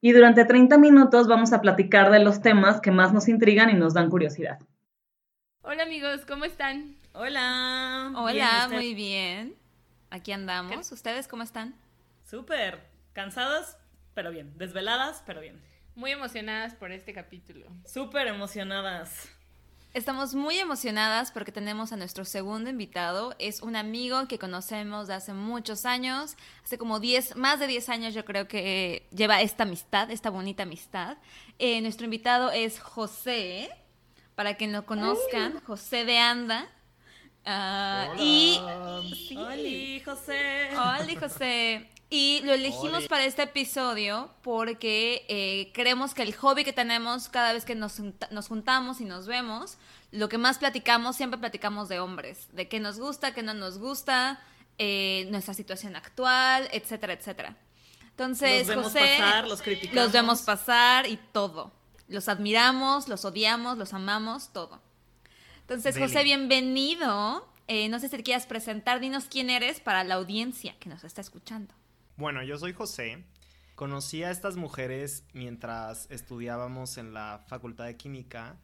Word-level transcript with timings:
Y 0.00 0.12
durante 0.12 0.44
30 0.44 0.76
minutos 0.78 1.26
vamos 1.26 1.52
a 1.52 1.60
platicar 1.60 2.10
de 2.10 2.20
los 2.20 2.42
temas 2.42 2.80
que 2.80 2.90
más 2.90 3.12
nos 3.12 3.28
intrigan 3.28 3.70
y 3.70 3.74
nos 3.74 3.94
dan 3.94 4.10
curiosidad. 4.10 4.58
Hola 5.62 5.84
amigos, 5.84 6.24
¿cómo 6.26 6.44
están? 6.44 6.96
Hola. 7.12 8.12
Hola, 8.14 8.68
muy 8.70 8.94
bien. 8.94 9.56
Aquí 10.10 10.32
andamos. 10.32 10.92
¿Ustedes 10.92 11.26
cómo 11.28 11.42
están? 11.42 11.74
Súper. 12.24 12.80
Cansadas, 13.14 13.78
pero 14.12 14.30
bien. 14.30 14.56
Desveladas, 14.58 15.22
pero 15.26 15.40
bien. 15.40 15.60
Muy 15.94 16.10
emocionadas 16.10 16.74
por 16.74 16.92
este 16.92 17.14
capítulo. 17.14 17.66
Súper 17.86 18.26
emocionadas. 18.26 19.30
Estamos 19.96 20.34
muy 20.34 20.58
emocionadas 20.58 21.32
porque 21.32 21.52
tenemos 21.52 21.90
a 21.90 21.96
nuestro 21.96 22.26
segundo 22.26 22.68
invitado. 22.68 23.34
Es 23.38 23.62
un 23.62 23.76
amigo 23.76 24.28
que 24.28 24.38
conocemos 24.38 25.08
de 25.08 25.14
hace 25.14 25.32
muchos 25.32 25.86
años, 25.86 26.36
hace 26.62 26.76
como 26.76 27.00
10, 27.00 27.36
más 27.36 27.60
de 27.60 27.66
10 27.66 27.88
años 27.88 28.12
yo 28.12 28.26
creo 28.26 28.46
que 28.46 29.06
lleva 29.10 29.40
esta 29.40 29.62
amistad, 29.62 30.10
esta 30.10 30.28
bonita 30.28 30.64
amistad. 30.64 31.16
Eh, 31.58 31.80
nuestro 31.80 32.04
invitado 32.04 32.50
es 32.50 32.78
José, 32.78 33.70
para 34.34 34.58
que 34.58 34.68
lo 34.68 34.84
conozcan, 34.84 35.62
José 35.66 36.04
de 36.04 36.18
Anda. 36.18 36.68
Ah, 37.46 38.08
y 38.18 38.60
José. 40.04 40.68
Hola, 40.72 41.06
José. 41.20 41.88
Y 42.10 42.40
lo 42.44 42.52
elegimos 42.52 43.06
para 43.08 43.24
este 43.24 43.42
episodio 43.42 44.30
porque 44.42 45.24
eh, 45.28 45.70
creemos 45.72 46.12
que 46.14 46.22
el 46.22 46.34
hobby 46.34 46.64
que 46.64 46.72
tenemos 46.72 47.28
cada 47.28 47.52
vez 47.52 47.64
que 47.64 47.74
nos, 47.74 48.00
nos, 48.30 48.48
juntamos 48.48 49.00
y 49.00 49.04
nos 49.04 49.26
vemos, 49.26 49.78
lo 50.12 50.28
que 50.28 50.38
más 50.38 50.58
platicamos, 50.58 51.16
siempre 51.16 51.38
platicamos 51.38 51.88
de 51.88 51.98
hombres, 51.98 52.48
de 52.52 52.68
qué 52.68 52.78
nos 52.78 53.00
gusta, 53.00 53.34
qué 53.34 53.42
no 53.42 53.54
nos 53.54 53.78
gusta, 53.78 54.40
eh, 54.78 55.26
nuestra 55.30 55.52
situación 55.54 55.96
actual, 55.96 56.68
etcétera, 56.72 57.12
etcétera. 57.12 57.56
Entonces, 58.02 58.66
los 58.66 58.68
vemos 58.68 58.84
José, 58.92 59.16
pasar, 59.18 59.48
los 59.48 59.62
criticamos. 59.62 60.04
Los 60.04 60.12
vemos 60.12 60.42
pasar 60.42 61.06
y 61.08 61.16
todo. 61.32 61.72
Los 62.08 62.28
admiramos, 62.28 63.08
los 63.08 63.24
odiamos, 63.24 63.78
los 63.78 63.92
amamos, 63.94 64.52
todo. 64.52 64.80
Entonces, 65.68 65.98
José, 65.98 66.22
bienvenido. 66.22 67.44
Eh, 67.66 67.88
no 67.88 67.98
sé 67.98 68.08
si 68.08 68.16
te 68.16 68.22
quieras 68.22 68.46
presentar, 68.46 69.00
dinos 69.00 69.24
quién 69.28 69.50
eres 69.50 69.80
para 69.80 70.04
la 70.04 70.14
audiencia 70.14 70.76
que 70.78 70.88
nos 70.88 71.02
está 71.02 71.20
escuchando. 71.20 71.74
Bueno, 72.16 72.40
yo 72.44 72.56
soy 72.56 72.72
José. 72.72 73.24
Conocí 73.74 74.22
a 74.22 74.30
estas 74.30 74.54
mujeres 74.54 75.24
mientras 75.32 76.08
estudiábamos 76.08 76.98
en 76.98 77.12
la 77.12 77.44
Facultad 77.48 77.86
de 77.86 77.96
Química. 77.96 78.60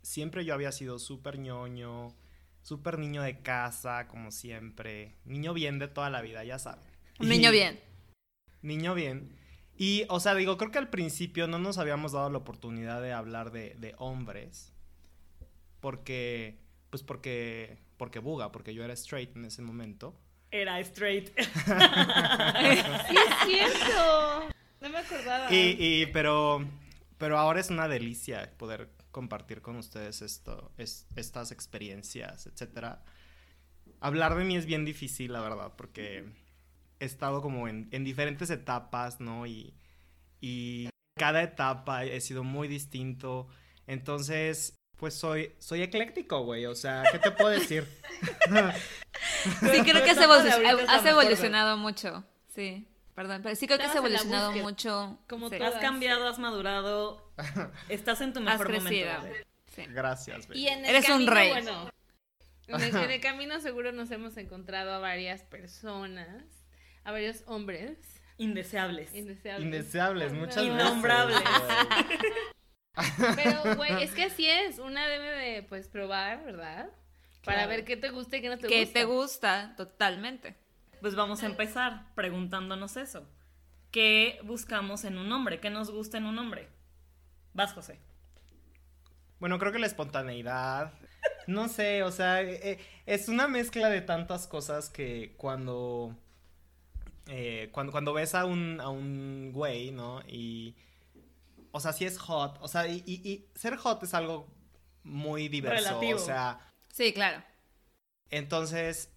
Siempre 0.00 0.46
yo 0.46 0.54
había 0.54 0.72
sido 0.72 0.98
súper 0.98 1.38
ñoño, 1.38 2.16
súper 2.62 2.98
niño 2.98 3.20
de 3.20 3.42
casa, 3.42 4.08
como 4.08 4.30
siempre. 4.30 5.16
Niño 5.26 5.52
bien 5.52 5.78
de 5.78 5.88
toda 5.88 6.08
la 6.08 6.22
vida, 6.22 6.44
ya 6.44 6.58
saben. 6.58 6.88
Niño 7.18 7.50
bien. 7.50 7.78
Niño 8.62 8.94
bien. 8.94 9.36
Y, 9.76 10.06
o 10.08 10.18
sea, 10.18 10.34
digo, 10.34 10.56
creo 10.56 10.70
que 10.70 10.78
al 10.78 10.88
principio 10.88 11.46
no 11.46 11.58
nos 11.58 11.76
habíamos 11.76 12.12
dado 12.12 12.30
la 12.30 12.38
oportunidad 12.38 13.02
de 13.02 13.12
hablar 13.12 13.52
de, 13.52 13.74
de 13.74 13.94
hombres. 13.98 14.72
Porque, 15.80 16.58
pues 16.90 17.02
porque, 17.02 17.78
porque 17.96 18.18
buga, 18.18 18.52
porque 18.52 18.74
yo 18.74 18.84
era 18.84 18.94
straight 18.94 19.34
en 19.36 19.44
ese 19.44 19.62
momento. 19.62 20.18
Era 20.50 20.80
straight. 20.80 21.28
sí, 21.38 23.16
es 23.16 23.34
cierto. 23.46 24.48
No 24.80 24.88
me 24.90 24.98
acordaba. 24.98 25.52
Y, 25.52 25.76
y, 25.78 26.06
pero, 26.06 26.66
pero 27.18 27.38
ahora 27.38 27.60
es 27.60 27.70
una 27.70 27.88
delicia 27.88 28.52
poder 28.56 28.90
compartir 29.10 29.62
con 29.62 29.76
ustedes 29.76 30.22
esto, 30.22 30.72
es, 30.78 31.06
estas 31.16 31.50
experiencias, 31.50 32.46
etcétera. 32.46 33.02
Hablar 34.00 34.36
de 34.36 34.44
mí 34.44 34.56
es 34.56 34.66
bien 34.66 34.84
difícil, 34.84 35.32
la 35.32 35.40
verdad, 35.40 35.74
porque 35.76 36.24
he 37.00 37.04
estado 37.04 37.42
como 37.42 37.68
en, 37.68 37.88
en 37.90 38.04
diferentes 38.04 38.50
etapas, 38.50 39.20
¿no? 39.20 39.46
Y, 39.46 39.74
y 40.40 40.88
cada 41.16 41.42
etapa 41.42 42.04
he 42.04 42.20
sido 42.20 42.44
muy 42.44 42.68
distinto. 42.68 43.48
Entonces, 43.86 44.77
pues 44.98 45.14
soy, 45.14 45.52
soy 45.58 45.82
ecléctico, 45.82 46.44
güey. 46.44 46.66
O 46.66 46.74
sea, 46.74 47.04
¿qué 47.10 47.18
te 47.18 47.30
puedo 47.30 47.50
decir? 47.50 47.86
sí, 49.60 49.82
creo 49.82 50.04
que 50.04 50.10
has, 50.10 50.18
evolu 50.18 50.48
has 50.88 51.06
evolucionado 51.06 51.76
mucho. 51.76 52.24
Sí, 52.54 52.86
perdón. 53.14 53.42
Pero 53.42 53.54
sí 53.54 53.66
creo 53.66 53.78
que 53.78 53.84
has 53.84 53.94
evolucionado 53.94 54.52
mucho. 54.52 55.18
Como 55.28 55.48
sí. 55.48 55.58
tú 55.58 55.64
has 55.64 55.76
cambiado, 55.76 56.26
has 56.28 56.38
madurado. 56.38 57.32
Estás 57.88 58.20
en 58.20 58.32
tu 58.32 58.40
mejor 58.40 58.66
has 58.66 58.82
crecido. 58.82 59.12
momento. 59.14 59.38
Sí. 59.74 59.82
Gracias, 59.88 60.48
y 60.52 60.66
en 60.66 60.80
el 60.80 60.86
Eres 60.86 61.06
camino, 61.06 61.30
un 61.30 61.36
rey. 61.36 61.50
Bueno, 61.50 61.92
en 62.66 63.10
el, 63.10 63.20
camino 63.20 63.60
seguro 63.60 63.92
nos 63.92 64.10
hemos 64.10 64.36
encontrado 64.36 64.92
a 64.92 64.98
varias 64.98 65.44
personas, 65.44 66.44
a 67.04 67.12
varios 67.12 67.44
hombres. 67.46 67.96
Indeseables. 68.38 69.14
Indeseables. 69.14 69.64
Indeseables, 69.64 70.32
muchas 70.32 70.64
Innombrables. 70.64 71.38
veces. 71.38 72.54
Pero, 73.36 73.76
güey, 73.76 74.02
es 74.02 74.12
que 74.12 74.24
así 74.24 74.46
es. 74.48 74.78
Una 74.78 75.06
debe 75.06 75.30
de, 75.30 75.62
pues, 75.62 75.88
probar, 75.88 76.44
¿verdad? 76.44 76.90
Para 77.44 77.58
Claro. 77.58 77.68
ver 77.70 77.84
qué 77.84 77.96
te 77.96 78.10
gusta 78.10 78.36
y 78.36 78.40
qué 78.42 78.48
no 78.48 78.58
te 78.58 78.66
gusta. 78.68 78.92
te 78.92 79.04
gusta, 79.04 79.74
totalmente. 79.76 80.56
Pues 81.00 81.14
vamos 81.14 81.42
a 81.42 81.46
empezar 81.46 82.12
preguntándonos 82.14 82.96
eso. 82.96 83.26
¿Qué 83.90 84.40
buscamos 84.44 85.04
en 85.04 85.16
un 85.16 85.30
hombre? 85.32 85.60
¿Qué 85.60 85.70
nos 85.70 85.90
gusta 85.90 86.18
en 86.18 86.26
un 86.26 86.38
hombre? 86.38 86.68
Vas, 87.54 87.72
José. 87.72 87.98
Bueno, 89.40 89.58
creo 89.58 89.72
que 89.72 89.78
la 89.78 89.86
espontaneidad. 89.86 90.92
No 91.46 91.68
sé, 91.68 92.02
o 92.02 92.10
sea, 92.10 92.42
eh, 92.42 92.78
es 93.06 93.28
una 93.28 93.48
mezcla 93.48 93.88
de 93.88 94.00
tantas 94.02 94.46
cosas 94.46 94.90
que 94.90 95.34
cuando. 95.36 96.14
eh, 97.28 97.68
cuando, 97.72 97.92
cuando 97.92 98.12
ves 98.12 98.34
a 98.34 98.44
un, 98.44 98.80
a 98.80 98.88
un 98.90 99.52
güey, 99.52 99.90
¿no? 99.92 100.20
Y. 100.28 100.74
O 101.72 101.80
sea, 101.80 101.92
si 101.92 102.04
es 102.04 102.18
hot. 102.18 102.58
O 102.60 102.68
sea, 102.68 102.86
y, 102.86 103.02
y- 103.06 103.28
y 103.28 103.48
ser 103.54 103.76
hot 103.76 104.02
es 104.02 104.14
algo 104.14 104.46
muy 105.02 105.48
diverso. 105.48 105.84
Relativo. 105.90 106.16
O 106.20 106.24
sea, 106.24 106.60
Sí, 106.92 107.12
claro. 107.12 107.42
entonces. 108.30 109.12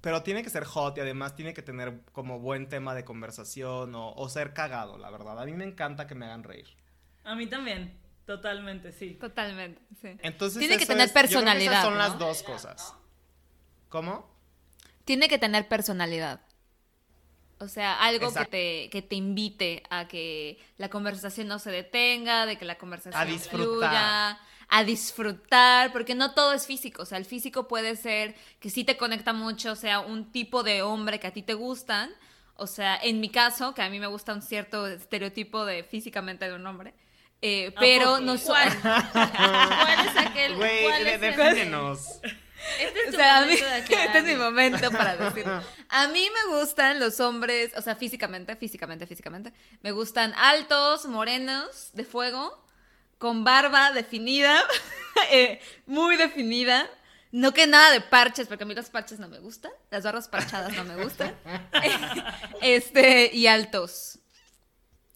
Pero 0.00 0.22
tiene 0.22 0.42
que 0.44 0.50
ser 0.50 0.64
hot 0.64 0.96
y 0.98 1.00
además 1.00 1.34
tiene 1.34 1.52
que 1.52 1.62
tener 1.62 2.00
como 2.12 2.38
buen 2.38 2.68
tema 2.68 2.94
de 2.94 3.04
conversación 3.04 3.94
o, 3.96 4.12
o 4.12 4.28
ser 4.28 4.52
cagado, 4.52 4.98
la 4.98 5.10
verdad. 5.10 5.40
A 5.40 5.44
mí 5.46 5.52
me 5.52 5.64
encanta 5.64 6.06
que 6.06 6.14
me 6.14 6.26
hagan 6.26 6.44
reír. 6.44 6.66
A 7.24 7.34
mí 7.34 7.48
también. 7.48 7.98
Totalmente, 8.24 8.92
sí. 8.92 9.14
Totalmente, 9.14 9.80
sí. 10.00 10.16
Entonces 10.22 10.58
Tiene 10.60 10.76
que 10.76 10.84
eso 10.84 10.92
tener 10.92 11.06
es- 11.06 11.12
yo 11.12 11.14
creo 11.14 11.22
que 11.22 11.32
esas 11.32 11.42
personalidad, 11.42 11.82
son 11.82 11.92
¿no? 11.94 11.98
las 11.98 12.18
dos 12.18 12.42
cosas. 12.44 12.94
¿Cómo? 13.88 14.30
Tiene 15.04 15.28
que 15.28 15.38
tener 15.38 15.66
personalidad. 15.66 16.40
O 17.58 17.68
sea, 17.68 17.98
algo 18.00 18.32
que 18.34 18.44
te, 18.44 18.90
que 18.90 19.00
te 19.02 19.14
invite 19.16 19.82
a 19.88 20.06
que 20.08 20.58
la 20.76 20.90
conversación 20.90 21.48
no 21.48 21.58
se 21.58 21.70
detenga, 21.70 22.44
de 22.46 22.58
que 22.58 22.64
la 22.66 22.76
conversación 22.76 23.20
A 23.20 23.24
disfrutar. 23.24 23.66
fluya, 23.66 24.38
a 24.68 24.84
disfrutar, 24.84 25.92
porque 25.92 26.14
no 26.14 26.34
todo 26.34 26.52
es 26.52 26.66
físico. 26.66 27.02
O 27.02 27.06
sea, 27.06 27.16
el 27.18 27.24
físico 27.24 27.66
puede 27.66 27.96
ser 27.96 28.34
que 28.60 28.68
sí 28.68 28.84
te 28.84 28.96
conecta 28.98 29.32
mucho, 29.32 29.72
o 29.72 29.76
sea, 29.76 30.00
un 30.00 30.30
tipo 30.32 30.62
de 30.62 30.82
hombre 30.82 31.18
que 31.18 31.28
a 31.28 31.32
ti 31.32 31.42
te 31.42 31.54
gustan. 31.54 32.10
O 32.56 32.66
sea, 32.66 32.98
en 33.02 33.20
mi 33.20 33.30
caso, 33.30 33.72
que 33.74 33.82
a 33.82 33.88
mí 33.90 33.98
me 34.00 34.06
gusta 34.06 34.34
un 34.34 34.42
cierto 34.42 34.86
estereotipo 34.86 35.64
de 35.64 35.82
físicamente 35.82 36.46
de 36.46 36.54
un 36.54 36.66
hombre. 36.66 36.92
eh, 37.42 37.72
¿A 37.76 37.80
pero 37.80 38.18
no 38.20 38.36
¿Cuál? 38.38 38.68
¿Cuál 38.82 40.06
es 40.08 40.16
aquel? 40.26 40.56
Güey, 40.56 40.82
¿Cuál 40.84 41.04
de- 41.04 41.14
es 41.14 41.22
el- 41.22 41.36
defínenos. 41.36 42.20
Este 42.78 43.00
es 43.00 43.08
O 43.08 43.10
tu 43.12 43.16
sea, 43.16 43.38
a 43.38 43.46
mí, 43.46 43.52
momento 43.52 43.66
de 43.66 43.74
aclarar. 43.74 44.06
este 44.06 44.18
es 44.18 44.24
mi 44.24 44.34
momento 44.36 44.90
para 44.90 45.16
decir. 45.30 45.44
A 45.88 46.08
mí 46.08 46.28
me 46.30 46.58
gustan 46.58 47.00
los 47.00 47.20
hombres, 47.20 47.72
o 47.76 47.82
sea, 47.82 47.96
físicamente, 47.96 48.56
físicamente, 48.56 49.06
físicamente. 49.06 49.52
Me 49.82 49.92
gustan 49.92 50.34
altos, 50.34 51.06
morenos, 51.06 51.90
de 51.92 52.04
fuego, 52.04 52.64
con 53.18 53.44
barba 53.44 53.92
definida, 53.92 54.60
eh, 55.30 55.60
muy 55.86 56.16
definida. 56.16 56.88
No 57.32 57.52
que 57.52 57.66
nada 57.66 57.90
de 57.90 58.00
parches, 58.00 58.46
porque 58.48 58.64
a 58.64 58.66
mí 58.66 58.74
los 58.74 58.88
parches 58.88 59.18
no 59.18 59.28
me 59.28 59.40
gustan. 59.40 59.72
Las 59.90 60.04
barbas 60.04 60.28
parchadas 60.28 60.72
no 60.74 60.84
me 60.84 61.02
gustan. 61.02 61.34
este, 62.62 63.30
y 63.34 63.46
altos. 63.46 64.20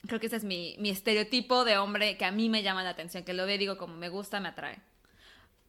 Creo 0.07 0.19
que 0.19 0.27
ese 0.27 0.37
es 0.37 0.45
mi, 0.45 0.77
mi 0.79 0.91
estereotipo 0.91 1.65
de 1.65 1.79
hombre 1.79 2.17
que 2.19 2.25
a 2.25 2.33
mí 2.33 2.49
me 2.49 2.63
llama 2.63 2.83
la 2.83 2.91
atención, 2.91 3.23
que 3.23 3.33
lo 3.33 3.47
veo 3.47 3.55
y 3.55 3.59
digo, 3.59 3.79
como 3.79 3.97
me 3.97 4.09
gusta, 4.09 4.41
me 4.41 4.49
atrae. 4.49 4.81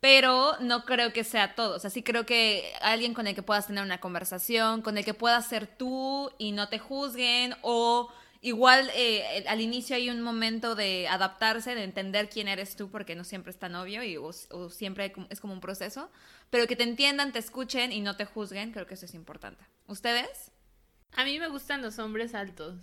Pero 0.02 0.58
no 0.60 0.84
creo 0.84 1.14
que 1.14 1.24
sea 1.24 1.56
todo. 1.56 1.78
O 1.78 1.80
sea, 1.80 1.90
sí 1.90 2.04
creo 2.04 2.26
que 2.26 2.74
alguien 2.82 3.14
con 3.14 3.28
el 3.28 3.36
que 3.36 3.44
puedas 3.44 3.68
tener 3.68 3.84
una 3.84 4.00
conversación, 4.00 4.82
con 4.82 4.98
el 4.98 5.06
que 5.06 5.14
puedas 5.14 5.48
ser 5.48 5.68
tú 5.68 6.32
y 6.38 6.52
no 6.52 6.68
te 6.68 6.80
juzguen, 6.80 7.56
o 7.62 8.12
Igual 8.44 8.90
eh, 8.96 9.46
al 9.48 9.62
inicio 9.62 9.96
hay 9.96 10.10
un 10.10 10.20
momento 10.20 10.74
de 10.74 11.08
adaptarse, 11.08 11.76
de 11.76 11.84
entender 11.84 12.28
quién 12.28 12.48
eres 12.48 12.76
tú, 12.76 12.90
porque 12.90 13.16
no 13.16 13.24
siempre 13.24 13.52
es 13.52 13.60
tan 13.60 13.76
obvio 13.76 14.04
y, 14.04 14.18
o, 14.18 14.34
siempre 14.72 15.14
es 15.30 15.40
como 15.40 15.54
un 15.54 15.62
proceso. 15.62 16.12
Pero 16.50 16.66
que 16.66 16.76
te 16.76 16.84
entiendan, 16.84 17.34
te 17.34 17.40
escuchen 17.40 17.92
y 17.92 18.02
no 18.02 18.18
te 18.18 18.26
juzguen, 18.26 18.72
creo 18.72 18.88
que 18.88 18.96
eso 18.96 19.06
es 19.06 19.14
importante. 19.14 19.64
¿Ustedes? 19.86 20.52
A 21.14 21.24
mí 21.24 21.38
me 21.38 21.50
gustan 21.50 21.84
los 21.84 22.00
hombres 22.00 22.34
altos. 22.34 22.80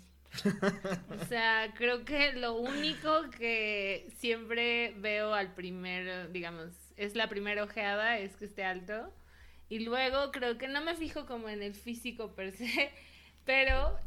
O 1.10 1.24
sea, 1.24 1.74
creo 1.76 2.04
que 2.04 2.34
lo 2.34 2.54
único 2.54 3.28
que 3.30 4.12
siempre 4.18 4.94
veo 4.98 5.34
al 5.34 5.54
primer, 5.54 6.30
digamos, 6.30 6.70
es 6.98 7.14
la 7.14 7.28
primera 7.28 7.62
ojeada, 7.62 8.18
es 8.18 8.36
que 8.36 8.44
esté 8.44 8.64
alto. 8.64 9.14
Y 9.68 9.80
luego 9.80 10.32
creo 10.32 10.58
que 10.58 10.68
no 10.68 10.82
me 10.82 10.94
fijo 10.94 11.26
como 11.26 11.48
en 11.48 11.62
el 11.62 11.74
físico 11.74 12.34
per 12.34 12.52
se, 12.52 12.90
pero 13.44 13.98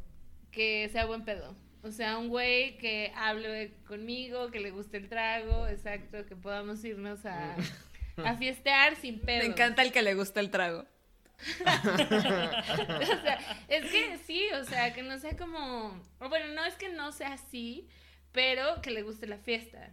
que 0.52 0.90
sea 0.92 1.06
buen 1.06 1.24
pedo. 1.24 1.56
O 1.84 1.92
sea, 1.92 2.18
un 2.18 2.30
güey 2.30 2.78
que 2.78 3.12
hable 3.16 3.74
conmigo, 3.88 4.52
que 4.52 4.60
le 4.60 4.70
guste 4.70 4.98
el 4.98 5.10
trago, 5.10 5.68
exacto, 5.68 6.26
que 6.28 6.36
podamos 6.36 6.84
irnos 6.84 7.26
a, 7.26 7.56
a 8.18 8.36
fiestear 8.36 8.96
sin 8.96 9.20
pedo. 9.20 9.40
Me 9.40 9.46
encanta 9.46 9.82
el 9.82 9.92
que 9.92 10.04
le 10.04 10.14
gusta 10.14 10.40
el 10.40 10.52
trago. 10.52 10.86
O 11.42 13.22
sea, 13.24 13.40
es 13.68 13.92
que 13.92 14.18
sí, 14.28 14.44
o 14.54 14.64
sea, 14.64 14.94
que 14.94 15.02
no 15.02 15.18
sea 15.18 15.36
como. 15.36 16.00
Bueno, 16.20 16.54
no 16.54 16.64
es 16.66 16.76
que 16.76 16.90
no 16.90 17.12
sea 17.12 17.34
así, 17.34 17.88
pero 18.32 18.80
que 18.84 18.92
le 18.92 19.02
guste 19.02 19.26
la 19.26 19.40
fiesta, 19.40 19.90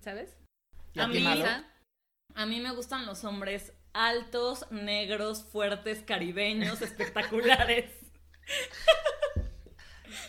¿sabes? 0.00 0.36
¿Y 0.94 0.98
a 0.98 1.06
mí, 1.06 1.20
Malo? 1.20 1.44
A 2.34 2.46
mí 2.46 2.60
me 2.60 2.70
gustan 2.72 3.06
los 3.06 3.24
hombres 3.24 3.72
altos, 3.92 4.66
negros, 4.70 5.42
fuertes, 5.42 6.02
caribeños, 6.02 6.82
espectaculares. 6.82 7.90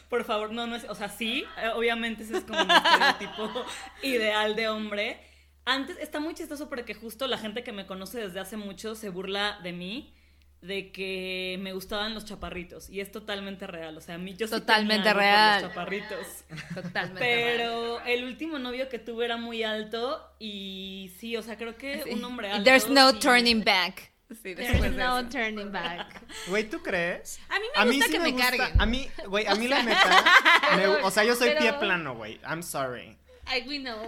Por 0.09 0.23
favor, 0.23 0.51
no, 0.51 0.65
no 0.65 0.75
es, 0.75 0.85
o 0.89 0.95
sea, 0.95 1.09
sí, 1.09 1.45
eh, 1.61 1.69
obviamente 1.75 2.23
ese 2.23 2.37
es 2.37 2.43
como 2.43 2.65
mi 2.65 2.73
estereotipo 2.73 3.65
ideal 4.01 4.55
de 4.55 4.69
hombre. 4.69 5.19
Antes, 5.65 5.97
está 5.99 6.19
muy 6.19 6.33
chistoso 6.33 6.67
porque 6.67 6.95
justo 6.95 7.27
la 7.27 7.37
gente 7.37 7.63
que 7.63 7.71
me 7.71 7.85
conoce 7.85 8.19
desde 8.19 8.39
hace 8.39 8.57
mucho 8.57 8.95
se 8.95 9.09
burla 9.09 9.59
de 9.61 9.71
mí, 9.71 10.15
de 10.61 10.91
que 10.91 11.57
me 11.61 11.71
gustaban 11.73 12.13
los 12.13 12.25
chaparritos, 12.25 12.89
y 12.89 12.99
es 12.99 13.11
totalmente 13.11 13.65
real, 13.65 13.97
o 13.97 14.01
sea, 14.01 14.15
a 14.15 14.17
mí 14.17 14.33
yo 14.35 14.45
sí 14.47 14.51
Totalmente 14.51 15.07
por 15.09 15.17
real. 15.17 15.61
los 15.61 15.69
chaparritos. 15.71 16.27
Totalmente. 16.75 17.19
Pero 17.19 18.01
el 18.05 18.25
último 18.25 18.59
novio 18.59 18.89
que 18.89 18.99
tuve 18.99 19.23
era 19.25 19.37
muy 19.37 19.63
alto 19.63 20.21
y 20.37 21.11
sí, 21.17 21.37
o 21.37 21.41
sea, 21.43 21.57
creo 21.57 21.77
que 21.77 22.03
un 22.11 22.23
hombre 22.25 22.51
alto. 22.51 22.63
There's 22.65 22.89
no 22.89 23.11
sí. 23.11 23.19
turning 23.19 23.63
back. 23.63 24.11
Sí, 24.43 24.53
There's 24.53 24.95
no 24.95 25.19
eso. 25.19 25.29
turning 25.29 25.71
back. 25.71 26.21
Güey, 26.49 26.69
¿tú 26.69 26.83
crees? 26.83 27.39
A 27.49 27.57
mí 27.59 27.65
me 27.75 27.85
gusta 27.97 28.11
que 28.11 28.19
me 28.19 28.35
carguen. 28.35 28.79
A 28.79 28.85
mí, 28.85 29.09
güey, 29.25 29.47
a 29.47 29.55
mí 29.55 29.67
la 29.67 29.81
neta. 29.81 30.23
me- 30.75 30.85
o 30.87 31.09
sea, 31.09 31.23
yo 31.23 31.35
soy 31.35 31.49
pero- 31.49 31.61
pie 31.61 31.73
plano, 31.73 32.13
güey. 32.15 32.39
I'm 32.47 32.61
sorry. 32.61 33.17
I, 33.47 33.67
we 33.67 33.79
know. 33.79 33.97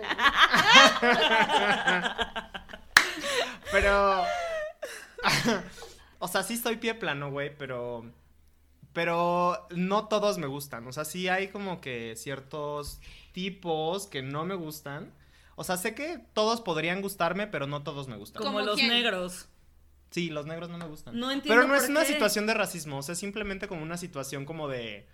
Pero. 3.72 4.26
o 6.22 6.28
sea, 6.28 6.44
sí 6.44 6.56
soy 6.56 6.78
pie 6.78 6.94
plano, 6.96 7.32
güey, 7.32 7.56
pero. 7.58 8.06
Pero 8.94 9.68
no 9.72 10.08
todos 10.08 10.38
me 10.38 10.48
gustan. 10.48 10.86
O 10.88 10.94
sea, 10.94 11.04
sí 11.06 11.28
hay 11.28 11.48
como 11.48 11.82
que 11.82 12.16
ciertos 12.16 13.00
tipos 13.32 14.08
que 14.08 14.22
no 14.22 14.46
me 14.46 14.56
gustan. 14.56 15.12
O 15.56 15.64
sea, 15.64 15.78
sé 15.78 15.96
que 15.96 16.20
todos 16.34 16.62
podrían 16.62 17.02
gustarme, 17.02 17.48
pero 17.48 17.68
no 17.68 17.84
todos 17.84 18.08
me 18.08 18.18
gustan. 18.18 18.42
Como 18.44 18.58
¿Como 18.58 18.66
los 18.66 18.76
quién? 18.76 18.90
negros. 18.90 19.48
Sí, 20.12 20.30
los 20.30 20.46
negros 20.46 20.70
no 20.70 20.78
me 20.78 20.86
gustan. 20.86 21.18
No 21.20 21.32
entiendo 21.32 21.56
Pero 21.62 21.68
no 21.68 21.76
es 21.76 21.90
una 21.90 22.06
situación 22.06 22.46
de 22.46 22.54
racismo, 22.54 22.98
o 22.98 23.02
sea, 23.02 23.16
simplemente 23.16 23.68
como 23.68 23.82
una 23.82 23.98
situación 23.98 24.46
como 24.46 24.68
de. 24.68 25.08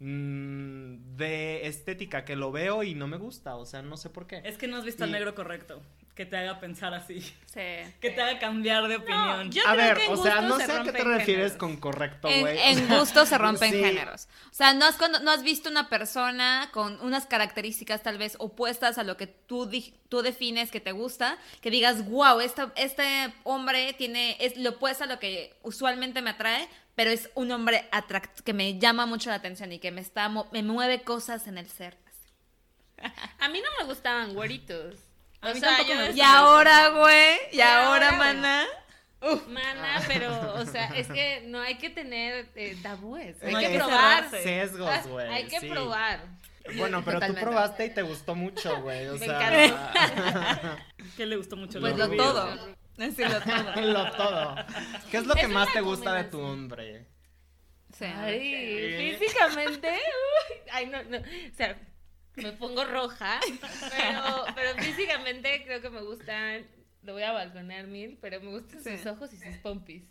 Mm, 0.00 1.16
de 1.16 1.66
estética, 1.66 2.24
que 2.24 2.36
lo 2.36 2.50
veo 2.52 2.82
y 2.82 2.94
no 2.94 3.06
me 3.06 3.16
gusta, 3.16 3.56
o 3.56 3.66
sea, 3.66 3.82
no 3.82 3.96
sé 3.96 4.10
por 4.10 4.26
qué. 4.26 4.40
Es 4.44 4.58
que 4.58 4.66
no 4.66 4.76
has 4.76 4.84
visto 4.84 5.04
al 5.04 5.10
Y- 5.10 5.12
negro 5.12 5.34
correcto. 5.34 5.80
Que 6.14 6.26
te 6.26 6.36
haga 6.36 6.60
pensar 6.60 6.92
así. 6.92 7.20
Sí. 7.22 7.60
Que 8.00 8.10
te 8.10 8.20
haga 8.20 8.38
cambiar 8.38 8.86
de 8.88 8.96
opinión. 8.96 9.50
yo 9.50 9.62
a 9.66 9.72
creo 9.72 9.86
ver, 9.86 9.96
que 9.96 10.04
en 10.06 10.12
o 10.12 10.22
sea, 10.22 10.40
no 10.42 10.58
se 10.58 10.66
sé 10.66 10.72
a 10.72 10.82
qué 10.82 10.92
te 10.92 11.02
refieres 11.04 11.26
géneros. 11.26 11.52
con 11.56 11.76
correcto, 11.78 12.28
En, 12.28 12.40
güey. 12.42 12.58
en 12.58 12.88
gusto 12.88 13.24
se 13.24 13.38
rompen 13.38 13.72
Sí. 13.72 13.80
géneros. 13.82 14.28
O 14.50 14.54
sea, 14.54 14.74
no 14.74 14.84
has, 14.84 14.96
cono- 14.96 15.20
no 15.20 15.30
has 15.30 15.42
visto 15.42 15.70
una 15.70 15.88
persona 15.88 16.68
con 16.72 17.00
unas 17.00 17.24
características 17.26 18.02
tal 18.02 18.18
vez 18.18 18.36
opuestas 18.38 18.98
a 18.98 19.04
lo 19.04 19.16
que 19.16 19.28
tú, 19.28 19.64
di- 19.66 19.94
tú 20.10 20.20
defines 20.20 20.70
que 20.70 20.80
te 20.80 20.92
gusta, 20.92 21.38
que 21.62 21.70
digas, 21.70 22.06
wow, 22.10 22.40
esta- 22.40 22.72
este 22.76 23.32
hombre 23.44 23.94
tiene, 23.94 24.36
es 24.40 24.58
lo 24.58 24.70
opuesto 24.70 25.04
a 25.04 25.06
lo 25.06 25.18
que 25.20 25.54
usualmente 25.62 26.20
me 26.20 26.30
atrae, 26.30 26.68
pero 26.94 27.10
es 27.10 27.30
un 27.34 27.50
hombre 27.52 27.88
atract 27.92 28.40
que 28.40 28.52
me 28.52 28.78
llama 28.78 29.06
mucho 29.06 29.30
la 29.30 29.36
atención 29.36 29.72
y 29.72 29.78
que 29.78 29.90
me, 29.90 30.00
está, 30.00 30.28
mo- 30.28 30.48
me 30.52 30.62
mueve 30.62 31.02
cosas 31.02 31.46
en 31.46 31.58
el 31.58 31.68
ser. 31.68 31.96
A 33.38 33.48
mí 33.48 33.60
no 33.60 33.68
me 33.78 33.84
gustaban 33.86 34.34
güeritos. 34.34 34.96
A 35.40 35.50
O 35.50 35.54
mí 35.54 35.60
sea, 35.60 35.70
tampoco 35.76 35.88
yo 35.88 35.96
me 35.96 36.10
Y 36.12 36.20
ahora, 36.20 36.88
güey, 36.88 37.36
y, 37.52 37.56
Y 37.56 37.60
ahora, 37.62 38.08
ahora, 38.10 38.12
maná. 38.18 38.64
Mana, 39.48 40.02
pero, 40.06 40.54
o 40.54 40.64
sea, 40.66 40.86
es 40.96 41.06
que 41.08 41.42
no 41.46 41.60
hay 41.60 41.76
que 41.78 41.90
tener 41.90 42.50
eh, 42.54 42.76
tabúes. 42.82 43.36
Hay 43.42 43.52
No, 43.54 43.58
que 43.60 43.66
hay 43.66 43.76
probar. 43.78 44.30
Sesgos, 44.30 45.06
güey. 45.08 45.28
Hay 45.28 45.44
que 45.46 45.60
sí. 45.60 45.68
probar. 45.68 46.20
Bueno, 46.76 47.02
pero 47.04 47.16
Totalmente. 47.16 47.40
tú 47.40 47.46
probaste 47.50 47.86
y 47.86 47.90
te 47.90 48.02
gustó 48.02 48.34
mucho, 48.34 48.80
güey. 48.82 49.08
O 49.08 49.14
Me 49.14 49.18
sea, 49.26 50.78
¿Qué 51.16 51.24
le 51.26 51.36
gustó 51.36 51.56
mucho? 51.56 51.80
Pues 51.80 51.92
Lo 51.92 51.98
lo 51.98 52.06
rubio. 52.06 52.22
todo. 52.22 52.76
Sí, 53.16 53.22
lo 53.24 53.40
todo. 53.40 53.80
lo 53.92 54.10
todo. 54.12 54.56
¿Qué 55.10 55.16
es 55.18 55.26
lo 55.26 55.34
Es 55.34 55.40
que 55.40 55.48
más 55.48 55.72
te 55.72 55.80
gusta 55.80 56.14
de 56.14 56.24
tu 56.24 56.40
hombre? 56.40 57.06
Sí. 57.96 58.04
Ay, 58.04 59.16
físicamente, 59.18 59.88
uy, 59.90 60.56
ay, 60.72 60.86
no, 60.86 61.02
no, 61.04 61.18
o 61.18 61.54
sea, 61.56 61.76
me 62.36 62.52
pongo 62.52 62.84
roja, 62.84 63.40
pero, 63.90 64.44
pero 64.54 64.74
físicamente 64.82 65.64
creo 65.64 65.82
que 65.82 65.90
me 65.90 66.00
gustan, 66.00 66.66
lo 67.02 67.14
voy 67.14 67.24
a 67.24 67.32
balconear 67.32 67.86
mil, 67.86 68.16
pero 68.20 68.40
me 68.40 68.50
gustan 68.50 68.82
Sí. 68.82 68.96
sus 68.96 69.06
ojos 69.06 69.32
y 69.32 69.38
sus 69.38 69.56
pompis. 69.56 70.04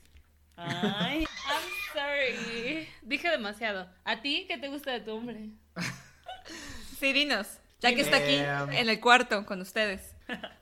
Ay, 0.57 1.19
I'm 1.19 1.69
sorry, 1.93 2.87
dije 3.01 3.29
demasiado. 3.29 3.89
¿A 4.03 4.21
ti 4.21 4.45
qué 4.47 4.57
te 4.57 4.67
gusta 4.67 4.91
de 4.91 4.99
tu 4.99 5.11
hombre? 5.13 5.49
Sí, 6.99 7.13
dinos. 7.13 7.47
Ya 7.79 7.95
que 7.95 8.01
está 8.01 8.17
aquí, 8.17 8.35
en 8.77 8.89
el 8.89 8.99
cuarto, 8.99 9.45
con 9.45 9.61
ustedes. 9.61 10.13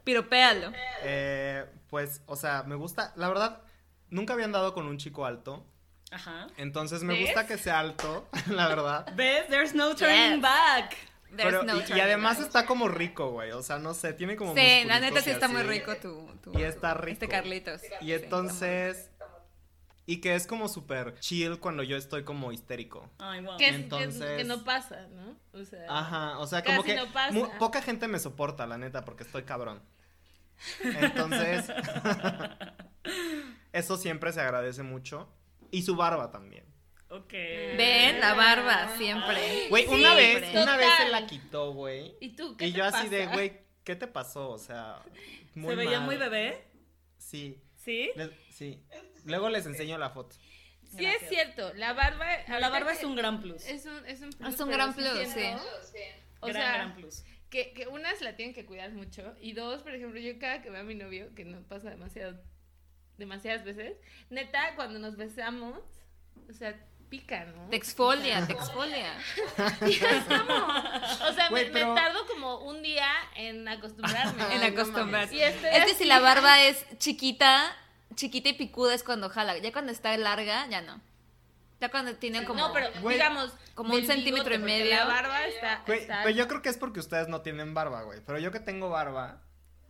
Piropéalo. 0.04 0.72
Eh, 1.04 1.66
pues, 1.90 2.22
o 2.26 2.36
sea, 2.36 2.64
me 2.64 2.76
gusta, 2.76 3.14
la 3.16 3.28
verdad, 3.28 3.62
nunca 4.10 4.34
había 4.34 4.46
andado 4.46 4.74
con 4.74 4.86
un 4.88 4.98
chico 4.98 5.26
alto, 5.26 5.66
ajá. 6.12 6.48
entonces 6.58 7.04
me 7.04 7.14
¿Ves? 7.14 7.26
gusta 7.28 7.48
que 7.48 7.58
sea 7.58 7.80
alto, 7.80 8.28
la 8.50 8.68
verdad. 8.68 9.06
¿Ves? 9.16 9.48
There's 9.48 9.74
no 9.74 9.96
turning 9.96 10.34
Yes. 10.36 10.42
back. 10.42 10.96
There's 11.36 11.44
Pero, 11.44 11.64
no 11.64 11.76
y- 11.78 11.84
y, 11.98 12.00
además 12.00 12.40
está 12.40 12.66
como 12.66 12.88
rico, 12.88 13.32
güey, 13.32 13.52
o 13.52 13.62
sea, 13.62 13.80
no 13.80 13.94
sé, 13.94 14.14
tiene 14.14 14.38
como 14.38 14.56
Sí, 14.56 14.84
la 14.86 15.02
neta 15.02 15.22
sí 15.22 15.30
y 15.30 15.34
está 15.34 15.50
muy 15.50 15.62
rico 15.64 15.94
tu, 15.98 16.26
tu- 16.42 16.58
Y 16.58 16.64
está 16.64 16.94
rico. 16.94 17.12
Este 17.14 17.28
Carlitos. 17.28 17.82
Y 18.00 18.14
entonces, 18.14 19.12
y 20.08 20.22
que 20.22 20.34
es 20.34 20.48
como 20.48 20.70
súper 20.70 21.20
chill 21.20 21.60
cuando 21.60 21.84
yo 21.84 21.98
estoy 21.98 22.24
como 22.24 22.52
histérico. 22.52 23.12
Ay, 23.20 23.42
wow. 23.44 23.58
Que, 23.58 23.66
es- 23.68 23.72
que- 23.76 23.82
Entonces- 23.84 24.38
que 24.38 24.44
no 24.46 24.64
pasa, 24.64 25.06
¿no? 25.10 25.38
O 25.52 25.64
sea, 25.64 25.86
Ajá, 25.90 26.40
o 26.40 26.48
sea, 26.48 26.64
como 26.64 26.82
que 26.84 26.96
no 26.96 27.12
pasa. 27.14 27.32
mu- 27.34 27.50
poca 27.60 27.84
gente 27.84 28.08
me 28.08 28.18
soporta, 28.18 28.66
la 28.66 28.80
neta, 28.80 29.06
porque 29.06 29.24
estoy 29.24 29.44
cabrón. 29.44 29.84
Entonces, 30.84 31.70
eso 33.74 33.98
siempre 33.98 34.32
se 34.34 34.42
agradece 34.42 34.84
mucho. 34.84 35.28
Y 35.72 35.82
su 35.84 35.96
barba 35.96 36.32
también. 36.32 36.64
Ok. 37.10 37.32
Ven, 37.32 38.20
la 38.20 38.34
barba, 38.34 38.96
siempre. 38.98 39.68
Güey, 39.70 39.86
Sí, 39.88 39.94
una 39.94 40.14
vez, 40.14 40.44
total. 40.46 40.64
una 40.64 40.78
vez 40.78 40.88
se 40.98 41.10
la 41.10 41.28
quitó, 41.28 41.74
güey. 41.74 42.16
¿y 42.22 42.36
tú 42.36 42.56
qué 42.58 42.68
Y 42.68 42.72
te 42.72 42.78
yo 42.78 42.86
así 42.86 43.08
de, 43.10 43.28
güey, 43.28 43.62
¿qué 43.84 43.96
te 43.96 44.08
pasó? 44.08 44.50
O 44.50 44.58
sea, 44.58 45.02
muy 45.56 45.70
¿Se 45.70 45.76
veía 45.76 45.98
mal. 46.00 46.06
muy 46.06 46.18
bebé? 46.18 46.66
Sí, 47.18 47.62
¿Sí? 47.76 48.12
le- 48.16 48.32
sí. 48.52 48.82
Luego 49.28 49.50
les 49.50 49.66
enseño 49.66 49.98
la 49.98 50.10
foto. 50.10 50.36
Sí 50.96 51.06
es 51.06 51.28
cierto, 51.30 51.74
la 51.76 51.94
barba... 51.94 52.26
La 52.48 52.70
barba 52.70 52.94
es 52.94 53.04
un 53.04 53.16
gran 53.16 53.42
plus. 53.42 53.66
Es 53.66 53.86
un, 53.86 54.06
es 54.06 54.22
un 54.22 54.30
plus. 54.32 54.54
Es 54.54 54.60
un 54.60 54.70
gran 54.72 54.94
sí 54.96 55.02
plus, 55.02 55.18
O 56.40 56.48
gran, 56.48 56.62
sea, 56.62 56.74
gran 56.74 56.96
plus. 56.96 57.24
que, 57.50 57.74
que 57.74 57.88
una 57.88 58.16
se 58.16 58.24
la 58.24 58.36
tienen 58.38 58.56
que 58.56 58.66
cuidar 58.66 58.92
mucho. 58.92 59.36
Y 59.42 59.52
dos, 59.54 59.84
por 59.84 59.94
ejemplo, 59.94 60.20
yo 60.20 60.40
cada 60.40 60.62
que 60.62 60.70
veo 60.70 60.80
a 60.82 60.84
mi 60.86 60.96
novio, 60.96 61.34
que 61.36 61.44
no 61.44 61.62
pasa 61.64 61.90
demasiado, 61.90 62.40
demasiadas 63.18 63.66
veces, 63.66 63.98
neta, 64.30 64.76
cuando 64.76 64.98
nos 65.00 65.18
besamos, 65.18 65.80
o 66.50 66.54
sea, 66.54 66.80
pica, 67.10 67.46
¿no? 67.46 67.70
Te 67.70 67.76
exfolia, 67.76 68.46
te 68.48 68.54
exfolia. 68.54 69.14
O 71.30 71.34
sea, 71.34 71.50
me, 71.52 71.66
pero- 71.66 71.90
me 71.94 71.96
tardo 72.00 72.26
como 72.28 72.60
un 72.60 72.82
día 72.82 73.10
en 73.36 73.68
acostumbrarme. 73.68 74.44
En 74.56 74.62
Ay, 74.62 74.72
no. 74.72 75.34
Y 75.34 75.42
así, 75.42 75.96
si 75.98 76.06
la 76.06 76.20
barba 76.20 76.62
es 76.64 76.86
chiquita, 76.98 77.76
chiquita 78.16 78.50
y 78.50 78.54
picuda 78.54 78.94
es 78.94 79.04
cuando 79.04 79.30
jala. 79.30 79.58
Ya 79.58 79.72
cuando 79.72 79.92
está 79.92 80.16
larga, 80.18 80.68
ya 80.68 80.82
no. 80.82 81.00
Ya 81.80 81.90
cuando 81.90 82.16
tiene 82.16 82.44
como. 82.44 82.60
No, 82.68 82.74
pero 82.74 82.88
Güey, 83.02 83.18
digamos. 83.18 83.54
como 83.76 83.94
un 83.94 84.06
centímetro 84.06 84.56
y 84.56 84.58
medio. 84.58 84.96
La 84.96 85.06
barba 85.06 85.46
está. 85.46 85.84
Güey, 85.86 86.00
está- 86.00 86.22
pero 86.24 86.36
yo 86.36 86.48
creo 86.48 86.62
que 86.62 86.70
es 86.70 86.78
porque 86.78 87.00
ustedes 87.00 87.28
no 87.28 87.42
tienen 87.42 87.74
barba, 87.74 88.02
güey. 88.04 88.20
Pero 88.26 88.40
yo 88.40 88.52
que 88.52 88.60
tengo 88.60 88.90
barba, 88.90 89.42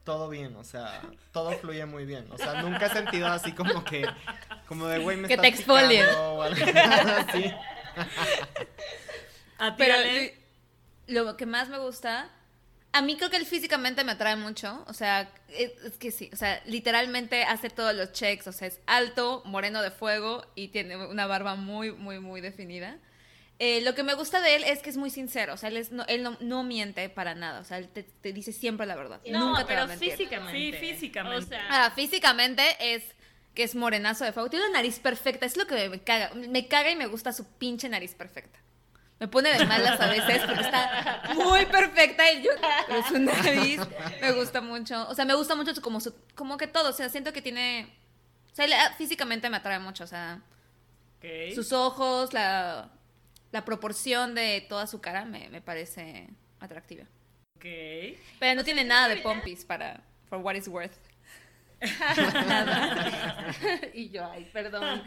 todo 0.03 0.27
bien, 0.29 0.55
o 0.57 0.63
sea, 0.65 1.01
todo 1.31 1.51
fluye 1.53 1.85
muy 1.85 2.05
bien. 2.05 2.29
O 2.31 2.37
sea, 2.37 2.61
nunca 2.61 2.87
he 2.87 2.89
sentido 2.89 3.27
así 3.27 3.53
como 3.53 3.83
que, 3.85 4.05
como 4.67 4.87
de, 4.87 4.99
güey, 4.99 5.15
me 5.17 5.27
Que 5.29 5.35
estás 5.35 5.43
te 5.49 5.55
exfolien. 5.55 6.05
picando 6.05 6.33
o 6.33 6.41
algo 6.41 6.65
así. 6.65 7.53
A 9.59 9.75
ti, 9.75 9.83
Pero 9.83 9.95
lo 11.07 11.37
que 11.37 11.45
más 11.45 11.69
me 11.69 11.77
gusta, 11.77 12.29
a 12.97 13.01
mí 13.01 13.15
creo 13.17 13.29
que 13.29 13.37
él 13.37 13.45
físicamente 13.45 14.03
me 14.03 14.11
atrae 14.13 14.35
mucho, 14.35 14.83
o 14.87 14.93
sea, 14.93 15.29
es, 15.49 15.71
que 15.99 16.11
sí, 16.11 16.29
o 16.33 16.35
sea, 16.35 16.61
literalmente 16.65 17.43
hace 17.43 17.69
todos 17.69 17.93
los 17.95 18.11
checks, 18.11 18.47
o 18.47 18.51
sea, 18.51 18.67
es 18.67 18.79
alto, 18.85 19.41
moreno 19.45 19.81
de 19.81 19.91
fuego 19.91 20.45
y 20.55 20.69
tiene 20.69 20.97
una 20.97 21.27
barba 21.27 21.55
muy, 21.55 21.91
muy, 21.91 22.19
muy 22.19 22.41
definida. 22.41 22.97
Eh, 23.59 23.81
lo 23.81 23.95
que 23.95 24.03
me 24.03 24.13
gusta 24.13 24.39
de 24.41 24.55
él 24.55 24.63
es 24.65 24.79
que 24.83 24.89
es 24.91 24.97
muy 24.97 25.09
sincero, 25.09 25.53
o 25.53 25.57
sea, 25.57 25.69
él, 25.69 25.77
es- 25.77 25.91
no, 25.91 26.05
él 26.07 26.21
no, 26.21 26.37
no 26.41 26.63
miente 26.63 27.09
para 27.09 27.33
nada, 27.33 27.59
o 27.59 27.63
sea, 27.63 27.79
él 27.79 27.87
te, 27.89 28.03
te 28.03 28.31
dice 28.33 28.51
siempre 28.51 28.85
la 28.85 28.95
verdad. 28.95 29.19
No, 29.27 29.47
Nunca 29.49 29.65
te 29.65 29.75
va 29.75 29.83
a 29.83 29.87
físicamente. 29.87 30.79
Sí, 30.79 30.87
físicamente. 30.93 31.37
O 31.45 31.47
sea, 31.47 31.85
Ah, 31.85 31.91
físicamente 31.95 32.63
es 32.79 33.03
que 33.55 33.63
es 33.63 33.73
morenazo 33.73 34.23
de 34.25 34.31
fuego. 34.33 34.49
Tiene 34.51 34.65
una 34.67 34.77
nariz 34.77 34.99
perfecta, 34.99 35.47
es 35.47 35.57
lo 35.57 35.65
que 35.65 35.89
me 35.89 35.99
caga. 35.99 36.31
Me 36.35 36.67
caga 36.67 36.91
y 36.91 36.95
me 36.95 37.07
gusta 37.07 37.33
su 37.33 37.45
pinche 37.57 37.89
nariz 37.89 38.13
perfecta. 38.13 38.59
Me 39.19 39.27
pone 39.27 39.57
de 39.57 39.65
malas 39.65 39.99
a 39.99 40.07
veces 40.07 40.43
porque 40.45 40.61
está 40.61 41.23
muy 41.33 41.65
perfecta 41.65 42.31
y 42.31 42.43
yo, 42.43 42.51
pero 42.85 43.07
su 43.07 43.17
nariz 43.17 43.81
me 44.21 44.31
gusta 44.33 44.61
mucho. 44.61 45.07
O 45.09 45.15
sea, 45.15 45.25
me 45.25 45.33
gusta 45.33 45.55
mucho 45.55 45.73
como 45.81 45.99
su, 45.99 46.13
como 46.35 46.57
que 46.57 46.67
todo. 46.67 46.89
O 46.89 46.93
sea, 46.93 47.09
siento 47.09 47.33
que 47.33 47.41
tiene, 47.41 47.91
o 48.51 48.55
sea, 48.55 48.93
físicamente 48.93 49.49
me 49.49 49.57
atrae 49.57 49.79
mucho. 49.79 50.03
O 50.03 50.07
sea, 50.07 50.41
sus 51.55 51.73
ojos, 51.73 52.33
la, 52.33 52.91
la 53.51 53.65
proporción 53.65 54.35
de 54.35 54.63
toda 54.69 54.85
su 54.85 55.01
cara 55.01 55.25
me, 55.25 55.49
me 55.49 55.61
parece 55.61 56.29
atractiva. 56.59 57.05
Ok. 57.55 57.65
Pero 58.39 58.55
no 58.55 58.63
tiene 58.63 58.83
nada 58.83 59.07
de 59.07 59.17
pompis 59.17 59.65
para, 59.65 60.03
for 60.29 60.37
what 60.39 60.53
it's 60.53 60.67
worth. 60.67 60.95
y 63.95 64.09
yo, 64.09 64.29
ay, 64.29 64.47
perdón. 64.53 65.01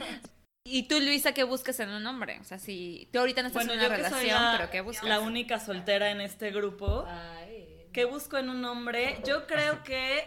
¿Y 0.71 0.85
tú, 0.85 1.01
Luisa, 1.01 1.33
qué 1.33 1.45
buscas 1.45 1.81
en 1.81 1.91
un 1.91 2.07
hombre? 2.07 2.39
O 2.41 2.45
sea, 2.45 2.59
si 2.59 3.09
tú 3.13 3.19
ahorita 3.19 3.43
no 3.43 3.49
estás 3.49 3.67
Bueno, 3.67 3.75
en 3.75 3.81
yo 3.81 3.87
una 3.87 3.97
que 3.97 4.03
soy 4.09 4.13
relación, 4.29 4.43
la, 4.43 4.57
pero 4.59 4.71
¿qué 4.71 4.81
buscas? 4.81 5.09
la 5.09 5.21
única 5.21 5.59
soltera 5.59 6.11
en 6.11 6.21
este 6.21 6.51
grupo, 6.51 7.05
Ay. 7.09 7.87
¿qué 7.93 8.05
busco 8.05 8.39
en 8.39 8.49
un 8.49 8.65
hombre? 8.65 9.19
Yo 9.27 9.47
creo 9.47 9.83
que 9.83 10.25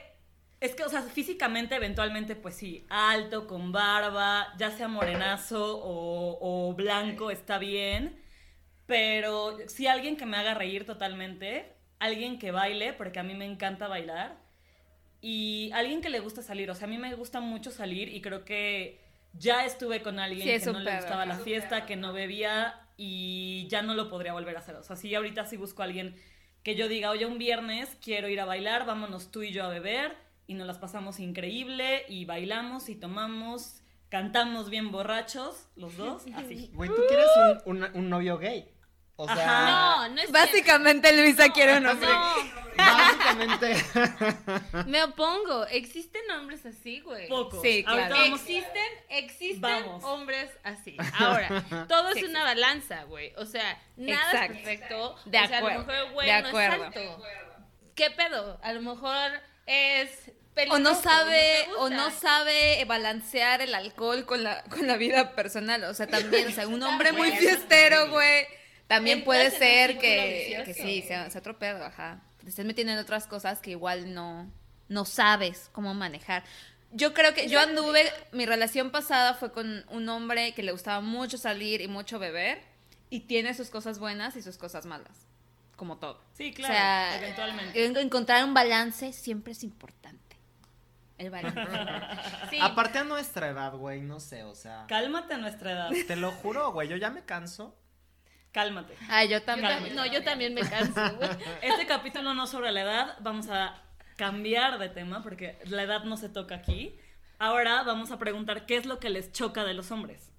es 0.59 0.75
que, 0.75 0.83
o 0.83 0.89
sea, 0.89 1.01
físicamente, 1.01 1.75
eventualmente, 1.75 2.35
pues 2.35 2.55
sí, 2.55 2.85
alto, 2.89 3.47
con 3.47 3.71
barba, 3.71 4.53
ya 4.57 4.71
sea 4.71 4.87
morenazo 4.87 5.77
o, 5.77 6.37
o 6.69 6.73
blanco, 6.73 7.31
está 7.31 7.57
bien. 7.57 8.21
Pero 8.85 9.57
sí 9.67 9.87
alguien 9.87 10.17
que 10.17 10.25
me 10.25 10.37
haga 10.37 10.53
reír 10.53 10.85
totalmente, 10.85 11.73
alguien 11.99 12.39
que 12.39 12.51
baile, 12.51 12.93
porque 12.93 13.19
a 13.19 13.23
mí 13.23 13.33
me 13.33 13.45
encanta 13.45 13.87
bailar, 13.87 14.37
y 15.21 15.71
alguien 15.73 16.01
que 16.01 16.09
le 16.09 16.19
gusta 16.19 16.41
salir. 16.41 16.69
O 16.69 16.75
sea, 16.75 16.87
a 16.87 16.89
mí 16.89 16.97
me 16.97 17.13
gusta 17.15 17.39
mucho 17.39 17.71
salir 17.71 18.09
y 18.09 18.21
creo 18.21 18.43
que 18.43 19.02
ya 19.33 19.65
estuve 19.65 20.01
con 20.01 20.19
alguien 20.19 20.43
Sí, 20.47 20.49
es 20.51 20.63
que 20.63 20.71
no 20.71 20.79
le 20.79 20.85
gustaba 21.01 21.25
la 21.25 21.35
fiesta, 21.43 21.85
que 21.85 21.95
no 21.95 22.13
bebía 22.13 22.79
y 22.97 23.67
ya 23.69 23.81
no 23.81 23.95
lo 23.95 24.09
podría 24.09 24.33
volver 24.33 24.55
a 24.55 24.59
hacer. 24.59 24.75
O 24.75 24.83
sea, 24.83 24.95
sí, 24.95 25.13
ahorita 25.15 25.45
sí 25.45 25.57
busco 25.57 25.81
a 25.81 25.85
alguien 25.85 26.15
que 26.63 26.75
yo 26.75 26.87
diga, 26.87 27.09
oye, 27.09 27.25
un 27.25 27.37
viernes 27.37 27.97
quiero 28.01 28.29
ir 28.29 28.39
a 28.39 28.45
bailar, 28.45 28.85
vámonos 28.85 29.31
tú 29.31 29.43
y 29.43 29.51
yo 29.51 29.63
a 29.65 29.69
beber 29.69 30.15
y 30.47 30.53
nos 30.53 30.67
las 30.67 30.77
pasamos 30.77 31.19
increíble 31.19 32.05
y 32.07 32.25
bailamos 32.25 32.89
y 32.89 32.95
tomamos, 32.95 33.81
cantamos 34.09 34.69
bien 34.69 34.91
borrachos, 34.91 35.67
los 35.75 35.97
dos, 35.97 36.23
así. 36.35 36.69
Güey, 36.73 36.89
tú 36.89 37.01
quieres 37.07 37.27
un, 37.65 37.83
un- 37.83 37.91
un 37.95 38.09
novio 38.09 38.37
gay. 38.37 38.69
O 39.23 39.27
sea, 39.27 39.35
Ajá. 39.35 40.07
No, 40.07 40.15
no 40.15 40.21
es 40.21 40.31
Básicamente, 40.31 41.11
Luisa 41.15 41.49
quiere 41.49 41.77
un 41.77 41.85
hombre. 41.87 42.09
No, 42.09 42.83
básicamente. 42.85 43.75
me 44.87 45.03
opongo. 45.03 45.65
Existen 45.67 46.21
hombres 46.31 46.65
así, 46.65 47.01
güey. 47.01 47.27
Pocos. 47.29 47.61
Sí, 47.61 47.83
claro. 47.83 48.01
Ahorita 48.01 48.19
vamos- 48.19 48.39
Existen, 48.41 48.91
existen 49.09 49.61
Vamos. 49.61 50.03
hombres 50.03 50.49
así. 50.63 50.97
Ahora, 51.19 51.63
todo 51.87 52.09
es 52.09 52.15
Sí, 52.15 52.23
una 52.25 52.43
balanza, 52.43 53.03
güey. 53.03 53.33
O 53.37 53.45
sea, 53.45 53.79
nada 53.95 54.31
Exacto. 54.31 54.53
es 54.53 54.61
perfecto. 54.63 55.15
De 55.25 55.39
o 55.39 55.47
sea, 55.47 55.57
acuerdo, 55.59 55.79
a 55.79 55.81
lo 55.81 55.85
mejor, 55.87 56.11
güey, 56.13 56.27
de 56.31 56.41
no 56.41 56.47
acuerdo. 56.47 56.75
es 56.75 56.97
alto. 56.97 57.23
¿Qué 57.95 58.11
pedo? 58.11 58.59
A 58.63 58.73
lo 58.73 58.81
mejor 58.81 59.31
es 59.67 60.09
O 60.69 60.79
no 60.79 60.95
sabe, 60.95 61.67
o 61.77 61.89
no 61.89 62.09
sabe 62.11 62.83
balancear 62.85 63.61
el 63.61 63.75
alcohol 63.75 64.25
con 64.25 64.43
la, 64.43 64.63
con 64.63 64.87
la 64.87 64.97
vida 64.97 65.35
personal. 65.35 65.83
O 65.85 65.93
sea, 65.93 66.07
también, 66.07 66.47
o 66.47 66.51
sea, 66.51 66.67
un 66.67 66.81
hombre 66.81 67.11
muy 67.11 67.31
fiestero, 67.31 68.09
güey. 68.09 68.47
También 68.95 69.23
puede 69.23 69.51
ser 69.51 69.97
que, 69.97 70.61
que 70.65 70.73
sí, 70.73 71.01
sea, 71.01 71.29
sea 71.29 71.39
otro 71.39 71.57
pedo, 71.59 71.83
ajá. 71.85 72.21
Te 72.43 72.49
estés 72.49 72.65
metiendo 72.65 72.93
en 72.93 72.99
otras 72.99 73.25
cosas 73.27 73.59
que 73.59 73.71
igual 73.71 74.13
no, 74.13 74.51
no 74.89 75.05
sabes 75.05 75.69
cómo 75.71 75.93
manejar. 75.93 76.43
Yo 76.91 77.13
creo 77.13 77.33
que 77.33 77.47
yo 77.47 77.59
anduve, 77.59 78.03
mi 78.33 78.45
relación 78.45 78.91
pasada 78.91 79.33
fue 79.33 79.51
con 79.51 79.83
un 79.89 80.09
hombre 80.09 80.53
que 80.53 80.61
le 80.61 80.71
gustaba 80.71 81.01
mucho 81.01 81.37
salir 81.37 81.81
y 81.81 81.87
mucho 81.87 82.19
beber 82.19 82.61
y 83.09 83.21
tiene 83.21 83.53
sus 83.53 83.69
cosas 83.69 83.97
buenas 83.97 84.35
y 84.35 84.41
sus 84.43 84.57
cosas 84.57 84.85
malas, 84.85 85.25
como 85.75 85.97
todo. 85.97 86.21
Sí, 86.33 86.53
claro, 86.53 86.73
o 86.73 86.77
sea, 86.77 87.17
eventualmente. 87.17 87.85
en- 87.85 87.97
encontrar 87.97 88.43
un 88.43 88.53
balance 88.53 89.11
siempre 89.13 89.53
es 89.53 89.63
importante. 89.63 90.37
El 91.17 91.29
balance. 91.29 91.59
Sí, 92.49 92.59
Aparte 92.61 92.99
a 92.99 93.03
nuestra 93.03 93.47
edad, 93.49 93.73
güey, 93.73 94.01
no 94.01 94.19
sé, 94.19 94.43
o 94.43 94.53
sea. 94.53 94.85
Cálmate 94.87 95.33
a 95.33 95.37
nuestra 95.37 95.71
edad, 95.71 95.89
Te 96.07 96.15
lo 96.15 96.31
juro, 96.31 96.71
güey, 96.73 96.87
yo 96.89 96.97
ya 96.97 97.09
me 97.09 97.23
canso. 97.23 97.75
Cálmate. 98.53 98.95
Ay, 99.09 99.27
yo 99.27 99.39
yo 99.39 99.43
también. 99.43 99.95
no, 99.95 100.05
yo 100.05 100.23
también 100.23 100.53
me 100.53 100.61
canso, 100.61 101.15
güey. 101.17 101.29
Este 101.61 101.85
capítulo 101.85 102.33
no 102.33 102.47
sobre 102.47 102.71
la 102.71 102.81
edad, 102.81 103.17
vamos 103.19 103.49
a 103.49 103.81
cambiar 104.15 104.79
de 104.79 104.87
tema 104.89 105.21
porque 105.21 105.59
la 105.65 105.83
edad 105.83 106.03
no 106.05 106.15
se 106.15 106.29
toca 106.29 106.55
aquí. 106.55 106.97
Ahora 107.39 107.83
vamos 107.83 108.11
a 108.11 108.19
preguntar 108.19 108.65
qué 108.65 108.77
es 108.77 108.85
lo 108.85 108.99
que 108.99 109.09
les 109.09 109.33
choca 109.33 109.65
de 109.65 109.73
los 109.73 109.91
hombres. 109.91 110.31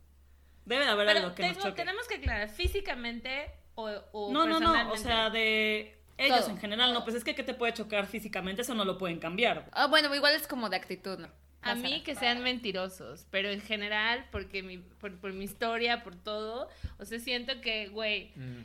Debe 0.64 0.84
de 0.86 0.90
haber 0.90 1.06
Pero 1.08 1.18
algo 1.20 1.34
que 1.34 1.42
tengo- 1.42 1.54
nos 1.56 1.64
choque. 1.64 1.76
tenemos 1.76 2.08
que 2.08 2.14
aclarar, 2.14 2.48
físicamente 2.48 3.50
o, 3.74 3.90
o 4.12 4.32
No, 4.32 4.46
no, 4.46 4.60
no, 4.60 4.92
o 4.92 4.96
sea, 4.96 5.28
de 5.28 6.00
ellos 6.16 6.40
Todo. 6.42 6.50
en 6.50 6.58
general, 6.58 6.94
no, 6.94 7.02
pues 7.04 7.16
es 7.16 7.24
que 7.24 7.34
¿qué 7.34 7.42
te 7.42 7.52
puede 7.52 7.74
chocar 7.74 8.06
físicamente? 8.06 8.62
Eso 8.62 8.74
no 8.74 8.84
lo 8.84 8.96
pueden 8.96 9.18
cambiar. 9.18 9.68
Ah, 9.72 9.88
bueno, 9.88 10.14
igual 10.14 10.34
es 10.34 10.46
como 10.46 10.70
de 10.70 10.76
actitud, 10.76 11.18
¿no? 11.18 11.28
A 11.64 11.74
mí 11.74 12.02
que 12.02 12.14
sean 12.14 12.42
mentirosos, 12.42 13.26
pero 13.30 13.48
en 13.50 13.60
general, 13.60 14.26
porque 14.30 14.62
mi, 14.62 14.78
por, 14.78 15.18
por 15.20 15.32
mi 15.32 15.44
historia, 15.44 16.02
por 16.02 16.14
todo, 16.16 16.68
o 16.98 17.04
sea, 17.04 17.18
siento 17.18 17.60
que, 17.60 17.88
güey, 17.88 18.32
Mm. 18.36 18.64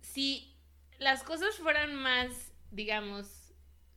si 0.00 0.56
las 0.98 1.22
cosas 1.22 1.56
fueran 1.56 1.94
más, 1.94 2.52
digamos, 2.70 3.52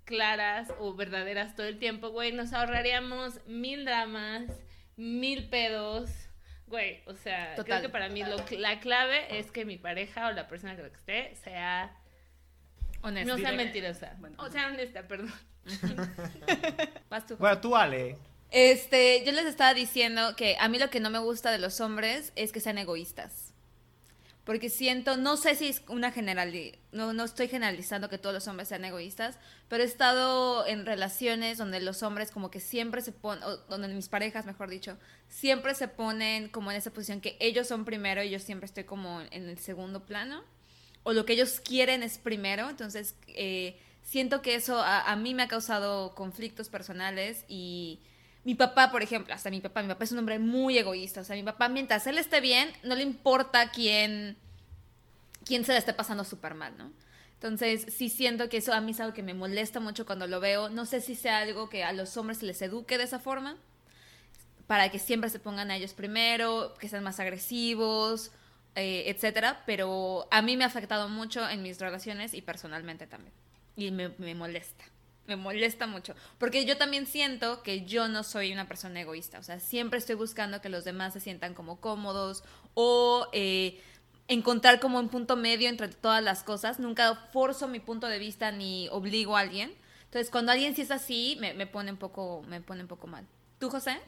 claras 0.06 0.74
o 0.80 0.94
verdaderas 0.96 1.56
todo 1.56 1.68
el 1.68 1.78
tiempo, 1.78 2.10
güey, 2.10 2.32
nos 2.32 2.52
ahorraríamos 2.54 3.40
mil 3.46 3.86
dramas, 3.86 4.44
mil 4.98 5.48
pedos, 5.50 6.10
güey, 6.68 7.02
o 7.06 7.14
sea, 7.14 7.56
Total. 7.56 7.66
creo 7.66 7.82
que 7.84 7.90
para 7.90 8.10
mí 8.10 8.24
lo, 8.24 8.38
la 8.58 8.80
clave 8.80 9.38
es 9.40 9.52
que 9.52 9.66
mi 9.66 9.78
pareja 9.78 10.28
o 10.28 10.32
la 10.32 10.48
persona 10.48 10.74
con 10.76 10.84
la 10.84 10.90
que 10.90 10.98
esté 10.98 11.36
sea, 11.36 11.96
Honesto. 13.02 13.34
no 13.36 13.40
sea 13.42 13.52
mentirosa, 13.54 14.16
Bueno. 14.20 14.36
o 14.40 14.50
sea, 14.50 14.68
honesta, 14.68 15.08
perdón. 15.08 15.32
Vas 17.10 17.26
tú. 17.26 17.38
Bueno, 17.38 17.60
tú, 17.62 17.76
Ale. 17.76 18.18
Este, 18.52 19.24
yo 19.26 19.32
les 19.32 19.46
estaba 19.46 19.74
diciendo 19.74 20.36
que 20.36 20.58
a 20.60 20.68
mí 20.70 20.80
lo 20.80 20.90
que 20.90 21.00
no 21.00 21.10
me 21.10 21.20
gusta 21.20 21.52
de 21.52 21.60
los 21.60 21.80
hombres 21.82 22.34
es 22.36 22.52
que 22.52 22.60
sean 22.60 22.78
egoístas. 22.78 23.54
Porque 24.44 24.70
siento, 24.72 25.16
no 25.16 25.38
sé 25.38 25.54
si 25.54 25.68
es 25.68 25.84
una 25.88 26.12
general, 26.12 26.52
no, 26.92 27.14
no 27.14 27.24
estoy 27.24 27.48
generalizando 27.48 28.10
que 28.10 28.18
todos 28.18 28.34
los 28.34 28.48
hombres 28.48 28.70
sean 28.70 28.84
egoístas, 28.84 29.38
pero 29.68 29.84
he 29.84 29.86
estado 29.86 30.66
en 30.66 30.88
relaciones 30.88 31.60
donde 31.60 31.80
los 31.80 32.02
hombres 32.02 32.32
como 32.32 32.50
que 32.50 32.60
siempre 32.60 33.04
se 33.04 33.12
ponen, 33.12 33.44
donde 33.70 33.88
mis 33.90 34.10
parejas, 34.10 34.48
mejor 34.48 34.72
dicho, 34.72 34.98
siempre 35.28 35.76
se 35.76 35.88
ponen 35.88 36.50
como 36.50 36.72
en 36.72 36.78
esa 36.78 36.90
posición 36.90 37.22
que 37.22 37.38
ellos 37.40 37.68
son 37.68 37.86
primero 37.86 38.24
y 38.24 38.32
yo 38.32 38.40
siempre 38.40 38.66
estoy 38.66 38.86
como 38.86 39.22
en 39.30 39.50
el 39.50 39.60
segundo 39.60 40.08
plano, 40.08 40.44
o 41.04 41.14
lo 41.14 41.26
que 41.26 41.34
ellos 41.34 41.60
quieren 41.60 42.02
es 42.02 42.18
primero, 42.18 42.72
entonces 42.72 43.14
eh, 43.28 43.80
siento 44.02 44.42
que 44.42 44.56
eso 44.56 44.80
a, 44.80 45.12
a 45.12 45.16
mí 45.16 45.36
me 45.36 45.44
ha 45.44 45.48
causado 45.48 46.16
conflictos 46.16 46.70
personales 46.70 47.46
y 47.48 48.00
mi 48.44 48.56
papá, 48.56 48.92
por 48.92 49.02
ejemplo, 49.02 49.34
hasta 49.34 49.50
mi 49.50 49.62
papá, 49.62 49.82
mi 49.82 49.90
papá 49.90 50.04
es 50.04 50.12
un 50.12 50.20
hombre 50.20 50.40
muy 50.40 50.78
egoísta, 50.78 51.22
o 51.22 51.24
sea, 51.24 51.36
mi 51.36 51.44
papá 51.44 51.70
mientras 51.70 52.08
él 52.08 52.18
esté 52.18 52.42
bien, 52.42 52.72
no 52.84 52.96
le 52.96 53.04
importa 53.04 53.70
quién, 53.72 54.38
quién 55.46 55.66
se 55.66 55.74
le 55.74 55.78
esté 55.78 55.94
pasando 55.94 56.24
súper 56.24 56.56
mal, 56.56 56.78
¿no? 56.78 56.92
Entonces, 57.42 57.86
sí 57.96 58.10
siento 58.10 58.50
que 58.50 58.58
eso 58.58 58.74
a 58.74 58.82
mí 58.82 58.92
es 58.92 59.00
algo 59.00 59.14
que 59.14 59.24
me 59.24 59.34
molesta 59.34 59.80
mucho 59.80 60.06
cuando 60.06 60.28
lo 60.28 60.42
veo. 60.42 60.68
No 60.68 60.86
sé 60.86 61.00
si 61.00 61.16
sea 61.16 61.38
algo 61.38 61.70
que 61.70 61.86
a 61.86 61.94
los 61.94 62.18
hombres 62.18 62.40
se 62.40 62.46
les 62.46 62.62
eduque 62.62 62.98
de 62.98 63.06
esa 63.06 63.18
forma, 63.18 63.56
para 64.68 64.90
que 64.90 65.00
siempre 65.00 65.30
se 65.30 65.40
pongan 65.40 65.72
a 65.72 65.78
ellos 65.78 65.94
primero, 65.94 66.74
que 66.80 66.90
sean 66.90 67.02
más 67.02 67.22
agresivos, 67.22 68.32
eh, 68.76 69.06
etcétera. 69.08 69.64
Pero 69.66 70.28
a 70.32 70.42
mí 70.42 70.58
me 70.58 70.66
ha 70.66 70.68
afectado 70.68 71.08
mucho 71.08 71.50
en 71.50 71.64
mis 71.64 71.80
relaciones 71.80 72.34
y 72.34 72.42
personalmente 72.42 73.08
también. 73.08 73.34
Y 73.78 73.92
me, 73.92 74.10
me 74.18 74.36
molesta. 74.36 74.84
Me 75.30 75.36
molesta 75.36 75.86
mucho. 75.86 76.16
Porque 76.40 76.66
yo 76.66 76.76
también 76.76 77.06
siento 77.06 77.62
que 77.62 77.86
yo 77.86 78.08
no 78.08 78.24
soy 78.24 78.52
una 78.52 78.68
persona 78.68 79.00
egoísta. 79.00 79.38
O 79.38 79.44
sea, 79.44 79.60
siempre 79.60 80.00
estoy 80.00 80.16
buscando 80.16 80.60
que 80.60 80.70
los 80.70 80.84
demás 80.84 81.14
se 81.14 81.20
sientan 81.20 81.54
como 81.54 81.80
cómodos 81.80 82.44
o 82.74 83.28
eh, 83.32 83.80
encontrar 84.28 84.80
como 84.80 84.98
un 84.98 85.10
punto 85.10 85.36
medio 85.36 85.70
entre 85.70 85.88
todas 85.90 86.24
las 86.24 86.42
cosas. 86.42 86.80
Nunca 86.80 87.14
forzo 87.32 87.68
mi 87.68 87.80
punto 87.80 88.08
de 88.08 88.18
vista 88.18 88.52
ni 88.52 88.90
obligo 88.90 89.38
a 89.38 89.42
alguien. 89.42 89.72
Entonces, 90.06 90.32
cuando 90.32 90.52
alguien 90.52 90.76
sí 90.76 90.82
es 90.82 90.90
así, 90.90 91.38
me, 91.40 91.54
me 91.54 91.68
pone 91.68 91.92
un 91.92 91.98
poco, 91.98 92.42
me 92.48 92.60
pone 92.60 92.82
un 92.82 92.88
poco 92.88 93.06
mal. 93.06 93.28
¿Tú, 93.60 93.70
José? 93.70 94.00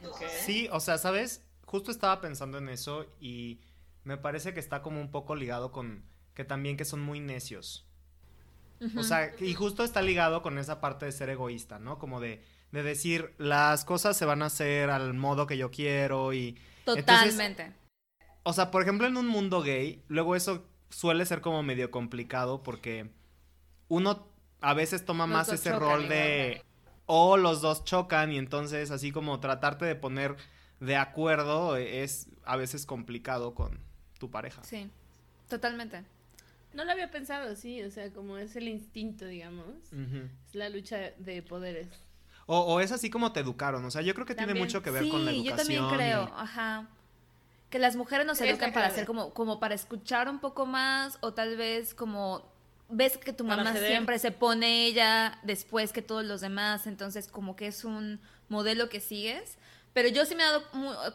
Sí, 0.44 0.68
o 0.72 0.80
sea, 0.80 0.98
¿sabes? 0.98 1.44
Justo 1.66 1.92
estaba 1.92 2.20
pensando 2.20 2.58
en 2.58 2.68
eso 2.68 3.06
y 3.20 3.60
me 4.02 4.16
parece 4.16 4.54
que 4.54 4.58
está 4.58 4.82
como 4.82 5.00
un 5.00 5.12
poco 5.12 5.36
ligado 5.36 5.70
con 5.70 6.04
que 6.34 6.44
también 6.44 6.76
que 6.76 6.84
son 6.84 7.00
muy 7.00 7.20
necios. 7.20 7.86
O 8.96 9.02
sea, 9.02 9.32
y 9.38 9.54
justo 9.54 9.84
está 9.84 10.02
ligado 10.02 10.42
con 10.42 10.58
esa 10.58 10.80
parte 10.80 11.06
de 11.06 11.12
ser 11.12 11.30
egoísta, 11.30 11.78
¿no? 11.78 11.98
Como 11.98 12.20
de, 12.20 12.42
de 12.72 12.82
decir, 12.82 13.34
las 13.38 13.84
cosas 13.84 14.16
se 14.16 14.24
van 14.24 14.42
a 14.42 14.46
hacer 14.46 14.90
al 14.90 15.14
modo 15.14 15.46
que 15.46 15.56
yo 15.56 15.70
quiero 15.70 16.32
y... 16.32 16.58
entonces, 16.86 17.04
Totalmente. 17.04 17.72
o 18.42 18.52
sea, 18.52 18.70
por 18.70 18.82
ejemplo, 18.82 19.06
en 19.06 19.16
un 19.16 19.28
mundo 19.28 19.62
gay, 19.62 20.02
luego 20.08 20.34
eso 20.34 20.66
suele 20.90 21.24
ser 21.26 21.40
como 21.40 21.62
medio 21.62 21.90
complicado 21.90 22.62
porque 22.62 23.10
uno 23.88 24.26
a 24.60 24.74
veces 24.74 25.04
toma 25.04 25.26
Los 25.26 25.32
más 25.34 25.48
ese 25.48 25.72
rol 25.78 26.08
de 26.08 26.62
o 27.06 27.36
los 27.36 27.60
dos 27.60 27.84
chocan 27.84 28.32
y 28.32 28.38
entonces 28.38 28.90
así 28.90 29.10
como 29.12 29.40
tratarte 29.40 29.84
de 29.84 29.96
poner 29.96 30.36
de 30.80 30.96
acuerdo 30.96 31.76
es 31.76 32.28
a 32.44 32.56
veces 32.56 32.86
complicado 32.86 33.54
con 33.54 33.80
tu 34.18 34.30
pareja. 34.30 34.62
Sí, 34.64 34.90
totalmente. 35.48 36.04
No 36.74 36.84
lo 36.84 36.92
había 36.92 37.10
pensado, 37.10 37.54
sí, 37.56 37.82
o 37.82 37.90
sea, 37.90 38.10
como 38.12 38.38
es 38.38 38.56
el 38.56 38.68
instinto, 38.68 39.26
digamos. 39.26 39.66
Es 40.48 40.54
la 40.54 40.68
lucha 40.68 41.12
de 41.18 41.42
poderes. 41.42 41.88
o, 42.46 42.58
o 42.60 42.80
es 42.80 42.92
así 42.92 43.10
como 43.10 43.32
te 43.32 43.40
educaron, 43.40 43.84
o 43.84 43.90
sea, 43.90 44.02
yo 44.02 44.14
creo 44.14 44.26
que 44.26 44.34
tiene 44.34 44.54
mucho 44.54 44.82
que 44.82 44.90
ver 44.90 45.04
sí, 45.04 45.10
con 45.10 45.24
la 45.24 45.32
yo 45.32 45.38
educación. 45.42 45.56
también 45.58 45.88
creo, 45.96 46.24
y- 46.28 46.32
ajá. 46.40 46.88
Que 47.70 47.78
las 47.78 47.96
mujeres 47.96 48.26
nos 48.26 48.38
educan 48.40 48.72
para 48.72 48.86
hacer 48.88 49.06
como, 49.06 49.32
como 49.32 49.58
para 49.58 49.74
escuchar 49.74 50.28
un 50.28 50.40
poco 50.40 50.66
más 50.66 51.16
o 51.22 51.32
tal 51.32 51.56
vez 51.56 51.94
como 51.94 52.50
ves 52.90 53.16
que 53.16 53.32
tu 53.32 53.44
mamá 53.44 53.74
siempre 53.74 54.18
se 54.18 54.30
pone 54.32 54.84
ella 54.86 55.38
después 55.42 55.92
que 55.94 56.02
todos 56.02 56.24
los 56.24 56.42
demás, 56.42 56.86
entonces 56.86 57.28
como 57.28 57.56
que 57.56 57.66
es 57.68 57.84
un 57.86 58.20
modelo 58.50 58.90
que 58.90 59.00
sigues. 59.00 59.56
Pero 59.92 60.08
yo 60.08 60.24
sí 60.24 60.34
me 60.34 60.42
he 60.42 60.46
dado 60.46 60.64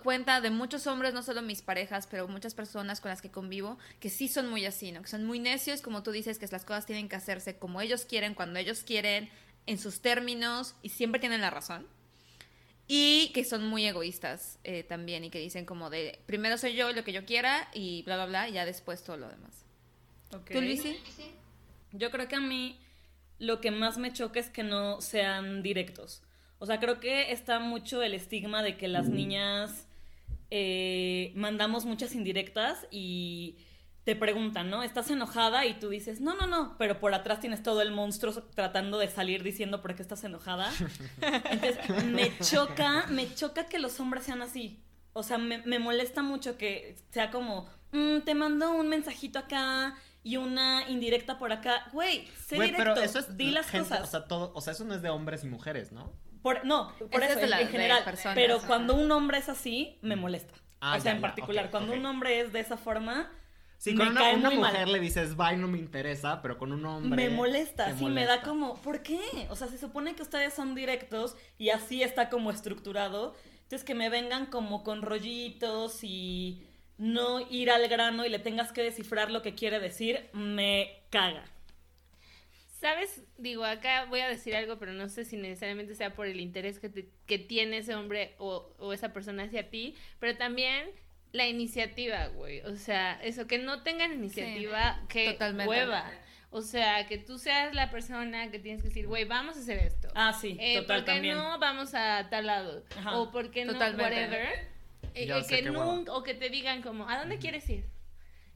cuenta 0.04 0.40
de 0.40 0.52
muchos 0.52 0.86
hombres, 0.86 1.14
no 1.14 1.24
solo 1.24 1.42
mis 1.42 1.62
parejas, 1.62 2.08
pero 2.08 2.28
muchas 2.28 2.54
personas 2.54 3.02
con 3.02 3.10
las 3.10 3.22
que 3.22 3.32
convivo, 3.32 3.80
que 4.00 4.10
sí 4.10 4.28
son 4.28 4.50
muy 4.50 4.66
así, 4.66 4.92
¿no? 4.92 5.02
Que 5.02 5.08
son 5.08 5.26
muy 5.26 5.40
necios, 5.40 5.82
como 5.82 6.04
tú 6.04 6.12
dices, 6.12 6.38
que 6.38 6.48
las 6.48 6.64
cosas 6.64 6.86
tienen 6.86 7.10
que 7.10 7.16
hacerse 7.16 7.58
como 7.58 7.82
ellos 7.82 8.06
quieren, 8.06 8.36
cuando 8.36 8.60
ellos 8.60 8.84
quieren, 8.84 9.30
en 9.66 9.80
sus 9.80 10.02
términos, 10.02 10.76
y 10.84 10.90
siempre 10.90 11.20
tienen 11.20 11.42
la 11.42 11.50
razón. 11.50 11.88
Y 12.88 13.32
que 13.34 13.44
son 13.44 13.68
muy 13.68 13.86
egoístas 13.86 14.60
eh, 14.64 14.84
también, 14.84 15.24
y 15.24 15.30
que 15.32 15.40
dicen 15.40 15.66
como 15.66 15.90
de, 15.90 16.20
primero 16.28 16.58
soy 16.58 16.76
yo, 16.76 16.92
lo 16.94 17.04
que 17.04 17.14
yo 17.14 17.26
quiera, 17.26 17.70
y 17.74 18.04
bla, 18.04 18.16
bla, 18.16 18.26
bla, 18.28 18.50
y 18.50 18.54
ya 18.54 18.66
después 18.66 19.04
todo 19.04 19.18
lo 19.18 19.28
demás. 19.28 19.66
¿Tú, 20.30 20.62
Luisi? 20.62 21.00
Yo 21.94 22.12
creo 22.12 22.28
que 22.28 22.36
a 22.36 22.42
mí 22.42 22.80
lo 23.40 23.60
que 23.60 23.72
más 23.72 23.98
me 23.98 24.14
choca 24.14 24.40
es 24.40 24.50
que 24.50 24.64
no 24.64 25.02
sean 25.02 25.64
directos. 25.64 26.22
O 26.60 26.66
sea, 26.66 26.80
creo 26.80 27.00
que 27.00 27.32
está 27.32 27.60
mucho 27.60 28.02
el 28.02 28.14
estigma 28.14 28.64
de 28.64 28.78
que 28.78 28.88
las 28.88 29.08
niñas 29.10 29.88
eh, 30.50 31.32
mandamos 31.36 31.86
muchas 31.86 32.16
indirectas 32.16 32.88
y 32.92 33.58
te 34.04 34.16
preguntan, 34.16 34.70
¿no? 34.70 34.84
¿Estás 34.84 35.12
enojada? 35.12 35.66
Y 35.66 35.74
tú 35.80 35.90
dices, 35.90 36.22
no, 36.22 36.34
no, 36.36 36.48
no, 36.48 36.76
pero 36.78 37.00
por 37.00 37.14
atrás 37.14 37.42
tienes 37.42 37.62
todo 37.62 37.82
el 37.82 37.92
monstruo 37.92 38.32
tratando 38.56 38.98
de 39.00 39.10
salir 39.10 39.44
diciendo 39.44 39.82
por 39.82 39.96
qué 39.96 40.02
estás 40.02 40.24
enojada. 40.24 40.72
Entonces, 41.22 42.06
me 42.06 42.32
choca, 42.40 43.06
me 43.10 43.34
choca 43.36 43.66
que 43.66 43.80
los 43.80 44.00
hombres 44.00 44.24
sean 44.24 44.42
así. 44.42 44.80
O 45.14 45.24
sea, 45.24 45.38
me, 45.38 45.58
me 45.64 45.80
molesta 45.80 46.22
mucho 46.22 46.58
que 46.58 46.96
sea 47.12 47.32
como, 47.32 47.68
"Mm, 47.92 48.20
te 48.24 48.34
mando 48.34 48.72
un 48.72 48.88
mensajito 48.88 49.40
acá 49.40 49.96
y 50.24 50.38
una 50.38 50.90
indirecta 50.90 51.38
por 51.38 51.52
acá. 51.52 51.88
Güey, 51.92 52.28
sé 52.46 52.56
Güey, 52.56 52.70
directo, 52.72 52.94
pero 52.94 53.06
eso 53.06 53.20
es 53.20 53.36
di 53.36 53.52
las 53.52 53.68
gente- 53.70 53.90
cosas. 53.90 54.08
O 54.08 54.12
sea, 54.12 54.26
todo, 54.26 54.52
o 54.56 54.62
sea, 54.62 54.72
eso 54.74 54.86
no 54.86 54.94
es 54.94 55.02
de 55.02 55.10
hombres 55.10 55.44
y 55.44 55.48
mujeres, 55.48 55.92
¿no? 55.92 56.14
Por- 56.42 56.66
no, 56.66 56.94
por 56.98 57.22
Ese 57.24 57.32
eso, 57.32 57.40
es 57.40 57.44
en- 57.46 57.50
la- 57.50 57.60
en 57.62 57.66
de 57.68 57.72
general. 57.72 58.04
personas, 58.04 58.36
pero 58.36 58.58
ajá. 58.58 58.68
cuando 58.68 58.96
un 58.96 59.12
hombre 59.12 59.38
es 59.40 59.50
así, 59.50 59.98
me 60.02 60.16
molesta. 60.16 60.54
Ah, 60.80 60.92
o 60.98 61.02
sea, 61.02 61.06
ya, 61.06 61.12
en 61.12 61.18
ya, 61.18 61.22
particular, 61.22 61.70
cuando 61.72 61.94
un 61.94 62.06
hombre 62.06 62.40
es 62.40 62.54
de 62.54 62.60
esa 62.60 62.78
forma, 62.78 63.32
Sí, 63.80 63.92
me 63.94 64.00
con 64.06 64.08
una, 64.10 64.22
cae 64.22 64.36
una 64.36 64.50
muy 64.50 64.60
mal. 64.60 64.72
mujer 64.74 64.88
le 64.88 65.00
dices, 65.00 65.36
bye, 65.36 65.56
no 65.58 65.68
me 65.68 65.78
interesa, 65.78 66.42
pero 66.42 66.58
con 66.58 66.72
un 66.72 66.86
hombre. 66.86 67.30
me 67.30 67.36
molesta, 67.36 67.96
sí, 67.98 68.06
me 68.06 68.26
da 68.26 68.42
como, 68.42 68.76
¿por 68.82 69.02
qué? 69.04 69.20
O 69.50 69.56
sea, 69.56 69.68
se 69.68 69.78
supone 69.78 70.16
que 70.16 70.22
ustedes 70.24 70.54
son 70.54 70.74
directos 70.76 71.36
y 71.58 71.70
así 71.70 72.02
está 72.04 72.30
como 72.30 72.52
estructurado. 72.52 73.36
Entonces, 73.64 73.84
que 73.84 73.96
me 73.96 74.10
vengan 74.10 74.46
como 74.48 74.84
con 74.84 75.02
rollitos 75.02 76.00
y 76.04 76.64
no 76.98 77.40
ir 77.52 77.70
al 77.70 77.88
grano 77.90 78.26
y 78.26 78.30
le 78.30 78.40
tengas 78.40 78.72
que 78.72 78.82
descifrar 78.82 79.30
lo 79.30 79.42
que 79.42 79.54
quiere 79.56 79.80
decir, 79.80 80.28
me 80.34 81.04
caga. 81.10 81.44
¿Sabes? 82.80 83.24
Digo, 83.38 83.64
acá 83.66 84.06
voy 84.06 84.20
a 84.20 84.28
decir 84.30 84.56
algo, 84.56 84.78
pero 84.78 84.94
no 84.94 85.10
sé 85.10 85.26
si 85.26 85.36
necesariamente 85.36 85.96
sea 85.96 86.14
por 86.14 86.28
el 86.28 86.40
interés 86.40 86.78
que, 86.80 86.90
te- 86.90 87.10
que 87.26 87.40
tiene 87.40 87.78
ese 87.80 87.96
hombre 87.96 88.36
o, 88.38 88.72
o 88.78 88.94
esa 88.94 89.14
persona 89.14 89.44
hacia 89.44 89.70
ti, 89.72 89.96
pero 90.20 90.38
también 90.38 90.88
la 91.32 91.48
iniciativa, 91.48 92.28
güey. 92.28 92.62
O 92.62 92.76
sea, 92.76 93.20
eso, 93.24 93.48
que 93.48 93.58
no 93.58 93.82
tengan 93.82 94.14
iniciativa, 94.14 95.02
que 95.10 95.32
totalmente. 95.32 95.70
hueva. 95.70 96.12
O 96.52 96.62
sea, 96.62 97.06
que 97.08 97.18
tú 97.18 97.40
seas 97.40 97.74
la 97.76 97.90
persona 97.90 98.50
que 98.52 98.60
tienes 98.60 98.82
que 98.84 98.88
decir, 98.90 99.08
güey, 99.08 99.26
vamos 99.26 99.58
a 99.58 99.60
hacer 99.60 99.80
esto. 99.80 100.08
Ah, 100.16 100.32
sí, 100.40 100.56
Eh, 100.60 100.80
total 100.80 100.98
¿Por 101.00 101.06
qué 101.06 101.12
también. 101.14 101.36
no 101.36 101.58
vamos 101.60 101.94
a 101.96 102.28
tal 102.30 102.46
lado? 102.46 102.84
Ajá. 102.96 103.18
O 103.18 103.32
¿por 103.32 103.50
qué 103.52 103.66
no 103.66 103.74
Totalmente. 103.74 104.04
whatever? 104.04 104.48
Eh, 105.16 105.28
eh, 105.30 105.46
que 105.50 105.62
nunca, 105.64 106.14
o 106.14 106.24
que 106.24 106.36
te 106.36 106.50
digan 106.50 106.82
como, 106.84 107.10
¿a 107.10 107.18
dónde 107.18 107.38
quieres 107.40 107.68
ir? 107.70 107.86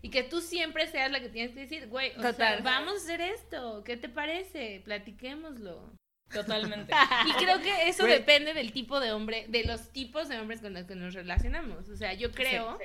Y 0.02 0.10
que 0.10 0.24
tú 0.24 0.42
siempre 0.42 0.88
seas 0.88 1.12
la 1.12 1.20
que 1.20 1.30
tienes 1.30 1.54
que 1.54 1.62
decir, 1.62 1.88
güey, 1.88 2.12
o 2.18 2.34
sea, 2.34 2.60
vamos 2.64 2.94
a 2.94 2.98
hacer 2.98 3.22
esto, 3.22 3.84
¿qué 3.84 3.98
te 3.98 4.10
parece? 4.10 4.82
Platiquémoslo. 4.84 5.92
Totalmente. 6.34 6.94
Y 7.28 7.34
creo 7.34 7.62
que 7.62 7.88
eso 7.90 8.04
Güey. 8.04 8.14
depende 8.20 8.54
del 8.54 8.72
tipo 8.72 9.00
de 9.00 9.12
hombre, 9.12 9.46
de 9.50 9.64
los 9.66 9.92
tipos 9.92 10.28
de 10.30 10.40
hombres 10.40 10.62
con 10.62 10.74
los 10.74 10.86
que 10.86 10.96
nos 10.96 11.14
relacionamos. 11.14 11.90
O 11.90 11.96
sea, 11.98 12.14
yo 12.14 12.32
creo, 12.32 12.80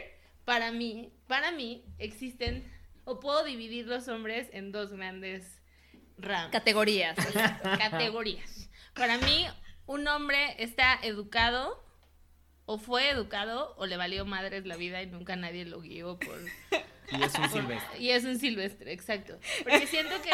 para 0.44 0.72
mí, 0.72 1.12
para 1.26 1.52
mí 1.52 1.84
existen, 1.98 2.70
o 3.04 3.20
puedo 3.20 3.44
dividir 3.44 3.86
los 3.86 4.08
hombres 4.08 4.48
en 4.52 4.72
dos 4.72 4.92
grandes 4.92 5.62
ramas 6.18 6.50
Categorías. 6.50 7.16
categorías. 7.78 8.68
Para 8.94 9.18
mí, 9.18 9.46
un 9.86 10.06
hombre 10.08 10.56
está 10.62 10.98
educado, 11.02 11.82
o 12.66 12.78
fue 12.78 13.10
educado, 13.10 13.74
o 13.78 13.86
le 13.86 13.96
valió 13.96 14.24
madres 14.24 14.66
la 14.66 14.76
vida 14.76 15.00
y 15.02 15.06
nunca 15.06 15.36
nadie 15.36 15.64
lo 15.64 15.80
guió 15.80 16.18
por... 16.18 16.38
Y 17.12 17.22
es 17.22 17.34
un 17.38 17.48
silvestre. 17.48 17.98
Y 18.00 18.10
es 18.10 18.24
un 18.24 18.38
silvestre, 18.38 18.92
exacto. 18.92 19.38
Porque 19.62 19.86
siento 19.86 20.16
que... 20.20 20.30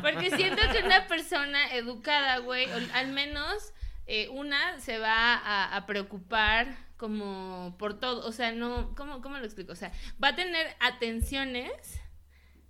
Porque 0.00 0.30
siento 0.30 0.62
que 0.70 0.84
una 0.84 1.08
persona 1.08 1.74
educada, 1.74 2.38
güey, 2.38 2.66
o 2.70 2.76
al 2.94 3.08
menos 3.08 3.74
eh, 4.06 4.28
una 4.28 4.78
se 4.78 4.98
va 4.98 5.34
a, 5.34 5.76
a 5.76 5.86
preocupar 5.86 6.76
como 6.96 7.74
por 7.76 7.98
todo. 7.98 8.24
O 8.24 8.30
sea, 8.30 8.52
no... 8.52 8.94
¿cómo, 8.94 9.20
¿Cómo 9.20 9.38
lo 9.38 9.44
explico? 9.44 9.72
O 9.72 9.76
sea, 9.76 9.90
va 10.22 10.28
a 10.28 10.36
tener 10.36 10.76
atenciones 10.78 12.00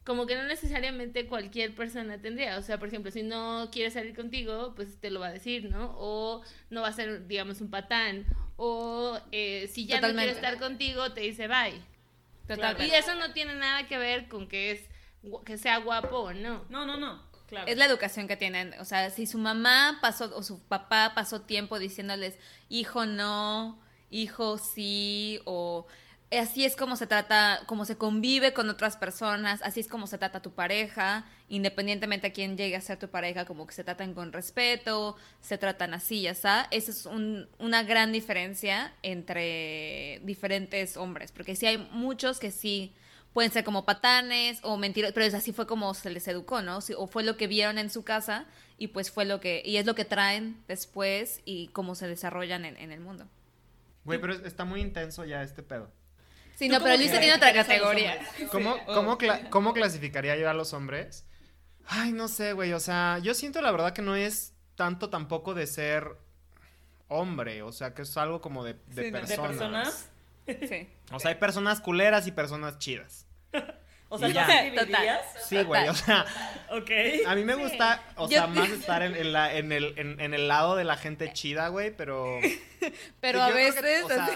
como 0.08 0.26
que 0.26 0.36
no 0.36 0.44
necesariamente 0.44 1.26
cualquier 1.26 1.74
persona 1.74 2.16
tendría. 2.16 2.56
O 2.56 2.62
sea, 2.62 2.78
por 2.78 2.88
ejemplo, 2.88 3.10
si 3.10 3.22
no 3.22 3.68
quiere 3.70 3.90
salir 3.90 4.16
contigo, 4.16 4.72
pues 4.74 4.98
te 4.98 5.10
lo 5.10 5.20
va 5.20 5.26
a 5.26 5.32
decir, 5.32 5.70
¿no? 5.70 5.94
O 5.98 6.42
no 6.70 6.80
va 6.80 6.88
a 6.88 6.92
ser, 6.94 7.26
digamos, 7.26 7.60
un 7.60 7.68
patán. 7.68 8.24
O 8.56 9.20
eh, 9.32 9.68
si 9.70 9.84
ya 9.84 9.96
Totalmente. 9.96 10.32
no 10.32 10.32
quiere 10.32 10.46
estar 10.46 10.66
contigo, 10.66 11.12
te 11.12 11.20
dice 11.20 11.46
bye. 11.46 11.78
Totalmente. 12.46 12.86
Y 12.86 12.98
eso 12.98 13.16
no 13.16 13.34
tiene 13.34 13.54
nada 13.56 13.86
que 13.86 13.98
ver 13.98 14.28
con 14.28 14.48
que 14.48 14.70
es 14.70 14.80
que 15.44 15.58
sea 15.58 15.76
guapo 15.76 16.16
o 16.16 16.32
no. 16.32 16.64
No, 16.70 16.86
no, 16.86 16.96
no. 16.96 17.22
Claro. 17.46 17.66
Es 17.68 17.76
la 17.76 17.84
educación 17.84 18.28
que 18.28 18.38
tienen. 18.38 18.74
O 18.80 18.86
sea, 18.86 19.10
si 19.10 19.26
su 19.26 19.36
mamá 19.36 19.98
pasó 20.00 20.34
o 20.34 20.42
su 20.42 20.58
papá 20.68 21.12
pasó 21.14 21.42
tiempo 21.42 21.78
diciéndoles, 21.78 22.38
hijo 22.70 23.04
no, 23.04 23.78
hijo 24.08 24.56
sí, 24.56 25.38
o 25.44 25.86
así 26.30 26.64
es 26.64 26.76
como 26.76 26.96
se 26.96 27.06
trata, 27.06 27.60
como 27.66 27.84
se 27.86 27.96
convive 27.96 28.52
con 28.52 28.68
otras 28.68 28.96
personas, 28.96 29.60
así 29.62 29.80
es 29.80 29.88
como 29.88 30.06
se 30.06 30.18
trata 30.18 30.42
tu 30.42 30.52
pareja, 30.52 31.24
independientemente 31.48 32.26
a 32.26 32.32
quién 32.32 32.56
llegue 32.58 32.76
a 32.76 32.80
ser 32.82 32.98
tu 32.98 33.08
pareja, 33.08 33.46
como 33.46 33.66
que 33.66 33.72
se 33.74 33.82
tratan 33.84 34.12
con 34.14 34.32
respeto, 34.32 35.16
se 35.40 35.56
tratan 35.56 35.94
así, 35.94 36.22
ya 36.22 36.32
está. 36.32 36.68
Esa 36.70 36.90
es 36.90 37.06
un- 37.06 37.48
una 37.58 37.82
gran 37.82 38.12
diferencia 38.12 38.92
entre 39.02 40.20
diferentes 40.24 40.96
hombres, 40.96 41.32
porque 41.32 41.56
sí 41.56 41.66
hay 41.66 41.78
muchos 41.92 42.38
que 42.38 42.50
sí 42.50 42.92
pueden 43.32 43.50
ser 43.52 43.64
como 43.64 43.84
patanes 43.84 44.58
o 44.62 44.76
mentiras, 44.76 45.12
pero 45.12 45.24
es 45.24 45.34
así 45.34 45.52
fue 45.52 45.66
como 45.66 45.94
se 45.94 46.10
les 46.10 46.26
educó, 46.28 46.60
¿no? 46.60 46.78
O 46.96 47.06
fue 47.06 47.22
lo 47.22 47.36
que 47.36 47.46
vieron 47.46 47.78
en 47.78 47.88
su 47.90 48.02
casa 48.04 48.46
y 48.78 48.88
pues 48.88 49.10
fue 49.10 49.24
lo 49.24 49.40
que, 49.40 49.62
y 49.64 49.76
es 49.76 49.86
lo 49.86 49.94
que 49.94 50.04
traen 50.04 50.62
después 50.66 51.40
y 51.44 51.68
cómo 51.68 51.94
se 51.94 52.08
desarrollan 52.08 52.64
en, 52.64 52.76
en 52.76 52.90
el 52.92 53.00
mundo. 53.00 53.26
Güey, 54.04 54.20
pero 54.20 54.32
es- 54.34 54.42
está 54.44 54.64
muy 54.64 54.80
intenso 54.80 55.24
ya 55.24 55.42
este 55.42 55.62
pedo. 55.62 55.90
Sí, 56.58 56.66
¿Tú 56.68 56.74
no, 56.74 56.82
pero 56.82 56.96
Luis 56.96 57.10
tiene 57.12 57.32
otra 57.32 57.52
categoría. 57.52 58.18
¿Cómo, 58.50 58.76
cómo, 58.86 59.16
cla- 59.16 59.48
cómo 59.48 59.72
clasificaría 59.72 60.34
yo 60.36 60.50
a 60.50 60.54
los 60.54 60.72
hombres? 60.72 61.24
Ay, 61.86 62.10
no 62.10 62.26
sé, 62.26 62.52
güey. 62.52 62.72
O 62.72 62.80
sea, 62.80 63.18
yo 63.22 63.32
siento 63.34 63.62
la 63.62 63.70
verdad 63.70 63.92
que 63.92 64.02
no 64.02 64.16
es 64.16 64.54
tanto 64.74 65.08
tampoco 65.08 65.54
de 65.54 65.68
ser 65.68 66.16
hombre. 67.06 67.62
O 67.62 67.70
sea, 67.70 67.94
que 67.94 68.02
es 68.02 68.16
algo 68.16 68.40
como 68.40 68.64
de, 68.64 68.74
de 68.88 69.04
Sí, 69.04 69.10
no. 69.12 69.20
¿De 69.20 69.26
personas. 69.36 69.56
personas? 69.56 70.10
Sí. 70.68 70.88
O 71.12 71.20
sea, 71.20 71.28
hay 71.30 71.36
personas 71.36 71.80
culeras 71.80 72.26
y 72.26 72.32
personas 72.32 72.78
chidas. 72.78 73.24
O 74.10 74.18
sea, 74.18 74.28
Y 74.28 74.32
¿tú 74.32 74.36
ya. 74.38 74.86
Total. 74.86 75.20
Sí, 75.46 75.62
güey. 75.64 75.86
O 75.86 75.94
sea, 75.94 76.24
Ok. 76.70 76.90
a 77.26 77.34
mí 77.34 77.44
me 77.44 77.54
gusta, 77.56 78.02
o 78.16 78.22
Yo- 78.26 78.38
sea, 78.38 78.46
más 78.46 78.70
estar 78.70 79.02
en, 79.02 79.14
en 79.14 79.34
la, 79.34 79.54
en, 79.54 79.70
el, 79.70 79.92
en, 79.98 80.18
en 80.18 80.32
el 80.32 80.48
lado 80.48 80.76
de 80.76 80.84
la 80.84 80.96
gente 80.96 81.30
chida, 81.34 81.68
güey, 81.68 81.94
pero... 81.94 82.38
Pero 83.20 83.42
a 83.42 83.48
que, 83.48 83.52
veces, 83.54 84.04
o 84.04 84.08
sea, 84.08 84.26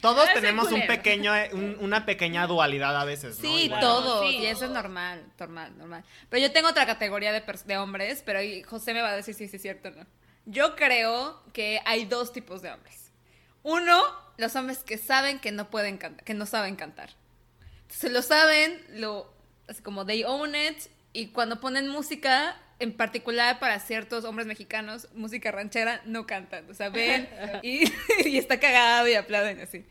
Todos 0.00 0.28
tenemos 0.32 0.70
un 0.70 0.86
pequeño, 0.86 1.34
eh, 1.34 1.50
un- 1.52 1.76
una 1.80 2.06
pequeña 2.06 2.46
dualidad 2.46 2.96
a 3.00 3.04
veces, 3.04 3.36
¿no? 3.40 3.48
Sí, 3.48 3.64
Igual. 3.64 3.80
todos. 3.80 4.28
Sí. 4.30 4.36
Y 4.36 4.46
eso 4.46 4.64
es 4.66 4.70
normal, 4.70 5.24
normal, 5.38 5.76
normal. 5.76 6.04
Pero 6.28 6.40
yo 6.42 6.52
tengo 6.52 6.68
otra 6.68 6.86
categoría 6.86 7.32
de, 7.32 7.42
de 7.64 7.76
hombres, 7.78 8.22
pero 8.24 8.38
ahí 8.38 8.62
José 8.62 8.94
me 8.94 9.02
va 9.02 9.08
a 9.10 9.16
decir 9.16 9.34
si 9.34 9.48
sí 9.48 9.56
es 9.56 9.62
cierto 9.62 9.88
o 9.88 9.92
no. 9.92 10.06
Yo 10.46 10.76
creo 10.76 11.42
que 11.52 11.80
hay 11.84 12.04
dos 12.04 12.32
tipos 12.32 12.62
de 12.62 12.70
hombres. 12.70 13.10
Uno, 13.64 14.00
los 14.36 14.54
hombres 14.56 14.78
que 14.78 14.98
saben 14.98 15.40
que 15.40 15.50
no 15.52 15.68
pueden 15.68 15.98
cantar, 15.98 16.24
que 16.24 16.32
no 16.34 16.46
saben 16.46 16.76
cantar. 16.76 17.10
Se 17.88 18.08
lo 18.08 18.22
saben, 18.22 18.80
lo 18.90 19.30
así 19.66 19.82
como 19.82 20.06
they 20.06 20.22
own 20.24 20.54
it 20.54 20.78
y 21.12 21.28
cuando 21.28 21.60
ponen 21.60 21.88
música 21.88 22.56
en 22.78 22.92
particular 22.92 23.58
para 23.58 23.78
ciertos 23.80 24.24
hombres 24.24 24.46
mexicanos, 24.46 25.08
música 25.14 25.50
ranchera, 25.50 26.00
no 26.04 26.26
cantan. 26.26 26.68
O 26.70 26.74
sea, 26.74 26.88
ven 26.88 27.28
y, 27.62 27.84
y 28.28 28.38
está 28.38 28.60
cagado 28.60 29.08
y 29.08 29.14
aplauden 29.14 29.60
así. 29.60 29.84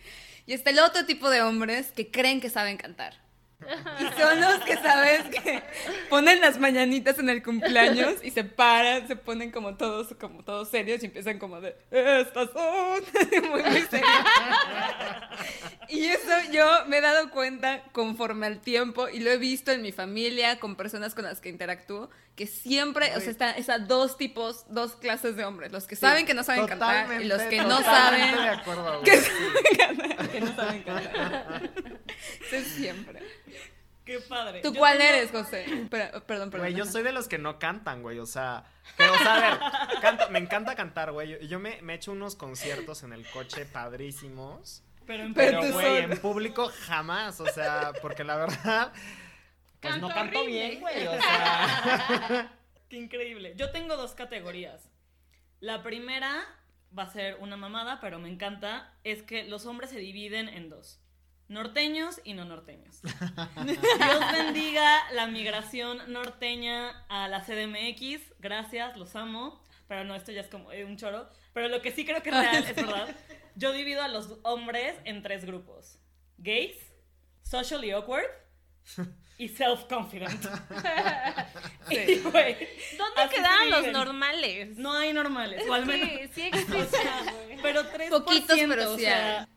Y 0.45 0.53
está 0.53 0.69
el 0.69 0.79
otro 0.79 1.05
tipo 1.05 1.29
de 1.29 1.41
hombres 1.41 1.91
que 1.91 2.09
creen 2.09 2.39
que 2.39 2.49
saben 2.49 2.77
cantar. 2.77 3.26
Y 3.59 4.21
son 4.21 4.39
los 4.39 4.59
que 4.59 4.75
sabes 4.75 5.23
que 5.23 5.63
ponen 6.09 6.39
las 6.41 6.59
mañanitas 6.59 7.17
en 7.17 7.29
el 7.29 7.41
cumpleaños 7.41 8.23
y 8.23 8.29
se 8.29 8.43
paran, 8.43 9.07
se 9.07 9.15
ponen 9.15 9.51
como 9.51 9.75
todos, 9.75 10.15
como 10.19 10.43
todos 10.43 10.69
serios 10.69 11.01
y 11.01 11.07
empiezan 11.07 11.39
como 11.39 11.59
de 11.59 11.75
estas 11.89 12.51
son 12.51 13.01
muy, 13.49 13.63
muy 13.63 13.81
serios. 13.81 14.09
Y 15.89 16.05
eso 16.05 16.51
yo 16.51 16.65
me 16.87 16.97
he 16.97 17.01
dado 17.01 17.31
cuenta 17.31 17.83
conforme 17.93 18.45
al 18.45 18.59
tiempo 18.59 19.09
y 19.09 19.19
lo 19.19 19.31
he 19.31 19.37
visto 19.37 19.71
en 19.71 19.81
mi 19.81 19.91
familia, 19.91 20.59
con 20.59 20.75
personas 20.75 21.15
con 21.15 21.23
las 21.25 21.39
que 21.39 21.49
interactúo, 21.49 22.09
que 22.35 22.45
siempre, 22.45 23.15
o 23.15 23.19
sea, 23.19 23.31
están 23.31 23.55
esas 23.55 23.87
dos 23.87 24.17
tipos, 24.17 24.65
dos 24.69 24.95
clases 24.95 25.35
de 25.35 25.45
hombres, 25.45 25.71
los 25.71 25.87
que 25.87 25.95
saben 25.95 26.25
que 26.27 26.35
no 26.35 26.43
saben 26.43 26.67
cantar 26.67 27.19
y 27.21 27.25
los 27.25 27.41
que 27.43 27.61
no 27.61 27.81
saben 27.81 28.35
de 28.35 28.49
acuerdo, 28.49 29.01
güey. 29.01 29.03
que 29.03 29.17
saben 29.17 29.77
cantar, 29.77 30.29
que 30.29 30.39
no 30.41 30.55
saben 30.55 30.83
cantar. 30.83 31.71
Eso 32.47 32.55
es 32.55 32.67
siempre. 32.67 33.21
Qué 34.07 34.19
padre. 34.21 34.61
¿Tú 34.61 34.73
Yo 34.73 34.79
cuál 34.79 34.97
tengo- 34.97 35.13
eres, 35.13 35.31
José? 35.31 35.87
Pero- 35.91 36.11
perdón, 36.25 36.49
perdón. 36.49 36.67
Güey, 36.69 36.73
yo 36.73 36.85
soy 36.85 37.03
de 37.03 37.11
los 37.11 37.27
que 37.27 37.37
no 37.37 37.59
cantan, 37.59 38.01
güey, 38.01 38.17
o 38.19 38.25
sea... 38.25 38.63
Pero, 38.95 39.13
o 39.13 39.17
sea, 39.17 39.35
a 39.35 39.39
ver, 39.41 39.99
canto- 40.01 40.29
me 40.29 40.39
encanta 40.39 40.75
cantar, 40.75 41.11
güey. 41.11 41.45
Yo, 41.47 41.59
me, 41.59 41.81
me 41.81 41.93
echo 41.93 42.13
unos 42.13 42.35
conciertos 42.35 43.03
en 43.03 43.11
el 43.13 43.29
coche 43.29 43.65
padrísimos. 43.65 44.81
Pero 45.05 45.23
en 45.23 45.33
Pero 45.33 45.59
güey, 45.73 45.97
en 45.97 46.17
público 46.19 46.71
jamás, 46.87 47.39
o 47.41 47.45
sea, 47.47 47.91
porque 48.01 48.23
la 48.23 48.37
verdad... 48.37 48.91
Pues 49.81 49.97
no 49.97 50.07
Canto 50.07 50.07
canto 50.07 50.39
horrible. 50.39 50.67
bien, 50.69 50.79
güey, 50.81 51.05
o 51.07 51.11
sea... 51.21 52.51
Qué 52.89 52.95
increíble. 52.97 53.53
Yo 53.57 53.71
tengo 53.71 53.95
dos 53.97 54.13
categorías. 54.15 54.89
La 55.59 55.83
primera 55.83 56.45
va 56.97 57.03
a 57.03 57.09
ser 57.11 57.35
una 57.41 57.57
mamada, 57.57 57.99
pero 57.99 58.17
me 58.19 58.29
encanta, 58.29 58.93
es 59.03 59.21
que 59.21 59.43
los 59.43 59.65
hombres 59.65 59.89
se 59.89 59.99
dividen 59.99 60.47
en 60.47 60.69
dos. 60.69 60.99
Norteños 61.49 62.19
y 62.25 62.33
no 62.33 62.43
norteños. 62.43 63.01
Dios 63.01 64.31
bendiga 64.33 65.09
la 65.13 65.27
migración 65.27 66.11
norteña 66.11 67.05
a 67.07 67.27
la 67.29 67.41
CDMX. 67.41 68.33
Gracias, 68.39 68.97
los 68.97 69.15
amo. 69.15 69.61
Pero 69.87 70.03
no, 70.03 70.15
esto 70.15 70.33
ya 70.33 70.41
es 70.41 70.47
como 70.47 70.71
eh, 70.71 70.83
un 70.83 70.97
choro. 70.97 71.29
Pero 71.53 71.69
lo 71.69 71.81
que 71.81 71.91
sí 71.91 72.05
creo 72.05 72.21
que 72.21 72.29
es 72.29 72.35
real, 72.41 72.63
es 72.63 72.75
verdad. 72.75 73.15
Yo 73.55 73.71
divido 73.71 74.03
a 74.03 74.09
los 74.09 74.39
hombres 74.43 74.95
en 75.05 75.23
tres 75.23 75.45
grupos. 75.45 75.99
Gays, 76.37 76.75
socially 77.43 77.91
awkward 77.91 78.27
y 79.37 79.47
self-confident. 79.49 80.43
¿Dónde 81.87 82.67
se 83.31 83.69
los 83.69 83.87
normales? 83.87 84.77
no 84.77 84.93
hay 84.93 85.13
normales, 85.13 85.63
o 85.67 85.73
al 85.73 85.85
menos. 85.85 86.09
Sí, 86.09 86.29
sí 86.33 86.41
existen, 86.41 87.09
güey. 87.45 87.61
Pero 87.61 87.83
3%, 87.83 88.09
Poquitos, 88.09 88.59
pero 88.67 88.91
o 88.93 88.97
sea, 88.97 89.47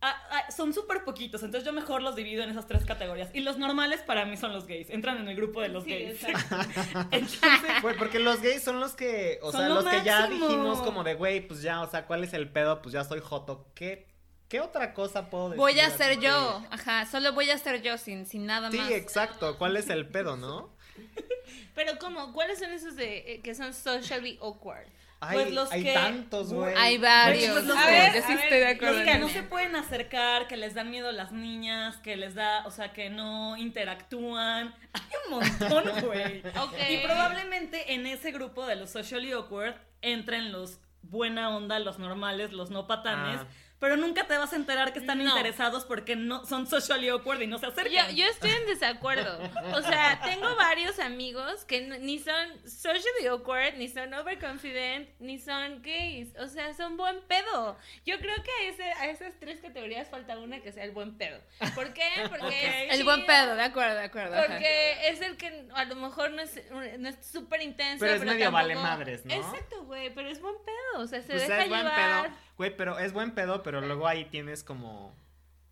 hay. 0.00 0.12
ah, 0.12 0.22
ah, 0.30 0.50
son 0.50 0.72
súper 0.74 1.04
poquitos, 1.04 1.42
entonces 1.42 1.64
yo 1.66 1.72
mejor 1.72 2.02
los 2.02 2.14
divido 2.16 2.42
en 2.42 2.50
esas 2.50 2.66
tres 2.66 2.84
categorías. 2.84 3.30
Y 3.34 3.40
los 3.40 3.58
normales 3.58 4.00
para 4.02 4.24
mí 4.24 4.36
son 4.36 4.52
los 4.52 4.66
gays, 4.66 4.90
entran 4.90 5.18
en 5.18 5.28
el 5.28 5.36
grupo 5.36 5.60
de 5.60 5.68
los 5.68 5.84
Sí, 5.84 5.90
gays. 5.90 6.22
exacto. 6.24 6.56
Entonces, 7.10 7.82
Güey, 7.82 7.96
porque 7.96 8.18
los 8.18 8.40
gays 8.42 8.62
son 8.62 8.80
los 8.80 8.94
que, 8.94 9.38
o 9.42 9.52
sea, 9.52 9.68
lo 9.68 9.76
los 9.76 9.84
que 9.86 10.02
ya 10.04 10.26
dijimos 10.26 10.80
como 10.82 11.04
de, 11.04 11.14
güey, 11.14 11.40
pues 11.46 11.62
ya, 11.62 11.82
o 11.82 11.90
sea, 11.90 12.06
¿cuál 12.06 12.24
es 12.24 12.32
el 12.32 12.48
pedo? 12.50 12.82
Pues 12.82 12.92
ya 12.92 13.04
soy 13.04 13.20
joto. 13.20 13.66
¿Qué, 13.74 14.06
qué 14.48 14.60
otra 14.60 14.94
cosa 14.94 15.28
puedo 15.30 15.50
decir? 15.50 15.58
Voy 15.58 15.80
a 15.80 15.90
ser 15.90 16.20
yo. 16.20 16.62
Ajá, 16.70 17.06
solo 17.06 17.32
voy 17.32 17.50
a 17.50 17.58
ser 17.58 17.82
yo 17.82 17.98
sin, 17.98 18.26
sin 18.26 18.46
nada 18.46 18.70
Sí, 18.70 18.78
más. 18.78 18.90
exacto. 18.90 19.56
¿Cuál 19.58 19.76
es 19.76 19.88
el 19.90 20.06
pedo, 20.08 20.36
no? 20.36 20.74
Pero 21.74 21.98
¿cómo? 21.98 22.32
¿Cuáles 22.32 22.58
son 22.58 22.70
esos 22.70 22.96
de 22.96 23.34
eh, 23.34 23.40
que 23.42 23.54
son 23.54 23.74
socially 23.74 24.38
awkward? 24.40 24.86
Hay, 25.26 25.34
Pues 25.38 25.52
los 25.52 25.72
hay 25.72 25.82
que- 25.82 25.92
tantos, 25.92 26.52
güey. 26.52 26.74
Hay 26.76 26.98
varios. 26.98 27.52
Pues 27.52 27.64
los 27.66 27.76
a 27.76 27.84
que- 27.86 27.90
ver, 27.92 28.10
a 28.10 28.14
yo 28.14 28.22
sí 28.26 28.32
estoy 28.32 28.58
de 28.58 28.66
acuerdo. 28.68 28.94
los 28.98 29.04
que 29.04 29.18
no 29.18 29.28
se 29.28 29.42
pueden 29.42 29.76
acercar, 29.76 30.46
que 30.48 30.56
les 30.56 30.74
dan 30.74 30.90
miedo 30.90 31.10
las 31.12 31.32
niñas, 31.32 31.96
que 31.98 32.16
les 32.16 32.34
da, 32.34 32.64
o 32.66 32.70
sea, 32.70 32.92
que 32.92 33.10
no 33.10 33.56
interactúan. 33.56 34.74
Hay 34.92 35.02
un 35.26 35.30
montón, 35.38 35.84
güey. 36.06 36.40
Ok. 36.60 36.74
Y 36.90 36.98
probablemente 37.04 37.94
en 37.94 38.06
ese 38.06 38.30
grupo 38.32 38.66
de 38.66 38.76
los 38.76 38.90
socially 38.90 39.32
awkward 39.32 39.74
entren 40.02 40.52
los 40.52 40.80
buena 41.02 41.54
onda, 41.56 41.78
los 41.78 41.98
normales, 41.98 42.52
los 42.52 42.70
no 42.70 42.86
patanes. 42.86 43.40
Ah. 43.42 43.46
Pero 43.78 43.96
nunca 43.96 44.26
te 44.26 44.38
vas 44.38 44.52
a 44.54 44.56
enterar 44.56 44.92
que 44.94 45.00
están 45.00 45.18
No. 45.22 45.28
interesados 45.28 45.84
porque 45.84 46.16
no 46.16 46.46
son 46.46 46.66
socially 46.66 47.08
awkward 47.10 47.42
y 47.42 47.46
no 47.46 47.58
se 47.58 47.66
acercan. 47.66 48.14
yo 48.16 48.24
estoy 48.26 48.50
en 48.50 48.66
desacuerdo. 48.66 49.38
O 49.74 49.82
sea, 49.82 50.18
tengo 50.24 50.56
varios 50.56 50.98
amigos 50.98 51.64
que 51.66 51.82
ni 51.82 52.18
son 52.18 52.48
socially 52.66 53.26
awkward, 53.28 53.74
ni 53.76 53.88
son 53.88 54.14
overconfident, 54.14 55.10
ni 55.18 55.38
son 55.38 55.82
gays. 55.82 56.28
O 56.38 56.48
sea, 56.48 56.72
son 56.74 56.96
buen 56.96 57.20
pedo. 57.28 57.76
Yo 58.06 58.18
creo 58.18 58.34
que 58.42 58.50
a, 58.50 58.68
ese, 58.70 58.84
a 58.84 59.06
esas 59.10 59.34
tres 59.38 59.60
categorías 59.60 60.08
falta 60.08 60.38
una 60.38 60.60
que 60.60 60.72
sea 60.72 60.84
el 60.84 60.92
buen 60.92 61.16
pedo. 61.18 61.38
¿Por 61.74 61.92
qué? 61.92 62.04
Porque 62.30 62.86
es 62.88 62.94
El 62.98 63.04
buen 63.04 63.26
pedo, 63.26 63.56
de 63.56 63.62
acuerdo, 63.62 63.94
de 63.96 64.04
acuerdo. 64.04 64.36
ajá. 64.36 64.46
Porque 64.46 65.08
es 65.08 65.20
el 65.20 65.36
que 65.36 65.66
a 65.74 65.84
lo 65.84 65.96
mejor 65.96 66.30
no 66.30 66.40
es 66.42 66.60
no 66.98 67.08
es 67.08 67.16
súper 67.26 67.60
intenso. 67.62 68.04
Pero 68.04 68.14
es 68.16 68.20
medio 68.24 68.46
tampoco- 68.46 68.52
vale 68.52 68.74
madres, 68.74 69.24
¿no? 69.26 69.34
Exacto, 69.34 69.84
güey, 69.84 70.14
pero 70.14 70.28
es 70.30 70.40
buen 70.40 70.54
pedo. 70.64 71.02
O 71.02 71.06
sea, 71.06 71.20
se 71.20 71.28
Pues 71.34 71.46
deja 71.46 71.62
es 71.64 71.68
buen 71.68 71.82
llevar. 71.82 72.22
pedo. 72.24 72.36
Güey, 72.56 72.76
pero 72.76 72.98
es 72.98 73.12
buen 73.12 73.32
pedo, 73.32 73.62
pero 73.62 73.80
luego 73.80 74.06
ahí 74.06 74.24
tienes 74.26 74.62
como 74.64 75.14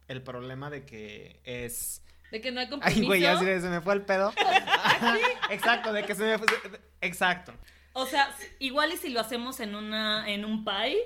el 0.09 0.23
problema 0.23 0.71
de 0.71 0.85
que 0.85 1.41
es... 1.45 2.03
De 2.31 2.41
que 2.41 2.51
no 2.53 2.61
hay 2.61 2.69
compromiso. 2.69 3.01
Ay, 3.01 3.07
güey, 3.07 3.21
ya 3.21 3.39
se, 3.39 3.61
se 3.61 3.69
me 3.69 3.81
fue 3.81 3.95
el 3.95 4.03
pedo. 4.03 4.33
Exacto, 5.51 5.93
de 5.93 6.05
que 6.05 6.15
se 6.15 6.25
me 6.25 6.39
fue... 6.39 6.47
Exacto. 7.01 7.53
O 7.93 8.07
sea, 8.07 8.29
igual 8.59 8.93
y 8.93 8.97
si 8.97 9.09
lo 9.11 9.21
hacemos 9.21 9.61
en 9.61 9.75
una 9.77 10.29
en 10.29 10.45
un 10.45 10.65
pie, 10.65 10.97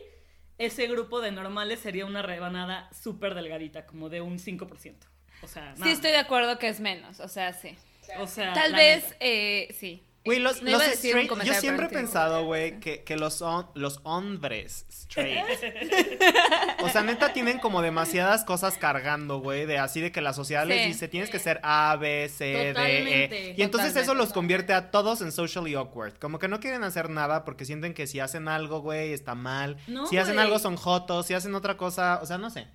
ese 0.56 0.86
grupo 0.86 1.20
de 1.20 1.30
normales 1.32 1.80
sería 1.80 2.06
una 2.06 2.22
rebanada 2.22 2.88
súper 2.92 3.34
delgadita, 3.34 3.86
como 3.86 4.08
de 4.08 4.20
un 4.22 4.38
5%. 4.38 4.96
O 5.42 5.46
sea, 5.46 5.74
Sí, 5.74 5.80
nada. 5.80 5.92
estoy 5.92 6.10
de 6.10 6.16
acuerdo 6.16 6.58
que 6.58 6.68
es 6.68 6.80
menos, 6.80 7.20
o 7.20 7.28
sea, 7.28 7.52
sí. 7.52 7.76
O 8.18 8.26
sea, 8.26 8.54
Tal 8.54 8.72
vez, 8.74 9.14
eh, 9.20 9.68
sí. 9.78 10.02
Güey, 10.28 10.38
los, 10.40 10.62
No 10.62 10.70
los 10.72 10.82
straight- 11.12 11.28
yo 11.46 11.52
siempre 11.60 11.86
he 11.86 11.88
pensado, 11.88 12.44
güey, 12.44 12.80
que, 12.80 13.02
que 13.02 13.16
los, 13.16 13.40
hom- 13.42 13.68
los 13.74 14.00
hombres 14.02 14.84
straight, 14.90 15.38
o 16.82 16.88
sea, 16.88 17.02
neta 17.02 17.32
tienen 17.32 17.58
como 17.58 17.82
demasiadas 17.82 18.44
cosas 18.44 18.76
cargando, 18.78 19.40
güey, 19.40 19.66
de 19.66 19.78
así 19.78 20.00
de 20.00 20.12
que 20.12 20.20
la 20.20 20.32
sociedad 20.32 20.66
les 20.66 20.78
dice, 20.88 21.08
tienes 21.08 21.30
que 21.30 21.38
ser 21.38 21.60
A, 21.62 21.96
B, 21.96 22.28
C, 22.28 22.44
D. 22.74 23.24
E. 23.24 23.54
Y 23.56 23.62
entonces 23.62 23.96
eso 24.02 24.14
los 24.14 24.32
convierte 24.32 24.72
a 24.72 24.90
todos 24.90 25.20
en 25.20 25.32
socially 25.32 25.74
awkward. 25.74 26.14
Como 26.18 26.38
que 26.38 26.48
no 26.48 26.60
quieren 26.60 26.84
hacer 26.84 27.10
nada 27.10 27.44
porque 27.44 27.64
sienten 27.64 27.94
que 27.94 28.06
si 28.06 28.20
hacen 28.20 28.48
algo, 28.48 28.80
güey, 28.80 29.12
está 29.12 29.34
mal. 29.34 29.76
No, 29.86 30.06
si 30.06 30.18
hacen 30.18 30.38
algo 30.38 30.58
son 30.58 30.76
jotos, 30.76 31.26
si 31.26 31.34
hacen 31.34 31.54
otra 31.54 31.76
cosa, 31.76 32.20
o 32.22 32.26
sea, 32.26 32.38
no 32.38 32.50
sé. 32.50 32.68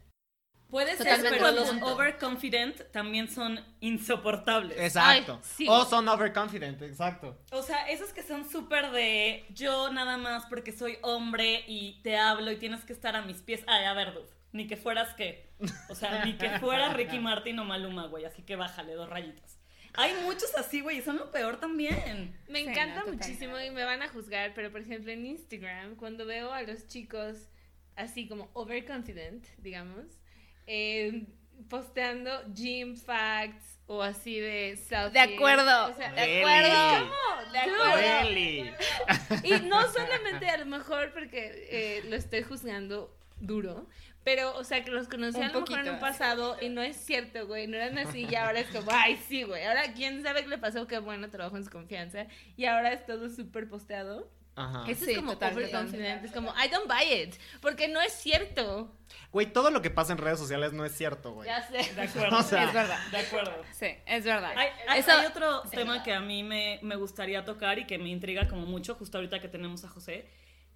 Puede 0.73 0.97
ser, 0.97 1.23
pero 1.29 1.51
los 1.51 1.69
overconfident 1.83 2.89
también 2.91 3.29
son 3.29 3.63
insoportables. 3.79 4.75
Exacto. 4.79 5.33
Ay, 5.39 5.49
sí. 5.55 5.67
O 5.69 5.85
son 5.85 6.07
overconfident, 6.07 6.81
exacto. 6.81 7.37
O 7.51 7.61
sea, 7.61 7.87
esos 7.91 8.11
que 8.11 8.23
son 8.23 8.49
súper 8.49 8.89
de 8.89 9.45
yo 9.53 9.91
nada 9.91 10.17
más 10.17 10.47
porque 10.47 10.71
soy 10.71 10.97
hombre 11.03 11.63
y 11.67 12.01
te 12.01 12.17
hablo 12.17 12.51
y 12.51 12.55
tienes 12.55 12.83
que 12.85 12.93
estar 12.93 13.15
a 13.15 13.21
mis 13.21 13.43
pies. 13.43 13.63
Ay, 13.67 13.85
a 13.85 13.93
ver, 13.93 14.15
dude, 14.15 14.25
ni 14.51 14.65
que 14.65 14.75
fueras 14.75 15.13
qué. 15.13 15.53
O 15.89 15.93
sea, 15.93 16.25
ni 16.25 16.33
que 16.39 16.49
fueras 16.57 16.95
Ricky 16.95 17.19
Martin 17.19 17.59
o 17.59 17.65
Maluma, 17.65 18.07
güey. 18.07 18.25
Así 18.25 18.41
que 18.41 18.55
bájale 18.55 18.95
dos 18.95 19.07
rayitas. 19.07 19.59
Hay 19.93 20.11
muchos 20.23 20.55
así, 20.55 20.81
güey, 20.81 20.97
y 20.97 21.01
son 21.03 21.17
lo 21.17 21.29
peor 21.29 21.57
también. 21.59 22.35
Me 22.49 22.63
Sí, 22.63 22.67
encanta 22.67 23.03
no, 23.05 23.13
muchísimo 23.13 23.59
y 23.59 23.69
me 23.69 23.83
van 23.83 24.01
a 24.01 24.07
juzgar, 24.07 24.53
pero 24.55 24.71
por 24.71 24.81
ejemplo 24.81 25.11
en 25.11 25.23
Instagram, 25.23 25.97
cuando 25.97 26.25
veo 26.25 26.51
a 26.51 26.63
los 26.63 26.87
chicos 26.87 27.51
así 27.95 28.27
como 28.27 28.49
overconfident, 28.53 29.45
digamos, 29.59 30.05
eh, 30.67 31.25
posteando 31.69 32.43
gym 32.53 32.95
facts 32.97 33.79
o 33.87 34.01
así 34.01 34.39
de 34.39 34.77
selfies. 34.77 35.13
De 35.13 35.19
acuerdo, 35.35 35.87
O 35.87 35.93
sea, 35.95 36.11
de 36.13 36.25
Really? 36.25 36.39
acuerdo. 36.41 37.09
¿Cómo? 37.09 37.51
De 37.51 37.59
acuerdo. 37.59 37.95
Really. 37.95 38.73
Y 39.43 39.51
no 39.67 39.91
solamente 39.91 40.49
a 40.49 40.57
lo 40.57 40.65
mejor 40.65 41.11
porque 41.13 41.67
eh, 41.69 42.03
lo 42.09 42.15
estoy 42.15 42.43
juzgando 42.43 43.15
duro, 43.39 43.87
pero, 44.23 44.55
o 44.55 44.63
sea, 44.63 44.85
que 44.85 44.91
los 44.91 45.09
conocí 45.09 45.37
Un 45.37 45.43
a 45.43 45.47
lo 45.51 45.59
mejor 45.61 45.69
en 45.71 45.75
poquito. 45.79 45.93
un 45.95 45.99
pasado 45.99 46.57
y 46.61 46.69
no 46.69 46.81
es 46.81 46.95
cierto, 46.95 47.45
güey, 47.45 47.67
no 47.67 47.75
eran 47.75 47.97
así 47.97 48.25
y 48.29 48.35
ahora 48.35 48.61
es 48.61 48.67
como, 48.67 48.89
ay, 48.89 49.19
sí, 49.27 49.43
güey, 49.43 49.65
ahora 49.65 49.91
quién 49.93 50.23
sabe 50.23 50.43
qué 50.43 50.47
le 50.47 50.57
pasó, 50.57 50.87
qué 50.87 50.99
bueno, 50.99 51.29
trabajo 51.29 51.57
en 51.57 51.65
su 51.65 51.69
confianza 51.69 52.27
y 52.55 52.63
ahora 52.65 52.93
es 52.93 53.05
todo 53.05 53.29
súper 53.29 53.67
posteado. 53.67 54.29
Ajá. 54.55 54.83
Eso 54.87 55.05
Sí, 55.05 55.11
es 55.11 55.17
como 55.17 55.33
total, 55.33 55.53
overconfident, 55.53 56.25
es 56.25 56.31
como, 56.31 56.51
I 56.51 56.67
don't 56.69 56.87
buy 56.87 57.11
it, 57.11 57.35
porque 57.59 57.87
no 57.87 57.99
es 58.01 58.13
cierto. 58.13 58.95
Güey, 59.31 59.51
todo 59.51 59.71
lo 59.71 59.81
que 59.81 59.89
pasa 59.89 60.11
en 60.11 60.19
redes 60.19 60.37
sociales 60.37 60.73
no 60.73 60.85
es 60.85 60.95
cierto, 60.95 61.31
güey. 61.33 61.47
Ya 61.47 61.61
sé. 61.67 61.91
De 61.93 62.01
acuerdo. 62.03 62.37
O 62.37 62.43
sea, 62.43 62.65
Es 62.65 62.73
verdad. 62.73 62.99
De 63.09 63.17
acuerdo. 63.17 63.51
Sí, 63.71 63.87
es 64.05 64.23
verdad. 64.23 64.53
Hay, 64.55 64.69
hay- 64.87 64.99
Eso- 64.99 65.11
hay 65.11 65.25
otro 65.25 65.63
tema 65.71 66.03
que 66.03 66.13
a 66.13 66.19
mí 66.19 66.43
me, 66.43 66.79
me 66.83 66.95
gustaría 66.95 67.43
tocar 67.45 67.79
y 67.79 67.87
que 67.87 67.97
me 67.97 68.09
intriga 68.09 68.47
como 68.47 68.65
mucho, 68.67 68.93
justo 68.95 69.17
ahorita 69.17 69.39
que 69.39 69.47
tenemos 69.47 69.83
a 69.85 69.89
José, 69.89 70.29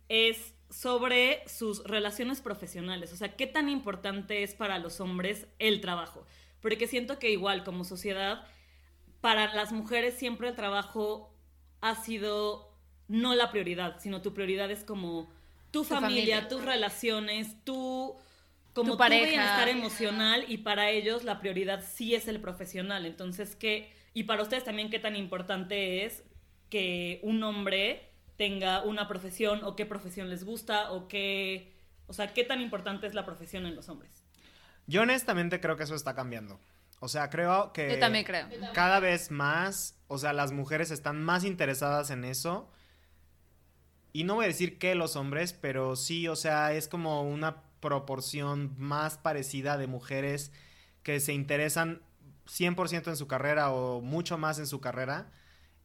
es 0.09 0.55
sobre 0.71 1.43
sus 1.47 1.83
relaciones 1.83 2.41
profesionales. 2.41 3.13
O 3.13 3.15
sea, 3.15 3.35
qué 3.35 3.45
tan 3.45 3.69
importante 3.69 4.41
es 4.41 4.55
para 4.55 4.79
los 4.79 4.99
hombres 4.99 5.45
el 5.59 5.81
trabajo. 5.81 6.25
Porque 6.61 6.87
siento 6.87 7.19
que 7.19 7.29
igual 7.29 7.63
como 7.63 7.83
sociedad, 7.83 8.43
para 9.21 9.53
las 9.53 9.71
mujeres 9.71 10.15
siempre 10.17 10.49
el 10.49 10.55
trabajo 10.55 11.31
ha 11.81 11.93
sido 11.95 12.66
no 13.07 13.35
la 13.35 13.51
prioridad, 13.51 13.99
sino 13.99 14.21
tu 14.21 14.33
prioridad 14.33 14.69
es 14.71 14.83
como 14.83 15.29
tu, 15.71 15.83
familia, 15.83 16.37
familia. 16.37 16.47
tus 16.47 16.63
relaciones, 16.63 17.63
tu 17.63 18.15
como 18.73 18.91
Tu 18.91 18.91
tu, 18.91 18.97
pareja. 18.97 19.27
bienestar 19.27 19.69
emocional 19.69 20.45
y 20.47 20.59
para 20.59 20.91
ellos 20.91 21.23
la 21.23 21.39
prioridad 21.39 21.83
sí 21.83 22.13
es 22.13 22.27
el 22.27 22.39
profesional. 22.39 23.05
Entonces, 23.05 23.55
¿qué? 23.55 23.91
Y 24.13 24.23
para 24.23 24.43
ustedes 24.43 24.63
también, 24.63 24.89
¿qué 24.89 24.99
tan 24.99 25.15
importante 25.15 26.05
es 26.05 26.23
que 26.69 27.19
un 27.23 27.41
hombre 27.43 28.09
tenga 28.35 28.83
una 28.83 29.07
profesión 29.07 29.63
o 29.63 29.75
qué 29.75 29.85
profesión 29.85 30.29
les 30.29 30.43
gusta 30.43 30.91
o 30.91 31.07
qué... 31.07 31.73
O 32.05 32.13
sea, 32.13 32.33
¿qué 32.33 32.43
tan 32.43 32.61
importante 32.61 33.07
es 33.07 33.13
la 33.13 33.25
profesión 33.25 33.65
en 33.65 33.75
los 33.75 33.89
hombres? 33.89 34.23
Yo 34.85 35.01
honestamente 35.01 35.59
creo 35.59 35.75
que 35.75 35.83
eso 35.83 35.95
está 35.95 36.13
cambiando. 36.15 36.59
O 36.99 37.07
sea, 37.07 37.29
creo 37.29 37.73
que... 37.73 37.89
Yo 37.89 37.99
también 37.99 38.23
creo. 38.23 38.47
Cada 38.73 38.99
vez 38.99 39.31
más, 39.31 39.97
o 40.07 40.17
sea, 40.17 40.33
las 40.33 40.51
mujeres 40.51 40.91
están 40.91 41.21
más 41.21 41.43
interesadas 41.43 42.09
en 42.11 42.23
eso. 42.23 42.71
Y 44.17 44.23
no 44.23 44.33
voy 44.33 44.45
a 44.45 44.47
decir 44.47 44.79
que 44.79 44.95
los 44.95 45.15
hombres, 45.15 45.53
pero 45.53 45.95
sí, 45.95 46.27
o 46.27 46.35
sea, 46.35 46.73
es 46.73 46.87
como 46.87 47.21
una 47.21 47.61
proporción 47.79 48.73
más 48.79 49.19
parecida 49.19 49.77
de 49.77 49.85
mujeres 49.85 50.51
que 51.03 51.19
se 51.19 51.33
interesan 51.33 52.01
100% 52.47 53.09
en 53.09 53.15
su 53.15 53.27
carrera 53.27 53.71
o 53.71 54.01
mucho 54.01 54.39
más 54.39 54.57
en 54.57 54.65
su 54.65 54.81
carrera. 54.81 55.29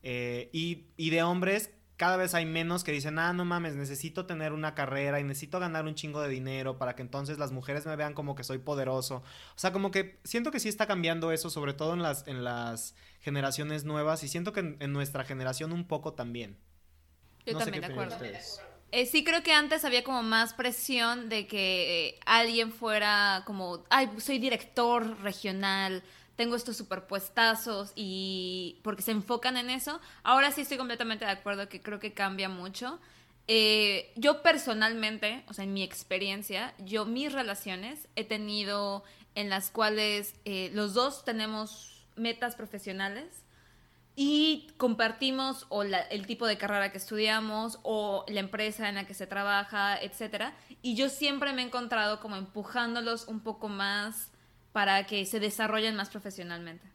Eh, 0.03 0.49
y, 0.51 0.87
y 0.97 1.11
de 1.11 1.23
hombres, 1.23 1.73
cada 1.99 2.17
vez 2.17 2.33
hay 2.33 2.47
menos 2.47 2.85
que 2.85 2.93
dicen, 2.93 3.19
ah, 3.19 3.35
no 3.35 3.45
mames, 3.45 3.77
necesito 3.77 4.25
tener 4.25 4.55
una 4.55 4.75
carrera 4.75 5.21
y 5.21 5.25
necesito 5.25 5.61
ganar 5.61 5.85
un 5.85 5.95
chingo 5.95 6.23
de 6.23 6.31
dinero 6.31 6.79
para 6.79 6.97
que 6.97 7.03
entonces 7.03 7.37
las 7.39 7.53
mujeres 7.53 7.85
me 7.85 7.97
vean 7.97 8.15
como 8.15 8.35
que 8.35 8.45
soy 8.45 8.57
poderoso. 8.57 9.17
O 9.17 9.59
sea, 9.59 9.75
como 9.75 9.91
que 9.91 10.21
siento 10.25 10.51
que 10.51 10.59
sí 10.59 10.71
está 10.71 10.87
cambiando 10.87 11.33
eso, 11.33 11.51
sobre 11.51 11.75
todo 11.75 11.93
en 11.93 12.01
las, 12.01 12.27
en 12.27 12.45
las 12.45 12.95
generaciones 13.21 13.85
nuevas 13.85 14.25
y 14.25 14.29
siento 14.29 14.55
que 14.55 14.61
en, 14.61 14.77
en 14.81 14.95
nuestra 14.95 15.23
generación 15.23 15.71
un 15.71 15.87
poco 15.87 16.15
también. 16.15 16.57
Yo 17.47 17.55
No 17.55 17.59
también, 17.59 17.81
de 17.81 17.93
acuerdo. 17.93 18.17
Eh, 18.93 19.07
sí 19.07 19.25
creo 19.25 19.43
que 19.43 19.53
antes 19.53 19.85
había 19.87 20.05
como 20.05 20.23
más 20.23 20.53
presión 20.53 21.31
de 21.31 21.47
que 21.47 22.09
eh, 22.09 22.21
alguien 22.27 22.73
fuera 22.73 23.43
como, 23.47 23.85
ay, 23.89 24.11
soy 24.19 24.39
director 24.39 25.19
regional, 25.23 26.03
tengo 26.37 26.57
estos 26.57 26.77
superpuestazos 26.77 27.93
y 27.95 28.79
porque 28.83 29.03
se 29.03 29.13
enfocan 29.13 29.57
en 29.57 29.71
eso. 29.71 30.01
Ahora 30.23 30.51
sí 30.53 30.63
estoy 30.63 30.77
completamente 30.77 31.25
de 31.25 31.31
acuerdo 31.31 31.69
que 31.69 31.81
creo 31.81 32.01
que 32.01 32.13
cambia 32.13 32.49
mucho. 32.49 32.99
Eh, 33.49 34.13
yo 34.17 34.43
personalmente, 34.43 35.45
o 35.49 35.55
sea, 35.55 35.65
en 35.65 35.73
mi 35.73 35.83
experiencia, 35.83 36.75
yo 36.79 37.05
mis 37.05 37.33
relaciones 37.33 38.09
he 38.15 38.25
tenido 38.25 39.05
en 39.35 39.49
las 39.51 39.71
cuales 39.71 40.35
eh, 40.45 40.71
los 40.75 40.95
dos 40.95 41.25
tenemos 41.25 42.07
metas 42.17 42.55
profesionales 42.55 43.42
y 44.15 44.69
compartimos 44.77 45.67
o 45.71 45.85
la- 45.85 46.01
el 46.03 46.27
tipo 46.27 46.47
de 46.47 46.59
carrera 46.59 46.93
que 46.93 46.99
estudiamos 46.99 47.79
o 47.83 48.25
la 48.29 48.41
empresa 48.41 48.89
en 48.89 48.97
la 48.97 49.07
que 49.07 49.15
se 49.15 49.27
trabaja, 49.27 49.99
etcétera. 50.01 50.55
Y 50.83 50.95
yo 50.97 51.09
siempre 51.09 51.53
me 51.53 51.63
he 51.63 51.67
encontrado 51.67 52.21
como 52.21 52.37
empujándolos 52.37 53.27
un 53.27 53.41
poco 53.41 53.69
más 53.69 54.31
para 54.73 55.07
que 55.07 55.25
se 55.27 55.41
desarrollen 55.41 55.97
más 55.97 56.11
profesionalmente. 56.11 56.87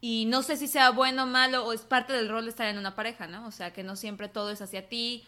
Y 0.00 0.26
no 0.26 0.42
sé 0.42 0.56
si 0.56 0.68
sea 0.68 0.90
bueno 0.90 1.24
o 1.24 1.26
malo 1.26 1.64
o 1.64 1.72
es 1.72 1.80
parte 1.80 2.12
del 2.12 2.28
rol 2.28 2.44
de 2.44 2.50
estar 2.50 2.68
en 2.68 2.78
una 2.78 2.94
pareja, 2.94 3.26
¿no? 3.26 3.46
O 3.46 3.50
sea, 3.50 3.72
que 3.72 3.82
no 3.82 3.96
siempre 3.96 4.28
todo 4.28 4.50
es 4.50 4.60
hacia 4.60 4.88
ti 4.88 5.24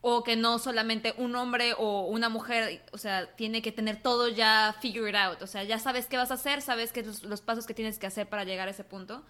o 0.00 0.22
que 0.24 0.36
no 0.36 0.58
solamente 0.58 1.14
un 1.18 1.34
hombre 1.36 1.74
o 1.76 2.02
una 2.02 2.28
mujer, 2.28 2.84
o 2.92 2.98
sea, 2.98 3.34
tiene 3.36 3.62
que 3.62 3.72
tener 3.72 4.02
todo 4.02 4.28
ya 4.28 4.74
figured 4.80 5.14
out. 5.14 5.40
O 5.42 5.46
sea, 5.46 5.64
ya 5.64 5.78
sabes 5.78 6.06
qué 6.06 6.16
vas 6.16 6.30
a 6.30 6.34
hacer, 6.34 6.62
sabes 6.62 6.92
que 6.92 7.02
los, 7.02 7.22
los 7.24 7.40
pasos 7.40 7.66
que 7.66 7.74
tienes 7.74 7.98
que 7.98 8.06
hacer 8.06 8.28
para 8.28 8.44
llegar 8.44 8.68
a 8.68 8.72
ese 8.72 8.84
punto. 8.84 9.24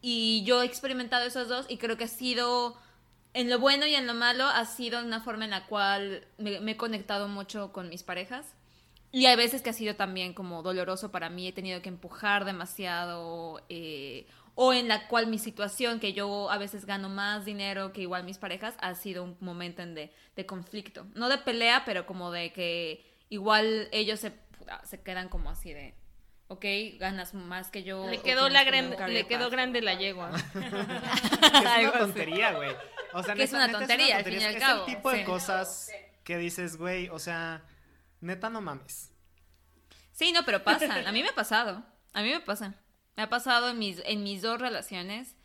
Y 0.00 0.44
yo 0.44 0.62
he 0.62 0.66
experimentado 0.66 1.26
esos 1.26 1.48
dos 1.48 1.66
y 1.68 1.78
creo 1.78 1.96
que 1.96 2.04
ha 2.04 2.08
sido, 2.08 2.76
en 3.34 3.50
lo 3.50 3.58
bueno 3.58 3.86
y 3.86 3.94
en 3.94 4.06
lo 4.06 4.14
malo, 4.14 4.44
ha 4.44 4.64
sido 4.64 5.02
una 5.02 5.20
forma 5.20 5.44
en 5.44 5.50
la 5.50 5.66
cual 5.66 6.26
me, 6.38 6.58
he 6.70 6.76
conectado 6.76 7.28
mucho 7.28 7.72
con 7.72 7.88
mis 7.88 8.02
parejas. 8.02 8.54
Y 9.10 9.26
hay 9.26 9.36
veces 9.36 9.62
que 9.62 9.70
ha 9.70 9.72
sido 9.72 9.96
también 9.96 10.34
como 10.34 10.62
doloroso 10.62 11.10
para 11.10 11.30
mí, 11.30 11.48
he 11.48 11.52
tenido 11.52 11.80
que 11.80 11.88
empujar 11.88 12.44
demasiado, 12.44 13.62
eh, 13.70 14.26
o 14.54 14.74
en 14.74 14.86
la 14.86 15.08
cual 15.08 15.28
mi 15.28 15.38
situación, 15.38 15.98
que 15.98 16.12
yo 16.12 16.50
a 16.50 16.58
veces 16.58 16.84
gano 16.84 17.08
más 17.08 17.44
dinero 17.44 17.92
que 17.92 18.02
igual 18.02 18.24
mis 18.24 18.38
parejas, 18.38 18.74
ha 18.80 18.94
sido 18.94 19.24
un 19.24 19.36
momento 19.40 19.82
en 19.82 19.94
de, 19.94 20.12
de 20.36 20.46
conflicto. 20.46 21.06
No 21.14 21.28
de 21.28 21.38
pelea, 21.38 21.84
pero 21.86 22.06
como 22.06 22.30
de 22.30 22.52
que 22.52 23.04
igual 23.30 23.88
ellos 23.92 24.20
se, 24.20 24.32
se 24.84 25.00
quedan 25.02 25.28
como 25.28 25.50
así 25.50 25.72
de, 25.72 25.94
ok, 26.48 26.64
ganas 26.98 27.34
más 27.34 27.70
que 27.70 27.82
yo. 27.84 28.08
Le 28.08 28.20
quedó, 28.20 28.48
la 28.48 28.64
gran, 28.64 28.90
career 28.94 29.10
le 29.22 29.26
quedó 29.26 29.44
path". 29.44 29.52
grande 29.52 29.80
la 29.82 29.94
yegua. 29.94 30.30
Es 30.52 30.52
una 31.88 31.92
tontería, 31.98 32.52
güey. 32.52 32.70
O 33.14 33.22
sea, 33.22 33.34
Que 33.34 33.42
es 33.44 33.52
neta- 33.52 33.64
una 33.64 33.78
tontería, 33.78 34.16
al 34.18 34.24
fin 34.24 34.40
y 34.40 34.44
al 34.44 34.54
Es 34.54 34.60
cabo, 34.62 34.86
el 34.86 34.94
tipo 34.94 35.10
de 35.10 35.24
cosas 35.24 35.90
que 36.24 36.36
dices, 36.36 36.76
güey, 36.76 37.08
o 37.08 37.18
sea, 37.18 37.64
neta 38.20 38.50
no 38.50 38.60
mames. 38.60 39.10
Sí, 40.12 40.32
no, 40.32 40.44
pero 40.44 40.62
pasa. 40.64 40.92
A 41.06 41.12
mí 41.12 41.22
me 41.22 41.28
ha 41.28 41.34
pasado. 41.34 41.84
A 42.12 42.22
mí 42.22 42.30
me 42.30 42.40
pasa. 42.40 42.74
Me 43.16 43.22
ha 43.22 43.28
pasado 43.28 43.70
en 43.70 43.78
mis, 43.78 44.02
en 44.04 44.22
mis 44.22 44.42
dos 44.42 44.60
relaciones. 44.60 45.36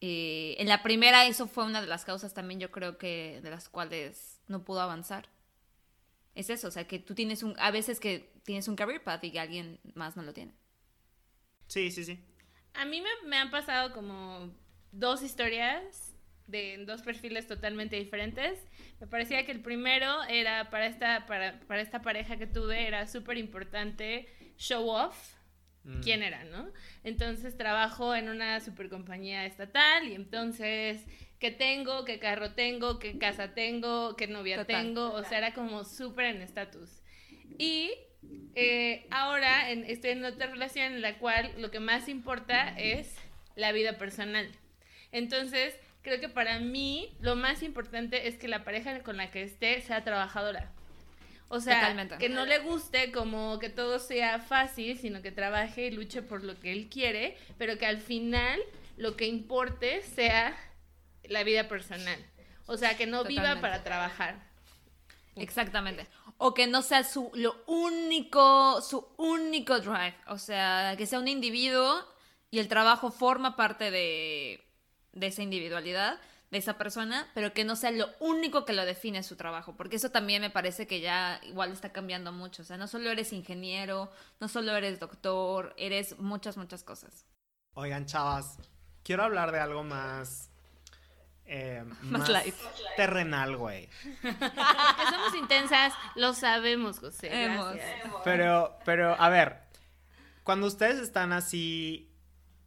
Eh, 0.00 0.56
en 0.58 0.68
la 0.68 0.82
primera, 0.82 1.26
eso 1.26 1.46
fue 1.46 1.64
una 1.64 1.80
de 1.80 1.86
las 1.86 2.04
causas 2.04 2.34
también, 2.34 2.60
yo 2.60 2.70
creo 2.70 2.98
que 2.98 3.40
de 3.42 3.50
las 3.50 3.68
cuales 3.68 4.40
no 4.48 4.62
pudo 4.64 4.80
avanzar. 4.82 5.28
Es 6.34 6.50
eso, 6.50 6.68
o 6.68 6.70
sea, 6.70 6.86
que 6.86 6.98
tú 6.98 7.14
tienes 7.14 7.42
un. 7.42 7.54
A 7.58 7.70
veces 7.70 8.00
que 8.00 8.32
tienes 8.44 8.68
un 8.68 8.76
career 8.76 9.02
path 9.02 9.24
y 9.24 9.32
que 9.32 9.40
alguien 9.40 9.80
más 9.94 10.16
no 10.16 10.22
lo 10.22 10.32
tiene. 10.32 10.54
Sí, 11.66 11.90
sí, 11.90 12.04
sí. 12.04 12.18
A 12.74 12.84
mí 12.84 13.00
me, 13.00 13.28
me 13.28 13.36
han 13.36 13.50
pasado 13.50 13.92
como 13.92 14.50
dos 14.92 15.22
historias 15.22 16.14
de 16.46 16.84
dos 16.86 17.02
perfiles 17.02 17.46
totalmente 17.46 17.96
diferentes. 17.96 18.58
Me 19.00 19.06
parecía 19.06 19.46
que 19.46 19.52
el 19.52 19.60
primero 19.60 20.22
era 20.24 20.70
para 20.70 20.86
esta, 20.86 21.26
para, 21.26 21.60
para 21.60 21.80
esta 21.80 22.02
pareja 22.02 22.36
que 22.36 22.46
tuve, 22.46 22.86
era 22.86 23.06
súper 23.06 23.38
importante 23.38 24.28
show 24.56 24.88
off 24.88 25.34
Mm. 25.84 26.00
quién 26.00 26.22
era, 26.22 26.44
¿no? 26.44 26.72
Entonces 27.02 27.58
trabajo 27.58 28.14
en 28.14 28.30
una 28.30 28.58
super 28.60 28.88
compañía 28.88 29.44
estatal 29.44 30.08
y 30.08 30.14
entonces, 30.14 31.04
¿qué 31.38 31.50
tengo? 31.50 32.06
¿Qué 32.06 32.18
carro 32.18 32.52
tengo? 32.54 32.98
¿Qué 32.98 33.18
casa 33.18 33.52
tengo? 33.52 34.16
¿Qué 34.16 34.26
novia 34.26 34.56
Total. 34.56 34.82
tengo? 34.82 35.12
O 35.12 35.22
sea, 35.24 35.36
era 35.36 35.52
como 35.52 35.84
súper 35.84 36.34
en 36.36 36.40
estatus. 36.40 37.02
Y 37.58 37.92
eh, 38.54 39.06
ahora 39.10 39.70
en- 39.70 39.84
estoy 39.84 40.10
en 40.10 40.24
otra 40.24 40.46
relación 40.46 40.92
en 40.94 41.02
la 41.02 41.18
cual 41.18 41.52
lo 41.58 41.70
que 41.70 41.80
más 41.80 42.08
importa 42.08 42.68
es 42.78 43.14
la 43.56 43.72
vida 43.72 43.98
personal. 43.98 44.50
Entonces, 45.12 45.74
creo 46.02 46.20
que 46.20 46.28
para 46.28 46.58
mí 46.58 47.16
lo 47.20 47.36
más 47.36 47.62
importante 47.62 48.28
es 48.28 48.36
que 48.36 48.48
la 48.48 48.64
pareja 48.64 49.00
con 49.00 49.16
la 49.16 49.30
que 49.30 49.42
esté 49.42 49.80
sea 49.80 50.04
trabajadora. 50.04 50.70
O 51.48 51.60
sea, 51.60 51.80
Totalmente. 51.80 52.18
que 52.18 52.28
no 52.28 52.46
le 52.46 52.58
guste 52.58 53.12
como 53.12 53.58
que 53.58 53.68
todo 53.68 53.98
sea 53.98 54.38
fácil, 54.40 54.98
sino 54.98 55.22
que 55.22 55.30
trabaje 55.30 55.86
y 55.86 55.90
luche 55.90 56.22
por 56.22 56.42
lo 56.42 56.58
que 56.58 56.72
él 56.72 56.88
quiere, 56.90 57.36
pero 57.58 57.78
que 57.78 57.86
al 57.86 57.98
final 57.98 58.60
lo 58.96 59.16
que 59.16 59.26
importe 59.26 60.02
sea 60.02 60.56
la 61.24 61.44
vida 61.44 61.68
personal. 61.68 62.18
O 62.66 62.76
sea, 62.76 62.96
que 62.96 63.06
no 63.06 63.24
viva 63.24 63.60
para 63.60 63.84
trabajar. 63.84 64.36
Exactamente. 65.36 66.08
O 66.38 66.54
que 66.54 66.66
no 66.66 66.82
sea 66.82 67.04
su 67.04 67.30
lo 67.34 67.56
único, 67.66 68.80
su 68.80 69.06
único 69.16 69.78
drive. 69.80 70.16
O 70.28 70.38
sea, 70.38 70.94
que 70.96 71.06
sea 71.06 71.18
un 71.18 71.28
individuo 71.28 72.04
y 72.50 72.58
el 72.58 72.68
trabajo 72.68 73.10
forma 73.10 73.56
parte 73.56 73.90
de, 73.90 74.64
de 75.12 75.26
esa 75.26 75.42
individualidad, 75.42 76.20
de 76.50 76.58
esa 76.58 76.78
persona, 76.78 77.28
pero 77.34 77.52
que 77.52 77.64
no 77.64 77.74
sea 77.74 77.90
lo 77.90 78.08
único 78.20 78.64
que 78.64 78.72
lo 78.72 78.84
define 78.84 79.22
su 79.22 79.36
trabajo. 79.36 79.76
Porque 79.76 79.96
eso 79.96 80.10
también 80.10 80.40
me 80.40 80.50
parece 80.50 80.86
que 80.86 81.00
ya 81.00 81.40
igual 81.44 81.72
está 81.72 81.92
cambiando 81.92 82.30
mucho. 82.32 82.62
O 82.62 82.64
sea, 82.64 82.76
no 82.76 82.86
solo 82.86 83.10
eres 83.10 83.32
ingeniero, 83.32 84.10
no 84.40 84.48
solo 84.48 84.76
eres 84.76 85.00
doctor, 85.00 85.74
eres 85.76 86.18
muchas, 86.20 86.56
muchas 86.56 86.84
cosas. 86.84 87.26
Oigan, 87.74 88.06
chavas, 88.06 88.58
quiero 89.02 89.24
hablar 89.24 89.50
de 89.50 89.58
algo 89.58 89.82
más. 89.82 90.53
Eh, 91.46 91.84
Más 92.02 92.28
light. 92.28 92.54
terrenal, 92.96 93.56
güey. 93.56 93.88
Que 94.22 95.06
somos 95.10 95.34
intensas, 95.38 95.92
lo 96.14 96.34
sabemos, 96.34 96.98
José. 96.98 97.28
Gracias. 97.28 97.84
Pero, 98.24 98.78
pero, 98.84 99.20
a 99.20 99.28
ver, 99.28 99.60
cuando 100.42 100.66
ustedes 100.66 100.98
están 100.98 101.32
así 101.32 102.10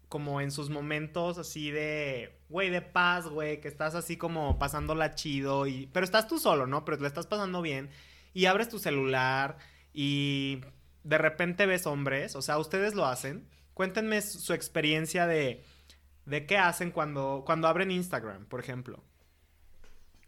como 0.09 0.39
en 0.41 0.51
sus 0.51 0.69
momentos 0.69 1.37
así 1.37 1.69
de, 1.69 2.39
güey, 2.49 2.69
de 2.69 2.81
paz, 2.81 3.27
güey, 3.27 3.59
que 3.59 3.67
estás 3.67 3.93
así 3.95 4.17
como 4.17 4.57
pasándola 4.57 5.15
chido 5.15 5.67
y 5.67 5.87
pero 5.87 6.05
estás 6.05 6.27
tú 6.27 6.39
solo, 6.39 6.65
¿no? 6.65 6.85
Pero 6.85 6.97
te 6.97 7.03
la 7.03 7.09
estás 7.09 7.27
pasando 7.27 7.61
bien 7.61 7.89
y 8.33 8.45
abres 8.45 8.69
tu 8.69 8.79
celular 8.79 9.57
y 9.93 10.61
de 11.03 11.17
repente 11.17 11.65
ves 11.65 11.87
hombres, 11.87 12.35
o 12.35 12.41
sea, 12.41 12.57
ustedes 12.57 12.93
lo 12.93 13.05
hacen. 13.05 13.47
Cuéntenme 13.73 14.21
su 14.21 14.53
experiencia 14.53 15.27
de 15.27 15.63
de 16.27 16.45
qué 16.45 16.57
hacen 16.57 16.91
cuando 16.91 17.43
cuando 17.45 17.67
abren 17.67 17.89
Instagram, 17.91 18.45
por 18.45 18.59
ejemplo. 18.59 19.03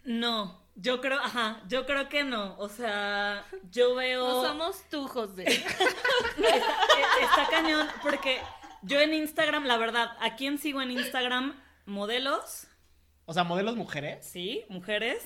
No, 0.06 0.62
yo 0.76 1.02
creo, 1.02 1.20
ajá, 1.20 1.62
yo 1.68 1.86
creo 1.86 2.08
que 2.10 2.24
no. 2.24 2.58
O 2.58 2.70
sea, 2.70 3.46
yo 3.70 3.96
veo. 3.96 4.28
No 4.28 4.44
somos 4.44 4.82
tú, 4.90 5.08
José. 5.08 5.44
está, 5.44 5.84
está 7.22 7.48
cañón, 7.52 7.88
porque 8.02 8.40
yo 8.82 9.00
en 9.02 9.14
Instagram, 9.14 9.66
la 9.66 9.78
verdad, 9.78 10.16
¿a 10.22 10.36
quién 10.36 10.58
sigo 10.58 10.82
en 10.82 10.92
Instagram? 10.92 11.54
Modelos, 11.86 12.68
O 13.26 13.34
sea, 13.34 13.44
modelos 13.44 13.76
mujeres. 13.76 14.26
sí, 14.26 14.64
mujeres, 14.70 15.24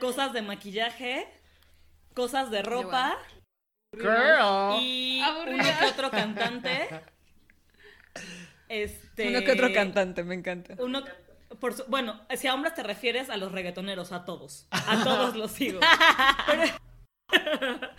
cosas 0.00 0.32
de 0.32 0.42
maquillaje, 0.42 1.28
cosas 2.14 2.50
de 2.50 2.62
ropa 2.62 3.16
Girl. 3.92 4.80
y 4.80 5.20
Aburrida. 5.22 5.54
uno 5.54 5.78
que 5.78 5.86
otro 5.86 6.10
cantante. 6.10 6.88
Este. 8.68 9.28
Uno 9.28 9.42
que 9.44 9.52
otro 9.52 9.72
cantante, 9.72 10.22
me 10.24 10.34
encanta. 10.34 10.74
Uno, 10.78 11.04
por 11.60 11.74
su- 11.74 11.84
bueno, 11.86 12.20
si 12.36 12.46
a 12.46 12.54
hombres 12.54 12.74
te 12.74 12.82
refieres 12.82 13.30
a 13.30 13.36
los 13.36 13.52
reggaetoneros, 13.52 14.12
a 14.12 14.24
todos. 14.24 14.66
A 14.70 15.00
todos 15.04 15.36
los 15.36 15.50
sigo. 15.52 15.80
Pero, 16.46 16.62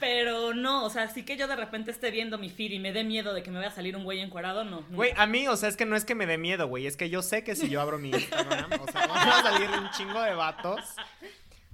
pero 0.00 0.54
no, 0.54 0.84
o 0.84 0.90
sea, 0.90 1.08
sí 1.08 1.22
que 1.24 1.36
yo 1.36 1.46
de 1.46 1.56
repente 1.56 1.90
esté 1.90 2.10
viendo 2.10 2.38
mi 2.38 2.50
feed 2.50 2.72
y 2.72 2.78
me 2.78 2.92
dé 2.92 3.04
miedo 3.04 3.32
de 3.34 3.42
que 3.42 3.50
me 3.50 3.58
vaya 3.58 3.70
a 3.70 3.74
salir 3.74 3.96
un 3.96 4.04
güey 4.04 4.20
encuadrado, 4.20 4.64
no. 4.64 4.84
no. 4.88 4.96
Güey, 4.96 5.12
a 5.16 5.26
mí, 5.26 5.48
o 5.48 5.56
sea, 5.56 5.68
es 5.68 5.76
que 5.76 5.86
no 5.86 5.96
es 5.96 6.04
que 6.04 6.14
me 6.14 6.26
dé 6.26 6.38
miedo, 6.38 6.66
güey, 6.66 6.86
es 6.86 6.96
que 6.96 7.08
yo 7.10 7.22
sé 7.22 7.44
que 7.44 7.56
si 7.56 7.68
yo 7.68 7.80
abro 7.80 7.98
mi 7.98 8.10
Instagram, 8.10 8.70
o 8.80 8.90
sea, 8.92 9.06
van 9.06 9.28
a 9.28 9.42
salir 9.42 9.70
un 9.70 9.90
chingo 9.90 10.20
de 10.22 10.34
vatos. 10.34 10.80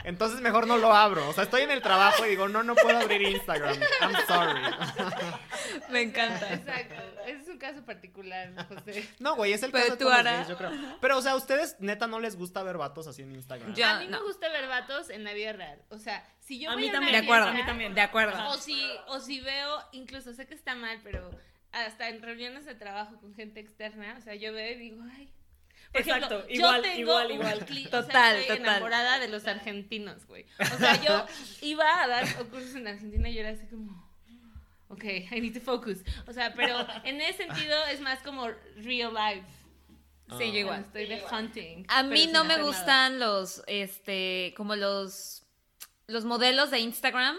Entonces 0.05 0.41
mejor 0.41 0.67
no 0.67 0.79
lo 0.79 0.93
abro. 0.95 1.29
O 1.29 1.33
sea, 1.33 1.45
estoy 1.45 1.63
en 1.63 1.71
el 1.71 1.83
trabajo 1.83 2.25
y 2.27 2.31
digo, 2.31 2.49
no, 2.49 2.63
no 2.63 2.75
puedo 2.75 2.97
abrir 2.99 3.23
Instagram. 3.23 3.77
I'm 4.01 4.17
sorry. 4.27 4.61
Me 5.91 6.03
encanta. 6.03 6.53
Exacto. 6.55 6.95
Es 7.27 7.47
un 7.49 7.59
caso 7.59 7.85
particular, 7.85 8.53
José. 8.69 9.09
No, 9.19 9.37
güey, 9.37 9.53
es 9.53 9.63
el 9.63 9.71
Pero 9.71 9.85
caso 9.85 9.97
de 9.97 9.99
tú, 9.99 10.05
todos 10.05 10.17
los 10.19 10.27
Ara. 10.27 10.37
gays, 10.39 10.49
yo 10.49 10.57
creo. 10.57 10.71
Pero, 11.01 11.19
o 11.19 11.23
sea, 11.23 11.33
¿a 11.33 11.37
ustedes 11.37 11.77
neta 11.81 12.07
no 12.07 12.19
les 12.21 12.37
gusta 12.37 12.63
ver 12.63 12.77
vatos 12.79 13.07
así 13.07 13.23
en 13.23 13.35
Instagram? 13.35 13.75
Ya, 13.75 13.97
a 13.97 14.01
mí 14.01 14.07
no. 14.09 14.19
me 14.21 14.25
gusta 14.27 14.49
ver 14.49 14.67
vatos 14.69 15.11
en 15.11 15.25
la 15.25 15.33
vida 15.33 15.53
real. 15.53 15.83
O 15.91 15.99
sea, 15.99 16.25
si 16.41 16.59
yo 16.59 16.71
A 16.71 16.75
voy 16.75 16.83
mí 16.85 16.89
una 16.89 16.99
también, 16.99 17.13
De 17.21 17.25
acuerdo, 17.27 17.47
a 17.49 17.53
mí 17.53 17.65
también. 17.67 17.95
de 17.95 18.01
acuerdo. 18.01 18.49
O 18.49 18.55
si, 18.57 18.83
o 19.09 19.21
si 19.21 19.41
veo, 19.41 19.83
incluso 19.93 20.33
sé 20.33 20.47
que 20.47 20.55
está 20.55 20.75
mal, 20.75 20.99
pero 21.05 21.31
hasta 21.73 22.09
en 22.09 22.21
reuniones 22.23 22.65
de 22.65 22.75
trabajo 22.75 23.17
con 23.21 23.35
gente 23.35 23.61
externa, 23.61 24.17
o 24.19 24.21
sea, 24.23 24.35
yo 24.35 24.53
veo 24.53 24.73
y 24.73 24.79
digo, 24.79 25.03
ay. 25.17 25.31
Por 25.93 26.01
Exacto, 26.03 26.27
ejemplo, 26.37 26.55
igual, 26.55 26.77
yo 26.77 26.83
tengo 26.83 26.99
igual, 27.01 27.27
un 27.27 27.33
igual. 27.33 27.67
cli- 27.67 27.87
o 27.87 27.91
sea, 27.91 28.01
Total, 28.03 28.37
estoy 28.37 28.59
total. 28.59 28.73
enamorada 28.75 29.19
de 29.19 29.29
los 29.29 29.47
argentinos, 29.47 30.25
güey. 30.27 30.47
O 30.61 30.79
sea, 30.79 31.03
yo 31.03 31.27
iba 31.63 32.03
a 32.03 32.07
dar 32.07 32.27
cursos 32.49 32.75
en 32.77 32.87
Argentina 32.87 33.29
y 33.29 33.35
yo 33.35 33.41
era 33.41 33.51
así 33.51 33.67
como, 33.67 34.09
ok, 34.89 35.05
I 35.05 35.41
need 35.41 35.55
to 35.55 35.61
focus. 35.61 35.99
O 36.29 36.33
sea, 36.33 36.55
pero 36.55 36.87
en 37.05 37.21
ese 37.21 37.39
sentido 37.45 37.77
es 37.87 38.01
más 38.01 38.21
como 38.21 38.47
real 38.77 39.13
life. 39.15 39.47
Sí, 40.39 40.53
yo 40.53 40.59
igual. 40.61 40.83
Estoy 40.83 41.07
de 41.07 41.23
hunting. 41.33 41.85
A 41.89 42.05
mí 42.05 42.29
no 42.29 42.45
me 42.45 42.55
nada. 42.57 42.63
gustan 42.63 43.19
los, 43.19 43.63
este, 43.67 44.55
como 44.57 44.77
los, 44.77 45.43
los 46.07 46.25
modelos 46.25 46.71
de 46.71 46.79
Instagram. 46.79 47.37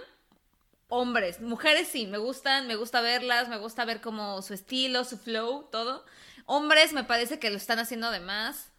Hombres, 0.89 1.39
mujeres 1.39 1.87
sí, 1.87 2.05
me 2.05 2.17
gustan, 2.17 2.67
me 2.67 2.75
gusta 2.75 2.99
verlas, 2.99 3.47
me 3.47 3.55
gusta 3.57 3.85
ver 3.85 4.01
como 4.01 4.41
su 4.41 4.53
estilo, 4.53 5.05
su 5.05 5.17
flow, 5.17 5.69
todo. 5.71 6.03
Hombres 6.53 6.91
me 6.91 7.05
parece 7.05 7.39
que 7.39 7.49
lo 7.49 7.55
están 7.55 7.79
haciendo 7.79 8.11
de 8.11 8.19
más. 8.19 8.73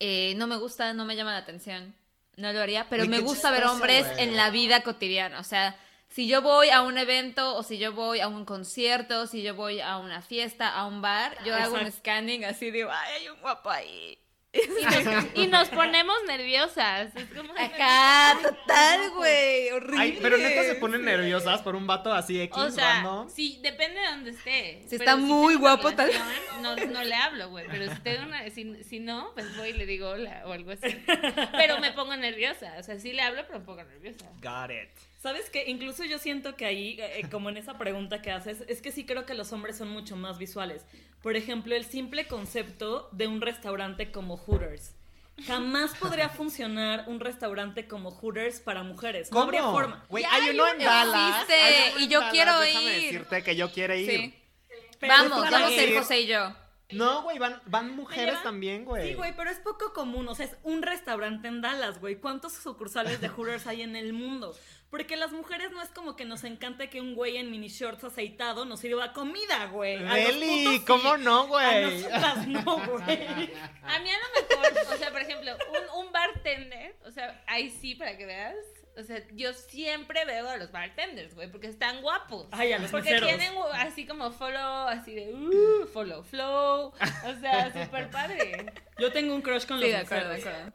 Eh, 0.00 0.34
no 0.38 0.48
me 0.48 0.56
gusta, 0.56 0.92
no 0.92 1.04
me 1.04 1.14
llama 1.14 1.30
la 1.30 1.38
atención. 1.38 1.94
No 2.36 2.52
lo 2.52 2.60
haría, 2.60 2.88
pero 2.88 3.06
me 3.06 3.20
gusta 3.20 3.52
ver 3.52 3.62
hombres 3.62 4.04
en 4.18 4.36
la 4.36 4.50
vida 4.50 4.82
cotidiana. 4.82 5.38
O 5.38 5.44
sea, 5.44 5.76
si 6.08 6.26
yo 6.26 6.42
voy 6.42 6.70
a 6.70 6.82
un 6.82 6.98
evento 6.98 7.54
o 7.54 7.62
si 7.62 7.78
yo 7.78 7.92
voy 7.92 8.18
a 8.18 8.26
un 8.26 8.44
concierto, 8.44 9.28
si 9.28 9.40
yo 9.44 9.54
voy 9.54 9.80
a 9.80 9.98
una 9.98 10.20
fiesta, 10.20 10.74
a 10.74 10.84
un 10.84 11.00
bar, 11.00 11.38
yo 11.44 11.54
hago 11.54 11.76
un 11.76 11.92
scanning 11.92 12.44
así 12.44 12.72
de, 12.72 12.82
ay, 12.90 13.12
hay 13.20 13.28
un 13.28 13.40
guapo 13.40 13.70
ahí. 13.70 14.18
Y 14.82 15.04
nos, 15.04 15.26
y 15.34 15.46
nos 15.46 15.68
ponemos 15.70 16.14
nerviosas. 16.26 17.14
Es 17.16 17.24
como. 17.34 17.52
Acá, 17.54 18.36
total, 18.42 19.10
güey, 19.16 19.70
horrible. 19.70 19.96
Ay, 19.98 20.18
pero 20.20 20.36
neta 20.36 20.62
se 20.64 20.74
ponen 20.74 21.04
nerviosas 21.04 21.62
por 21.62 21.74
un 21.74 21.86
vato 21.86 22.12
así 22.12 22.40
X, 22.40 22.56
O 22.58 22.70
sea, 22.70 22.94
random. 22.96 23.30
sí, 23.30 23.60
depende 23.62 24.00
de 24.00 24.06
dónde 24.08 24.30
esté. 24.32 24.82
Si 24.82 24.98
Pero 24.98 25.04
está 25.10 25.16
muy 25.16 25.54
guapo, 25.54 25.92
tal- 25.92 26.10
No, 26.60 26.76
no 26.76 27.02
le 27.04 27.14
hablo, 27.14 27.48
güey. 27.48 27.66
Pero 27.70 27.94
si, 27.94 28.00
tengo 28.00 28.24
una, 28.24 28.50
si, 28.50 28.84
si 28.84 28.98
no, 29.00 29.30
pues 29.34 29.56
voy 29.56 29.70
y 29.70 29.72
le 29.72 29.86
digo 29.86 30.10
hola 30.10 30.42
o 30.46 30.52
algo 30.52 30.72
así. 30.72 31.02
Pero 31.52 31.78
me 31.78 31.92
pongo 31.92 32.14
nerviosa. 32.16 32.74
O 32.78 32.82
sea, 32.82 32.98
sí 33.00 33.12
le 33.12 33.22
hablo, 33.22 33.44
pero 33.46 33.60
me 33.60 33.64
pongo 33.64 33.82
nerviosa. 33.84 34.26
Got 34.42 34.70
it. 34.70 35.11
¿Sabes 35.22 35.50
qué? 35.50 35.64
Incluso 35.68 36.02
yo 36.02 36.18
siento 36.18 36.56
que 36.56 36.64
ahí, 36.66 36.96
eh, 36.98 37.22
como 37.30 37.48
en 37.48 37.56
esa 37.56 37.78
pregunta 37.78 38.20
que 38.20 38.32
haces, 38.32 38.64
es 38.66 38.82
que 38.82 38.90
sí 38.90 39.06
creo 39.06 39.24
que 39.24 39.34
los 39.34 39.52
hombres 39.52 39.76
son 39.76 39.88
mucho 39.88 40.16
más 40.16 40.36
visuales. 40.36 40.84
Por 41.22 41.36
ejemplo, 41.36 41.76
el 41.76 41.84
simple 41.84 42.26
concepto 42.26 43.08
de 43.12 43.28
un 43.28 43.40
restaurante 43.40 44.10
como 44.10 44.36
Hooters. 44.36 44.96
Jamás 45.46 45.94
podría 45.94 46.28
funcionar 46.40 47.04
un 47.06 47.20
restaurante 47.20 47.86
como 47.86 48.10
Hooters 48.10 48.58
para 48.58 48.82
mujeres. 48.82 49.30
No 49.30 49.42
habría 49.42 49.62
forma. 49.62 50.04
Güey, 50.08 50.24
hay 50.24 50.48
hay 50.48 50.54
uno 50.56 50.66
en 50.66 50.76
uno, 50.76 50.84
Dallas. 50.86 51.30
existe, 51.42 51.54
hay 51.54 51.90
uno 51.92 52.00
y 52.00 52.08
yo 52.08 52.18
Dallas, 52.18 52.32
quiero 52.32 52.58
déjame 52.58 52.84
ir. 52.98 53.02
decirte 53.04 53.42
que 53.44 53.56
yo 53.56 53.70
quiero 53.70 53.94
ir. 53.94 54.10
Sí. 54.10 54.34
Pero 54.98 55.12
Vamos, 55.14 55.50
vamos 55.50 55.70
a 55.70 55.72
ir. 55.72 55.98
José 55.98 56.20
y 56.22 56.26
yo. 56.26 56.52
No, 56.92 57.22
güey, 57.22 57.38
van, 57.38 57.60
van 57.66 57.94
mujeres 57.96 58.26
llevan? 58.26 58.42
también, 58.42 58.84
güey. 58.84 59.08
Sí, 59.08 59.14
güey, 59.14 59.34
pero 59.36 59.50
es 59.50 59.58
poco 59.58 59.92
común. 59.92 60.28
O 60.28 60.34
sea, 60.34 60.46
es 60.46 60.56
un 60.62 60.82
restaurante 60.82 61.48
en 61.48 61.60
Dallas, 61.60 62.00
güey. 62.00 62.16
¿Cuántos 62.16 62.52
sucursales 62.52 63.20
de 63.20 63.28
Hooters 63.28 63.66
hay 63.66 63.82
en 63.82 63.96
el 63.96 64.12
mundo? 64.12 64.54
Porque 64.90 65.16
las 65.16 65.32
mujeres 65.32 65.70
no 65.72 65.80
es 65.80 65.88
como 65.88 66.16
que 66.16 66.26
nos 66.26 66.44
encante 66.44 66.90
que 66.90 67.00
un 67.00 67.14
güey 67.14 67.38
en 67.38 67.50
mini 67.50 67.68
shorts 67.68 68.04
aceitado 68.04 68.66
nos 68.66 68.80
sirva 68.80 69.14
comida, 69.14 69.66
güey. 69.66 69.96
A 70.04 70.14
sí. 70.32 70.82
¿cómo 70.86 71.16
no, 71.16 71.44
A 71.44 71.46
güey? 71.46 71.82
nosotras 72.02 72.46
no, 72.46 72.62
güey. 72.86 73.52
A 73.82 73.98
mí 74.00 74.10
a 74.10 74.18
lo 74.18 74.58
mejor, 74.58 74.94
o 74.94 74.96
sea, 74.98 75.10
por 75.10 75.22
ejemplo, 75.22 75.52
un, 75.70 76.04
un 76.06 76.12
bartender, 76.12 76.94
o 77.06 77.10
sea, 77.10 77.42
ahí 77.46 77.70
sí, 77.70 77.94
para 77.94 78.18
que 78.18 78.26
veas. 78.26 78.54
O 78.98 79.02
sea, 79.02 79.22
yo 79.32 79.54
siempre 79.54 80.24
veo 80.26 80.48
a 80.48 80.56
los 80.58 80.70
bartenders, 80.70 81.34
güey, 81.34 81.50
porque 81.50 81.66
están 81.66 82.02
guapos. 82.02 82.46
Ay, 82.50 82.72
a 82.72 82.78
los 82.78 82.90
Porque 82.90 83.10
meseros. 83.14 83.28
tienen 83.28 83.54
así 83.74 84.06
como 84.06 84.30
follow, 84.32 84.88
así 84.88 85.14
de, 85.14 85.32
uh, 85.32 85.86
follow, 85.86 86.22
flow. 86.22 86.92
O 87.24 87.40
sea, 87.40 87.72
súper 87.86 88.10
padre. 88.10 88.66
Yo 88.98 89.10
tengo 89.10 89.34
un 89.34 89.40
crush 89.42 89.64
con 89.66 89.78
Sí, 89.78 89.84
los 89.84 89.92
de 89.92 89.96
acuerdo, 89.96 90.28
de 90.30 90.40
acuerdo. 90.40 90.72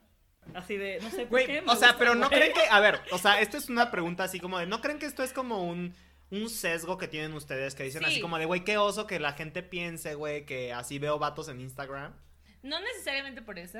Así 0.56 0.78
de, 0.78 1.00
no 1.02 1.12
sé 1.12 1.26
por 1.28 1.46
qué. 1.46 1.62
me 1.62 1.72
o 1.72 1.76
sea, 1.76 1.90
gusta, 1.90 1.98
pero 2.00 2.16
no 2.16 2.30
creen 2.30 2.54
que, 2.54 2.62
a 2.72 2.80
ver, 2.80 3.02
o 3.12 3.18
sea, 3.18 3.40
esto 3.42 3.58
es 3.58 3.70
una 3.70 3.92
pregunta 3.92 4.24
así 4.24 4.40
como 4.40 4.58
de, 4.58 4.66
¿no 4.66 4.82
creen 4.82 4.98
que 4.98 5.06
esto 5.06 5.22
es 5.22 5.34
como 5.34 5.64
un, 5.64 5.94
un 6.32 6.50
sesgo 6.50 6.98
que 6.98 7.08
tienen 7.08 7.34
ustedes 7.34 7.76
que 7.76 7.84
dicen 7.84 8.02
Sí. 8.04 8.12
así 8.12 8.22
como 8.22 8.40
de, 8.40 8.46
güey, 8.46 8.64
qué 8.64 8.78
oso 8.78 9.06
que 9.08 9.20
la 9.20 9.34
gente 9.34 9.62
piense, 9.62 10.16
güey, 10.16 10.46
que 10.46 10.74
así 10.74 11.00
veo 11.00 11.20
vatos 11.20 11.50
en 11.50 11.60
Instagram? 11.60 12.16
No 12.64 12.80
necesariamente 12.80 13.42
por 13.42 13.60
eso, 13.60 13.80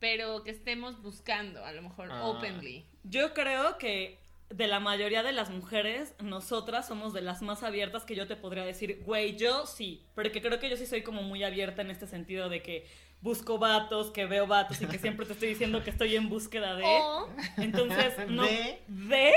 pero 0.00 0.42
que 0.42 0.50
estemos 0.50 1.00
buscando, 1.02 1.64
a 1.64 1.72
lo 1.72 1.82
mejor, 1.82 2.08
Ah. 2.10 2.26
openly. 2.26 2.84
Yo 3.04 3.32
creo 3.34 3.78
que 3.78 4.18
de 4.48 4.66
la 4.66 4.80
mayoría 4.80 5.22
de 5.22 5.30
las 5.32 5.48
mujeres, 5.50 6.14
nosotras 6.20 6.88
somos 6.88 7.12
de 7.12 7.20
las 7.22 7.40
más 7.40 7.62
abiertas 7.62 8.04
que 8.04 8.16
yo 8.16 8.26
te 8.26 8.34
podría 8.34 8.64
decir, 8.64 9.00
güey, 9.04 9.36
yo 9.36 9.64
sí, 9.66 10.02
porque 10.16 10.42
creo 10.42 10.58
que 10.58 10.68
yo 10.68 10.76
sí 10.76 10.86
soy 10.86 11.02
como 11.02 11.22
muy 11.22 11.44
abierta 11.44 11.82
en 11.82 11.90
este 11.92 12.08
sentido 12.08 12.48
de 12.48 12.60
que 12.62 12.86
busco 13.22 13.58
vatos, 13.58 14.10
que 14.12 14.24
veo 14.24 14.46
vatos 14.46 14.80
y 14.80 14.86
que 14.86 14.98
siempre 14.98 15.26
te 15.26 15.34
estoy 15.34 15.48
diciendo 15.50 15.84
que 15.84 15.90
estoy 15.90 16.16
en 16.16 16.30
búsqueda 16.30 16.74
de... 16.74 16.84
O 16.84 17.28
Entonces, 17.58 18.14
no... 18.28 18.44
¿De? 18.44 18.82
¿De? 18.88 19.32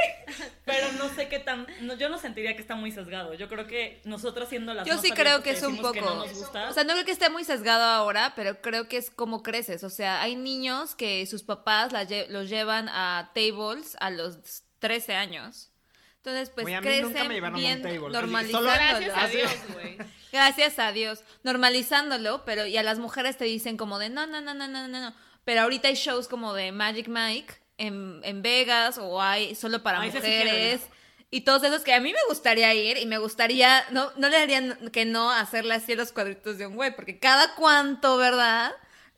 Pero 0.64 0.92
no 0.94 1.10
sé 1.10 1.28
qué 1.28 1.40
tan... 1.40 1.68
no, 1.82 1.94
yo 1.96 2.08
no 2.08 2.18
sentiría 2.18 2.56
que 2.56 2.62
está 2.62 2.76
muy 2.76 2.92
sesgado. 2.92 3.34
Yo 3.34 3.50
creo 3.50 3.68
que 3.68 4.00
nosotras 4.06 4.48
siendo 4.48 4.74
las 4.74 4.88
Yo 4.88 4.98
sí 5.00 5.12
creo 5.12 5.44
que 5.44 5.50
es 5.52 5.64
un 5.64 5.78
poco. 5.78 6.00
no 6.00 6.16
nos 6.26 6.34
gusta, 6.34 6.70
O 6.70 6.74
sea, 6.74 6.86
no 6.86 6.94
creo 6.94 7.04
que 7.06 7.12
esté 7.12 7.30
muy 7.30 7.44
sesgado 7.44 7.84
ahora, 7.84 8.34
pero 8.38 8.62
creo 8.62 8.88
que 8.88 8.96
es 8.98 9.10
como 9.12 9.44
creces. 9.44 9.84
O 9.84 9.90
sea, 9.90 10.22
hay 10.22 10.36
niños 10.38 10.96
que 10.96 11.26
sus 11.26 11.44
papás 11.44 11.92
la 11.92 12.04
lle- 12.04 12.28
los 12.30 12.50
llevan 12.50 12.88
a 12.90 13.32
tables 13.36 13.98
a 14.00 14.10
los 14.12 14.64
13 14.80 15.16
años. 15.16 15.72
Entonces, 16.18 16.50
pues 16.52 16.66
a 16.68 16.70
mí 16.70 16.78
crecen 16.88 17.04
nunca 17.08 17.24
me 17.26 17.34
llevaron 17.34 17.56
a 17.56 17.58
un 17.58 17.64
bien 17.64 17.82
table. 17.82 17.98
Solo- 18.00 18.10
normalizándolo. 18.14 18.74
gracias 18.74 19.18
a 19.18 19.28
Dios, 19.28 19.52
güey. 19.74 19.98
Gracias 20.34 20.80
a 20.80 20.92
Dios. 20.92 21.24
Normalizándolo, 21.44 22.44
pero 22.44 22.66
y 22.66 22.76
a 22.76 22.84
las 22.84 22.98
mujeres 22.98 23.38
te 23.38 23.46
dicen 23.46 23.78
como 23.78 24.00
de 24.00 24.10
no, 24.10 24.26
no, 24.26 24.42
no, 24.42 24.56
no, 24.56 24.68
no, 24.68 24.88
no, 24.88 25.00
no. 25.00 25.14
Pero 25.46 25.62
ahorita 25.62 25.90
hay 25.90 25.94
shows 25.94 26.28
como 26.28 26.56
de 26.56 26.72
Magic 26.72 27.08
Mike 27.08 27.54
en, 27.78 28.20
en 28.24 28.42
Vegas 28.42 28.98
o 28.98 29.22
hay 29.22 29.54
solo 29.54 29.84
para 29.84 30.02
Ay, 30.02 30.10
sí 30.10 30.18
mujeres. 30.18 30.82
y 31.30 31.42
todos 31.42 31.64
esos 31.64 31.84
que 31.84 31.94
a 31.94 32.00
mí 32.00 32.12
me 32.12 32.26
gustaría 32.28 32.74
ir 32.74 32.98
y 32.98 33.06
me 33.06 33.20
gustaría, 33.20 33.86
no, 33.92 34.12
no 34.18 34.28
le 34.28 34.38
harían 34.38 34.90
que 34.92 35.06
no 35.06 35.30
hacerle 35.30 35.76
así 35.76 35.96
los 35.96 36.12
cuadritos 36.12 36.58
de 36.58 36.66
un 36.66 36.76
güey, 36.78 36.96
porque 36.96 37.20
cada 37.20 37.54
cuánto, 37.54 38.18
¿verdad? 38.18 38.72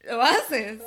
Lo 0.03 0.21
haces. 0.21 0.81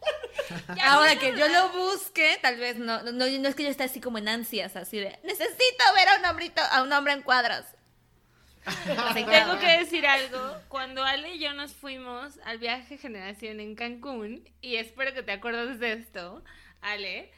Ahora 0.84 1.16
que 1.16 1.36
yo 1.36 1.48
lo 1.48 1.68
busque, 1.70 2.38
tal 2.40 2.56
vez 2.56 2.78
no, 2.78 3.02
no, 3.02 3.12
no 3.12 3.48
es 3.48 3.54
que 3.54 3.62
yo 3.62 3.68
esté 3.68 3.84
así 3.84 4.00
como 4.00 4.16
en 4.16 4.28
ansias, 4.28 4.74
así 4.76 4.98
de 4.98 5.18
necesito 5.22 5.84
ver 5.94 6.08
a 6.08 6.18
un 6.18 6.24
hombrito, 6.24 6.62
a 6.70 6.82
un 6.82 6.92
hombre 6.92 7.12
en 7.12 7.22
cuadros. 7.22 7.64
Tengo 9.14 9.58
que 9.58 9.78
decir 9.78 10.06
algo. 10.06 10.56
Cuando 10.68 11.04
Ale 11.04 11.34
y 11.34 11.38
yo 11.38 11.52
nos 11.52 11.72
fuimos 11.74 12.38
al 12.44 12.58
viaje 12.58 12.96
generación 12.98 13.60
en 13.60 13.74
Cancún, 13.74 14.48
y 14.60 14.76
espero 14.76 15.12
que 15.12 15.22
te 15.22 15.32
acuerdes 15.32 15.78
de 15.80 15.92
esto, 15.92 16.42
Ale, 16.80 17.30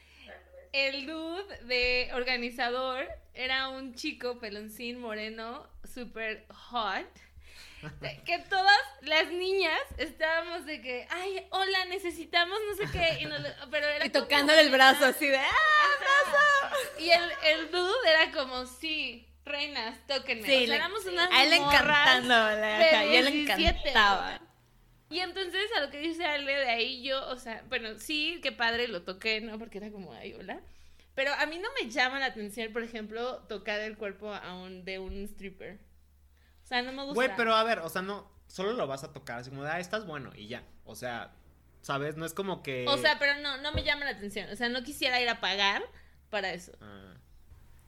el 0.73 1.07
dude 1.07 1.59
de 1.65 2.11
organizador 2.15 3.09
era 3.35 3.69
un 3.69 3.95
chico 3.95 4.39
peloncín 4.39 5.01
moreno, 5.01 5.69
super 5.93 6.45
hot. 6.71 7.07
Que 8.25 8.39
todas 8.39 8.79
las 9.03 9.29
niñas 9.29 9.79
estábamos 9.99 10.65
de 10.67 10.81
que, 10.81 11.07
ay, 11.11 11.47
hola, 11.51 11.85
necesitamos 11.85 12.59
no 12.69 12.75
sé 12.75 12.91
qué. 12.91 13.19
Y, 13.21 13.27
nos- 13.27 13.41
pero 13.71 13.87
era 13.87 14.07
Y 14.07 14.11
como- 14.11 14.25
tocándole 14.25 14.61
el 14.63 14.71
brazo 14.71 15.05
así 15.05 15.27
de 15.29 15.37
¡ah! 15.39 16.73
Y 16.99 17.11
el, 17.11 17.31
el 17.45 17.71
dude 17.71 18.09
era 18.09 18.33
como, 18.33 18.67
sí, 18.67 19.29
reinas, 19.47 19.99
tóquenme. 20.07 20.47
Sí, 20.47 20.65
o 20.65 20.67
sea, 20.67 20.89
le- 20.89 21.11
unas 21.13 21.31
a 21.33 21.43
él 21.45 21.51
le 21.51 21.57
encantando, 21.57 22.29
la- 22.29 22.77
a 22.79 23.05
él 23.05 23.25
le 23.25 23.31
17, 23.31 23.63
encantaba. 23.71 24.41
Y 25.09 25.21
entonces 25.21 25.63
a 25.77 25.81
lo 25.81 25.91
que 25.91 25.99
dice 25.99 26.25
Ale 26.27 26.53
de 26.53 26.69
ahí 26.69 27.03
yo, 27.03 27.27
o 27.29 27.37
sea, 27.39 27.65
bueno, 27.69 27.97
sí, 27.99 28.41
qué 28.43 28.51
padre 28.53 28.89
lo 28.89 29.03
toqué, 29.03 29.41
¿no? 29.41 29.59
Porque 29.59 29.79
era 29.79 29.91
como, 29.91 30.13
ay, 30.13 30.35
hola. 30.35 30.61
Pero 31.15 31.33
a 31.33 31.47
mí 31.47 31.59
no 31.59 31.69
me 31.81 31.89
llama 31.91 32.19
la 32.19 32.27
atención, 32.27 32.73
por 32.73 32.83
ejemplo, 32.83 33.39
tocar 33.49 33.81
el 33.81 33.97
cuerpo 33.97 34.35
a 34.35 34.55
un, 34.55 34.85
de 34.85 34.99
un 34.99 35.25
stripper. 35.25 35.79
O 36.65 36.67
sea, 36.67 36.83
no 36.83 36.93
me 36.93 37.03
gusta. 37.05 37.15
Güey, 37.15 37.31
pero 37.37 37.55
a 37.55 37.63
ver, 37.63 37.79
o 37.79 37.89
sea, 37.89 38.03
no, 38.03 38.29
solo 38.49 38.73
lo 38.73 38.87
vas 38.87 39.05
a 39.05 39.13
tocar, 39.13 39.39
así 39.39 39.51
como 39.51 39.63
ah, 39.63 39.79
estás 39.79 40.05
bueno, 40.07 40.33
y 40.35 40.49
ya. 40.49 40.65
O 40.85 40.95
sea, 40.97 41.33
¿sabes? 41.81 42.17
No 42.17 42.27
es 42.27 42.35
como 42.35 42.63
que. 42.63 42.85
O 42.89 42.99
sea, 42.99 43.19
pero 43.21 43.41
no, 43.41 43.57
no 43.59 43.73
me 43.73 43.85
llama 43.85 44.05
la 44.05 44.11
atención. 44.11 44.51
O 44.51 44.57
sea, 44.57 44.69
no 44.69 44.83
quisiera 44.83 45.21
ir 45.21 45.29
a 45.29 45.41
pagar 45.41 45.85
para 46.29 46.53
eso. 46.53 46.73
Ah. 46.81 47.06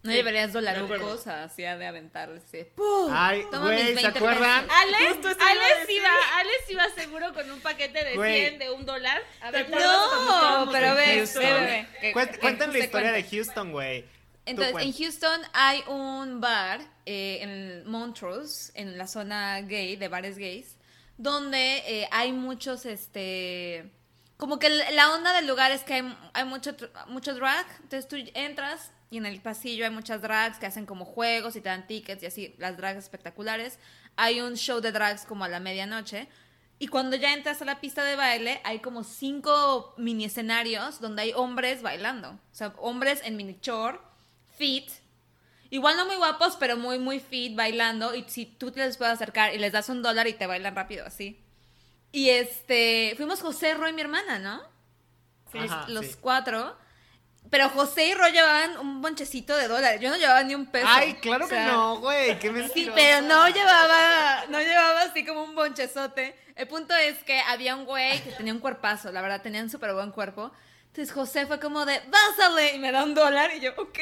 No 0.09 0.13
Sí, 0.15 0.19
llevarías 0.19 0.53
de 0.53 0.61
dolarucos 0.61 1.27
así 1.27 1.63
de 1.63 1.87
aventarle 1.87 2.39
así. 2.39 2.65
¡pum! 2.75 3.11
Ay, 3.13 3.45
Toma 3.51 3.67
güey, 3.67 3.77
mis 3.77 3.87
¿se 3.89 3.95
20 3.95 4.19
acuerdan? 4.19 4.67
pesos. 4.67 4.77
Ale, 4.83 5.09
Justo 5.09 5.29
eso 5.29 5.39
iba 5.39 5.47
a 5.47 6.39
Ale 6.39 6.51
decir. 6.51 6.73
iba, 6.73 6.89
seguro 6.97 7.35
con 7.35 7.51
un 7.51 7.61
paquete 7.61 8.05
de 8.05 8.15
Güey. 8.17 8.41
100 8.49 8.59
de 8.59 8.71
un 8.71 8.87
dólar. 8.87 9.23
A 9.41 9.51
ver, 9.51 9.69
No, 9.71 10.69
pero 10.73 10.87
en 10.89 10.97
ve, 10.97 11.87
ve, 12.03 12.13
cuentan 12.41 12.73
la 12.73 12.79
historia 12.79 13.11
cuenta. 13.11 13.29
de 13.29 13.37
Houston, 13.37 13.73
güey. 13.73 14.05
Entonces, 14.47 14.73
en. 14.75 14.93
Houston 14.93 15.41
hay 15.53 15.83
un 15.89 16.41
bar 16.41 16.81
eh, 17.05 17.39
en 17.43 17.87
Montrose, 17.91 18.73
en 18.75 18.97
la 18.97 19.07
zona 19.07 19.61
gay, 19.61 19.97
de 19.97 20.09
bares 20.09 20.39
gays, 20.39 20.77
donde 21.19 21.83
eh, 21.87 22.09
hay 22.11 22.33
muchos, 22.33 22.87
este... 22.87 23.91
Como 24.39 24.59
que 24.61 24.69
la 24.71 25.13
onda 25.13 25.33
del 25.35 25.47
lugar 25.49 25.73
es 25.73 25.83
que 25.83 25.95
hay, 25.95 26.17
hay 26.33 26.45
mucho, 26.45 26.75
mucho 27.09 27.35
drag, 27.35 27.67
entonces 27.83 28.07
tú 28.09 28.17
entras 28.35 28.93
y 29.11 29.17
en 29.17 29.27
el 29.27 29.41
pasillo 29.41 29.85
hay 29.85 29.91
muchas 29.91 30.21
drags 30.21 30.59
que 30.59 30.67
hacen 30.67 30.85
como 30.85 31.05
juegos 31.05 31.57
y 31.57 31.61
te 31.61 31.69
dan 31.69 31.87
tickets 31.87 32.23
y 32.23 32.27
así, 32.27 32.55
las 32.59 32.77
drags 32.77 32.99
espectaculares. 32.99 33.79
Hay 34.17 34.41
un 34.41 34.57
show 34.57 34.81
de 34.81 34.93
drags 34.93 35.25
como 35.25 35.45
a 35.45 35.49
la 35.49 35.61
medianoche. 35.61 36.29
Y 36.79 36.89
cuando 36.89 37.17
ya 37.17 37.33
entras 37.33 37.61
a 37.63 37.65
la 37.65 37.81
pista 37.81 38.05
de 38.05 38.17
baile, 38.17 38.61
hay 38.65 38.81
como 38.81 39.03
cinco 39.03 39.95
mini 39.97 40.27
escenarios 40.27 41.01
donde 41.01 41.23
hay 41.23 41.33
hombres 41.33 41.83
bailando. 41.83 42.31
O 42.31 42.55
sea, 42.55 42.75
hombres 42.79 43.21
en 43.25 43.37
mini 43.37 43.59
short, 43.61 44.01
fit. 44.57 44.91
Igual 45.71 45.97
no 45.97 46.07
muy 46.07 46.17
guapos, 46.17 46.57
pero 46.57 46.77
muy, 46.77 46.99
muy 46.99 47.19
fit 47.19 47.57
bailando. 47.57 48.15
Y 48.15 48.25
si 48.29 48.47
tú 48.47 48.71
te 48.71 48.81
les 48.81 48.97
puedes 48.97 49.15
acercar 49.15 49.55
y 49.55 49.59
les 49.59 49.73
das 49.73 49.89
un 49.89 50.03
dólar 50.03 50.29
y 50.29 50.35
te 50.35 50.47
bailan 50.47 50.77
rápido 50.77 51.07
así. 51.07 51.43
Y 52.13 52.31
este, 52.31 53.15
fuimos 53.17 53.41
José, 53.41 53.75
Roy 53.75 53.91
y 53.91 53.95
mi 53.95 54.03
hermana, 54.03 54.39
¿no? 54.39 54.63
Ajá, 55.55 55.87
los 55.89 56.07
sí. 56.07 56.17
cuatro. 56.21 56.77
Pero 57.51 57.69
José 57.71 58.09
y 58.09 58.15
Roy 58.15 58.33
llevaban 58.33 58.79
un 58.79 59.01
bonchecito 59.01 59.57
de 59.57 59.69
dólares. 59.69 60.01
Yo 60.01 60.11
no 60.11 60.17
llevaba 60.17 60.43
ni 60.43 60.55
un 60.55 60.67
peso. 60.67 60.87
Ay, 60.89 61.15
claro 61.15 61.47
O 61.47 61.49
sea, 61.49 61.65
que 61.65 61.73
no, 61.73 61.99
güey. 61.99 62.39
Qué 62.39 62.69
Sí, 62.75 62.91
pero 62.95 63.23
no 63.23 63.49
llevaba, 63.49 64.45
no 64.49 64.61
llevaba 64.61 65.03
así 65.03 65.25
como 65.25 65.45
un 65.45 65.55
bonchezote. 65.55 66.37
El 66.57 66.67
punto 66.67 66.95
es 66.95 67.17
que 67.25 67.41
había 67.41 67.77
un 67.77 67.85
güey 67.85 68.21
que 68.21 68.33
tenía 68.33 68.53
un 68.53 68.59
cuerpazo, 68.59 69.13
la 69.13 69.23
verdad, 69.23 69.41
tenía 69.41 69.63
un 69.63 69.71
súper 69.71 69.95
buen 69.95 70.11
cuerpo. 70.11 70.51
Entonces 70.89 71.15
José 71.15 71.47
fue 71.47 71.61
como 71.61 71.87
de, 71.87 72.01
básale, 72.09 72.75
y 72.75 72.79
me 72.81 72.91
da 72.91 73.05
un 73.05 73.15
dólar, 73.15 73.53
y 73.55 73.61
yo, 73.61 73.71
ok. 73.77 73.99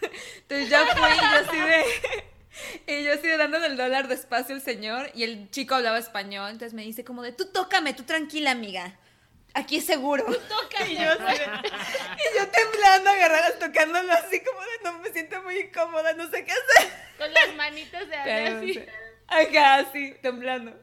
Entonces 0.36 0.70
ya 0.70 0.86
fui, 0.86 1.10
y 1.10 1.16
yo 1.16 1.50
así 1.50 1.58
de, 1.58 2.94
y 3.00 3.04
yo 3.04 3.12
así 3.12 3.26
de 3.26 3.36
dándole 3.36 3.66
el 3.66 3.76
dólar 3.76 4.08
despacio 4.08 4.54
al 4.54 4.62
señor, 4.62 5.10
y 5.14 5.24
el 5.24 5.50
chico 5.50 5.74
hablaba 5.74 5.98
español, 5.98 6.50
entonces 6.50 6.72
me 6.72 6.82
dice 6.82 7.04
como 7.04 7.20
de, 7.20 7.32
tú 7.32 7.44
tócame, 7.52 7.92
tú 7.92 8.04
tranquila, 8.04 8.52
amiga. 8.52 8.96
Aquí 9.54 9.76
es 9.76 9.86
seguro. 9.86 10.24
Tócame. 10.24 10.92
Y 10.92 10.96
yo, 10.96 11.02
y 11.02 12.38
yo 12.38 12.48
temblando, 12.48 13.10
agarradas, 13.10 13.58
tocándolo 13.58 14.12
así 14.12 14.40
como 14.40 14.60
de, 14.60 14.68
no 14.84 14.98
me 14.98 15.10
siento 15.10 15.42
muy 15.42 15.58
incómoda, 15.58 16.14
no 16.14 16.28
sé 16.30 16.44
qué 16.44 16.52
hacer. 16.52 16.92
Con 17.18 17.32
las 17.32 17.54
manitas 17.56 18.08
de 18.08 18.16
Pero, 18.24 18.58
así. 18.58 18.74
sí. 18.74 18.84
Acá, 19.28 19.74
así, 19.76 20.14
temblando. 20.22 20.74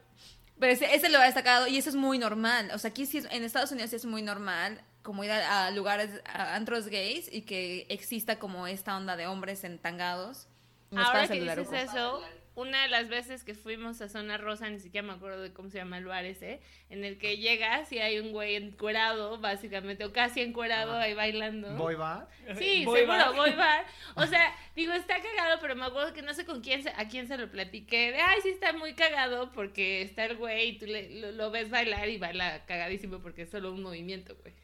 Pero 0.58 0.72
ese, 0.72 0.94
ese 0.94 1.08
lo 1.08 1.18
ha 1.18 1.32
sacado 1.32 1.66
y 1.66 1.78
eso 1.78 1.88
es 1.88 1.96
muy 1.96 2.18
normal. 2.18 2.70
O 2.74 2.78
sea, 2.78 2.90
aquí 2.90 3.06
sí, 3.06 3.22
en 3.30 3.44
Estados 3.44 3.72
Unidos 3.72 3.90
sí 3.90 3.96
es 3.96 4.04
muy 4.04 4.22
normal 4.22 4.82
como 5.02 5.24
ir 5.24 5.30
a, 5.32 5.66
a 5.66 5.70
lugares, 5.70 6.10
a 6.26 6.54
antros 6.54 6.88
gays 6.88 7.32
y 7.32 7.42
que 7.42 7.86
exista 7.88 8.38
como 8.38 8.66
esta 8.66 8.96
onda 8.96 9.16
de 9.16 9.26
hombres 9.26 9.64
entangados. 9.64 10.46
Ahora 10.94 11.26
que 11.28 11.40
dices 11.40 11.68
eso, 11.72 12.22
una 12.60 12.82
de 12.82 12.88
las 12.88 13.08
veces 13.08 13.44
que 13.44 13.54
fuimos 13.54 14.00
a 14.00 14.08
Zona 14.08 14.36
Rosa, 14.38 14.68
ni 14.70 14.78
siquiera 14.80 15.06
me 15.06 15.12
acuerdo 15.12 15.42
de 15.42 15.52
cómo 15.52 15.70
se 15.70 15.78
llama 15.78 15.98
el 15.98 16.04
bar 16.04 16.24
ese, 16.24 16.60
en 16.88 17.04
el 17.04 17.18
que 17.18 17.38
llegas 17.38 17.90
y 17.92 17.98
hay 17.98 18.18
un 18.18 18.32
güey 18.32 18.56
encuerado, 18.56 19.38
básicamente, 19.38 20.04
o 20.04 20.12
casi 20.12 20.40
encuerado 20.42 20.94
ahí 20.94 21.14
bailando. 21.14 21.74
Boy 21.76 21.94
va. 21.94 22.28
Sí, 22.58 22.84
Boy 22.84 23.00
seguro, 23.00 23.18
bar. 23.18 23.34
voy 23.34 23.50
bar. 23.52 23.84
O 24.16 24.26
sea, 24.26 24.54
digo, 24.76 24.92
está 24.92 25.16
cagado, 25.20 25.58
pero 25.60 25.74
me 25.76 25.84
acuerdo 25.84 26.12
que 26.12 26.22
no 26.22 26.34
sé 26.34 26.44
con 26.44 26.60
quién 26.60 26.82
se- 26.82 26.90
a 26.96 27.08
quién 27.08 27.26
se 27.28 27.36
lo 27.36 27.50
platiqué. 27.50 28.12
De, 28.12 28.20
ay, 28.20 28.40
sí 28.42 28.50
está 28.50 28.72
muy 28.72 28.94
cagado 28.94 29.50
porque 29.52 30.02
está 30.02 30.24
el 30.26 30.36
güey 30.36 30.68
y 30.70 30.78
tú 30.78 30.86
le- 30.86 31.20
lo, 31.20 31.32
lo 31.32 31.50
ves 31.50 31.70
bailar 31.70 32.08
y 32.08 32.18
baila 32.18 32.64
cagadísimo 32.66 33.20
porque 33.20 33.42
es 33.42 33.50
solo 33.50 33.72
un 33.72 33.82
movimiento, 33.82 34.36
güey. 34.42 34.54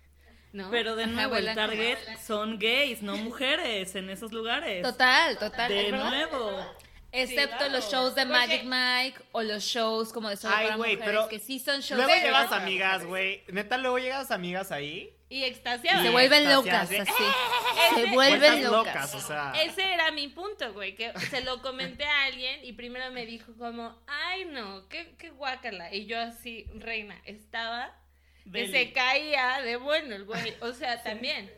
¿No? 0.53 0.71
Pero 0.71 0.97
de 0.97 1.05
Ajá, 1.05 1.13
nuevo, 1.13 1.37
el 1.37 1.55
target 1.55 1.99
son 2.25 2.59
gays, 2.59 3.03
no 3.03 3.17
mujeres 3.19 3.95
en 3.95 4.09
esos 4.09 4.33
lugares. 4.33 4.83
Total, 4.83 5.37
total. 5.39 5.69
De 5.71 5.91
¿verdad? 5.91 6.09
nuevo. 6.09 6.77
Excepto 7.13 7.57
claro. 7.57 7.73
los 7.73 7.91
shows 7.91 8.15
de 8.15 8.23
Porque- 8.27 8.39
Magic 8.39 8.63
Mike 8.65 9.19
o 9.33 9.43
los 9.43 9.63
shows 9.65 10.13
como 10.13 10.29
de 10.29 10.37
solo 10.37 10.55
Ay, 10.57 10.65
para 10.67 10.77
mujeres, 10.77 10.99
pero 11.05 11.29
que 11.29 11.39
sí 11.39 11.59
son 11.59 11.81
shows 11.81 11.99
Luego 12.03 12.13
de- 12.13 12.21
llevas 12.27 12.53
amigas, 12.53 13.05
güey. 13.05 13.43
Neta, 13.49 13.79
luego 13.79 13.99
llegas 13.99 14.31
amigas 14.31 14.71
ahí. 14.73 15.13
Y 15.29 15.43
extasiada. 15.43 16.03
Se 16.03 16.11
vuelven 16.11 16.49
locas, 16.49 16.83
así, 16.85 16.97
así. 16.99 17.11
Ese- 17.13 17.95
Se 18.07 18.15
vuelven 18.15 18.41
Vueltas 18.61 18.71
locas. 18.71 19.15
o 19.15 19.21
sea. 19.21 19.53
Ese 19.61 19.93
era 19.93 20.11
mi 20.13 20.29
punto, 20.29 20.73
güey, 20.73 20.95
que 20.95 21.13
se 21.31 21.41
lo 21.41 21.61
comenté 21.63 22.05
a 22.05 22.25
alguien 22.25 22.65
y 22.65 22.73
primero 22.75 23.11
me 23.11 23.27
dijo 23.27 23.53
como, 23.59 24.01
ay 24.07 24.45
no, 24.45 24.87
qué, 24.89 25.17
qué 25.19 25.31
guácala. 25.31 25.93
Y 25.93 26.07
yo 26.07 26.21
así, 26.21 26.67
reina, 26.77 27.21
estaba 27.25 27.93
que 28.45 28.51
Deli. 28.51 28.73
se 28.73 28.93
caía 28.93 29.61
de 29.63 29.77
bueno 29.77 30.15
el 30.15 30.25
güey, 30.27 30.55
o 30.61 30.73
sea, 30.73 31.03
también. 31.03 31.53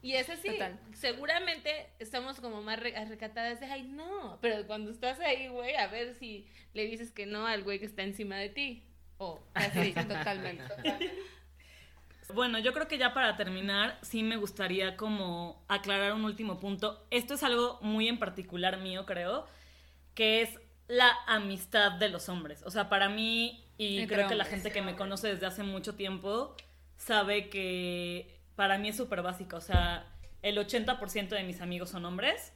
Y 0.00 0.14
es 0.14 0.28
así, 0.30 0.48
Total. 0.50 0.78
seguramente 0.94 1.88
estamos 1.98 2.40
como 2.40 2.62
más 2.62 2.78
re- 2.78 2.94
recatadas 3.06 3.58
de, 3.60 3.66
ay 3.66 3.82
no, 3.82 4.38
pero 4.40 4.66
cuando 4.66 4.90
estás 4.92 5.18
ahí, 5.20 5.48
güey, 5.48 5.74
a 5.76 5.88
ver 5.88 6.14
si 6.14 6.46
le 6.74 6.86
dices 6.86 7.10
que 7.10 7.26
no 7.26 7.46
al 7.46 7.64
güey 7.64 7.78
que 7.80 7.86
está 7.86 8.02
encima 8.02 8.36
de 8.36 8.48
ti. 8.48 8.84
O 9.18 9.40
así. 9.54 9.92
Totalmente. 10.08 10.64
Bueno, 12.34 12.58
yo 12.58 12.74
creo 12.74 12.88
que 12.88 12.98
ya 12.98 13.14
para 13.14 13.36
terminar, 13.38 13.98
sí 14.02 14.22
me 14.22 14.36
gustaría 14.36 14.98
como 14.98 15.64
aclarar 15.66 16.12
un 16.12 16.26
último 16.26 16.60
punto. 16.60 17.06
Esto 17.10 17.32
es 17.32 17.42
algo 17.42 17.78
muy 17.80 18.06
en 18.06 18.18
particular 18.18 18.76
mío, 18.76 19.06
creo, 19.06 19.46
que 20.14 20.42
es 20.42 20.60
la 20.88 21.10
amistad 21.26 21.92
de 21.92 22.10
los 22.10 22.28
hombres. 22.28 22.62
O 22.64 22.70
sea, 22.70 22.90
para 22.90 23.08
mí, 23.08 23.64
y 23.78 24.00
Entre 24.00 24.16
creo 24.16 24.28
que 24.28 24.34
la 24.34 24.44
gente 24.44 24.70
que 24.70 24.82
me 24.82 24.94
conoce 24.94 25.28
desde 25.28 25.46
hace 25.46 25.62
mucho 25.62 25.94
tiempo, 25.94 26.54
sabe 26.98 27.48
que 27.48 28.37
para 28.58 28.76
mí 28.76 28.88
es 28.88 28.96
súper 28.96 29.22
básico. 29.22 29.56
O 29.56 29.60
sea, 29.60 30.04
el 30.42 30.58
80% 30.58 31.28
de 31.28 31.44
mis 31.44 31.60
amigos 31.60 31.90
son 31.90 32.04
hombres. 32.04 32.52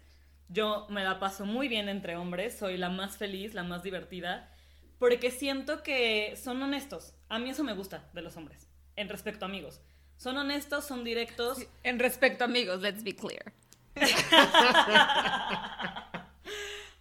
Yo 0.48 0.84
me 0.90 1.04
la 1.04 1.20
paso 1.20 1.46
muy 1.46 1.68
bien 1.68 1.88
entre 1.88 2.16
hombres, 2.16 2.58
soy 2.58 2.76
la 2.76 2.88
más 2.88 3.16
feliz, 3.16 3.54
la 3.54 3.62
más 3.62 3.84
divertida, 3.84 4.52
porque 4.98 5.30
siento 5.30 5.84
que 5.84 6.36
son 6.36 6.60
honestos. 6.60 7.14
A 7.28 7.38
mí 7.38 7.50
eso 7.50 7.62
me 7.62 7.72
gusta 7.72 8.10
de 8.14 8.20
los 8.20 8.36
hombres, 8.36 8.66
en 8.96 9.08
respecto 9.08 9.44
a 9.44 9.48
amigos. 9.48 9.80
Son 10.16 10.36
honestos, 10.36 10.84
son 10.84 11.04
directos. 11.04 11.58
En 11.84 12.00
respecto, 12.00 12.42
amigos, 12.42 12.80
let's 12.80 13.04
be 13.04 13.14
clear. 13.14 13.52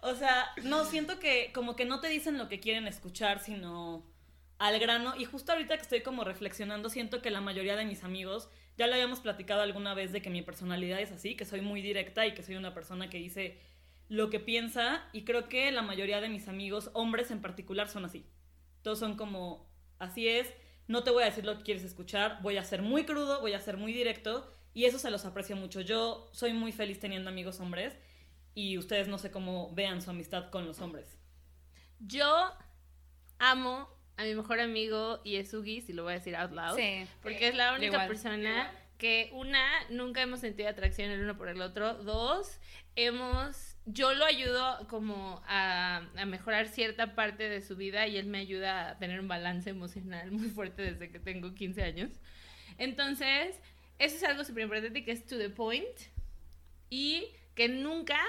O 0.04 0.16
sea, 0.16 0.48
no, 0.64 0.84
siento 0.84 1.20
que 1.20 1.52
como 1.54 1.76
que 1.76 1.84
no 1.84 2.00
te 2.00 2.08
dicen 2.08 2.36
lo 2.36 2.48
que 2.48 2.58
quieren 2.58 2.88
escuchar, 2.88 3.38
sino 3.38 4.04
al 4.58 4.80
grano. 4.80 5.14
Y 5.16 5.26
justo 5.26 5.52
ahorita 5.52 5.76
que 5.76 5.82
estoy 5.82 6.02
como 6.02 6.24
reflexionando, 6.24 6.90
siento 6.90 7.22
que 7.22 7.30
la 7.30 7.40
mayoría 7.40 7.76
de 7.76 7.84
mis 7.84 8.02
amigos, 8.02 8.48
ya 8.76 8.86
lo 8.86 8.94
habíamos 8.94 9.20
platicado 9.20 9.62
alguna 9.62 9.94
vez 9.94 10.12
de 10.12 10.22
que 10.22 10.30
mi 10.30 10.42
personalidad 10.42 11.00
es 11.00 11.12
así, 11.12 11.36
que 11.36 11.44
soy 11.44 11.60
muy 11.60 11.82
directa 11.82 12.26
y 12.26 12.34
que 12.34 12.42
soy 12.42 12.56
una 12.56 12.74
persona 12.74 13.10
que 13.10 13.18
dice 13.18 13.58
lo 14.08 14.30
que 14.30 14.40
piensa. 14.40 15.08
Y 15.12 15.24
creo 15.24 15.48
que 15.48 15.70
la 15.72 15.82
mayoría 15.82 16.20
de 16.20 16.28
mis 16.28 16.48
amigos, 16.48 16.90
hombres 16.94 17.30
en 17.30 17.40
particular, 17.40 17.88
son 17.88 18.04
así. 18.04 18.24
Todos 18.82 18.98
son 18.98 19.16
como, 19.16 19.68
así 19.98 20.28
es, 20.28 20.52
no 20.88 21.04
te 21.04 21.10
voy 21.10 21.22
a 21.22 21.26
decir 21.26 21.44
lo 21.44 21.56
que 21.56 21.64
quieres 21.64 21.84
escuchar, 21.84 22.38
voy 22.42 22.56
a 22.56 22.64
ser 22.64 22.82
muy 22.82 23.04
crudo, 23.04 23.40
voy 23.40 23.52
a 23.52 23.60
ser 23.60 23.76
muy 23.76 23.92
directo. 23.92 24.50
Y 24.74 24.86
eso 24.86 24.98
se 24.98 25.10
los 25.10 25.24
aprecio 25.26 25.54
mucho. 25.54 25.80
Yo 25.82 26.30
soy 26.32 26.54
muy 26.54 26.72
feliz 26.72 26.98
teniendo 26.98 27.28
amigos 27.28 27.60
hombres 27.60 27.94
y 28.54 28.78
ustedes 28.78 29.08
no 29.08 29.18
sé 29.18 29.30
cómo 29.30 29.72
vean 29.74 30.00
su 30.00 30.10
amistad 30.10 30.50
con 30.50 30.66
los 30.66 30.80
hombres. 30.80 31.18
Yo 32.00 32.52
amo 33.38 33.88
a 34.16 34.24
mi 34.24 34.34
mejor 34.34 34.60
amigo 34.60 35.20
y 35.24 35.36
es 35.36 35.52
Ugi, 35.54 35.80
si 35.80 35.92
lo 35.92 36.04
voy 36.04 36.12
a 36.12 36.16
decir 36.16 36.36
out 36.36 36.52
loud. 36.52 36.76
Sí. 36.76 37.06
Porque 37.22 37.48
es 37.48 37.54
la 37.54 37.74
única 37.74 37.94
Igual. 37.94 38.08
persona 38.08 38.70
que, 38.98 39.30
una, 39.32 39.66
nunca 39.90 40.22
hemos 40.22 40.40
sentido 40.40 40.68
atracción 40.68 41.10
el 41.10 41.22
uno 41.22 41.36
por 41.36 41.48
el 41.48 41.60
otro. 41.60 41.94
Dos, 41.94 42.60
hemos. 42.96 43.76
Yo 43.84 44.14
lo 44.14 44.24
ayudo 44.24 44.86
como 44.88 45.42
a, 45.46 46.06
a 46.16 46.24
mejorar 46.24 46.68
cierta 46.68 47.16
parte 47.16 47.48
de 47.48 47.62
su 47.62 47.74
vida 47.74 48.06
y 48.06 48.16
él 48.16 48.26
me 48.26 48.38
ayuda 48.38 48.90
a 48.90 48.98
tener 48.98 49.18
un 49.18 49.26
balance 49.26 49.70
emocional 49.70 50.30
muy 50.30 50.48
fuerte 50.48 50.82
desde 50.82 51.10
que 51.10 51.18
tengo 51.18 51.54
15 51.54 51.82
años. 51.82 52.10
Entonces, 52.78 53.60
eso 53.98 54.16
es 54.16 54.22
algo 54.24 54.44
súper 54.44 54.64
importante 54.64 55.04
que 55.04 55.12
es 55.12 55.26
to 55.26 55.36
the 55.36 55.50
point 55.50 55.98
y 56.90 57.26
que 57.54 57.68
nunca 57.68 58.20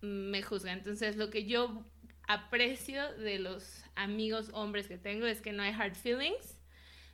me 0.00 0.42
juzga. 0.42 0.72
Entonces, 0.72 1.16
lo 1.16 1.30
que 1.30 1.46
yo 1.46 1.84
aprecio 2.26 3.12
de 3.14 3.38
los 3.38 3.83
amigos 3.96 4.50
hombres 4.52 4.88
que 4.88 4.98
tengo 4.98 5.26
es 5.26 5.40
que 5.40 5.52
no 5.52 5.62
hay 5.62 5.72
hard 5.72 5.94
feelings, 5.94 6.58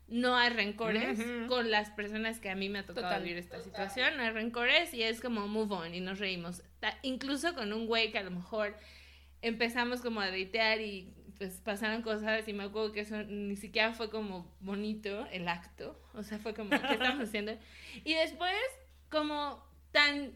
no 0.09 0.37
hay 0.37 0.51
rencores 0.51 1.21
con 1.49 1.71
las 1.71 1.91
personas 1.91 2.41
que 2.41 2.51
a 2.51 2.57
mí 2.57 2.69
me 2.69 2.81
ha 2.81 2.87
tocado 2.87 3.07
Total. 3.07 3.23
vivir 3.23 3.39
esta 3.39 3.61
situación, 3.61 4.17
no 4.17 4.23
hay 4.25 4.31
rencores 4.31 4.93
y 4.93 5.03
es 5.05 5.21
como 5.21 5.47
move 5.47 5.73
on 5.75 5.95
y 5.95 6.01
nos 6.01 6.19
reímos. 6.19 6.63
Ta- 6.81 6.99
Incluso 7.03 7.55
con 7.55 7.73
un 7.73 7.87
güey 7.87 8.11
que 8.11 8.19
a 8.19 8.23
lo 8.25 8.31
mejor 8.33 8.77
empezamos 9.43 10.01
como 10.01 10.21
a 10.21 10.27
datear 10.31 10.81
y 10.81 11.15
pues 11.39 11.61
pasaron 11.65 12.03
cosas 12.03 12.47
y 12.49 12.53
me 12.53 12.65
acuerdo 12.65 12.93
que 12.93 13.01
eso 13.01 13.23
ni 13.23 13.57
siquiera 13.57 13.93
fue 13.95 14.11
como 14.11 14.53
bonito 14.61 15.27
el 15.33 15.49
acto, 15.49 15.99
o 16.13 16.23
sea, 16.23 16.39
fue 16.39 16.55
como, 16.55 16.71
¿qué 16.71 16.77
estamos 16.95 17.21
haciendo? 17.29 17.57
Y 18.05 18.13
después, 18.15 18.53
como 19.11 19.65
tan, 19.93 20.33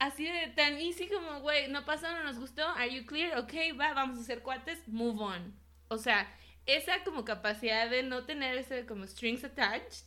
así 0.00 0.24
de 0.24 0.48
tan 0.56 0.74
easy 0.78 1.06
como, 1.06 1.40
güey, 1.40 1.68
no 1.70 1.84
pasó, 1.84 2.10
no 2.10 2.24
nos 2.24 2.38
gustó, 2.40 2.66
are 2.70 2.92
you 2.92 3.06
clear? 3.06 3.38
Ok, 3.38 3.52
va, 3.78 3.92
vamos 3.94 4.18
a 4.18 4.22
ser 4.24 4.42
cuates, 4.42 4.88
move 4.88 5.22
on. 5.22 5.54
O 5.88 5.98
sea, 5.98 6.28
esa 6.66 7.02
como 7.04 7.24
capacidad 7.24 7.88
de 7.88 8.02
no 8.02 8.24
tener 8.24 8.56
ese 8.56 8.86
como 8.86 9.06
strings 9.06 9.44
attached, 9.44 10.04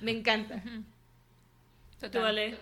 me 0.00 0.12
encanta. 0.12 0.62
Tú, 2.10 2.18
Ale. 2.20 2.58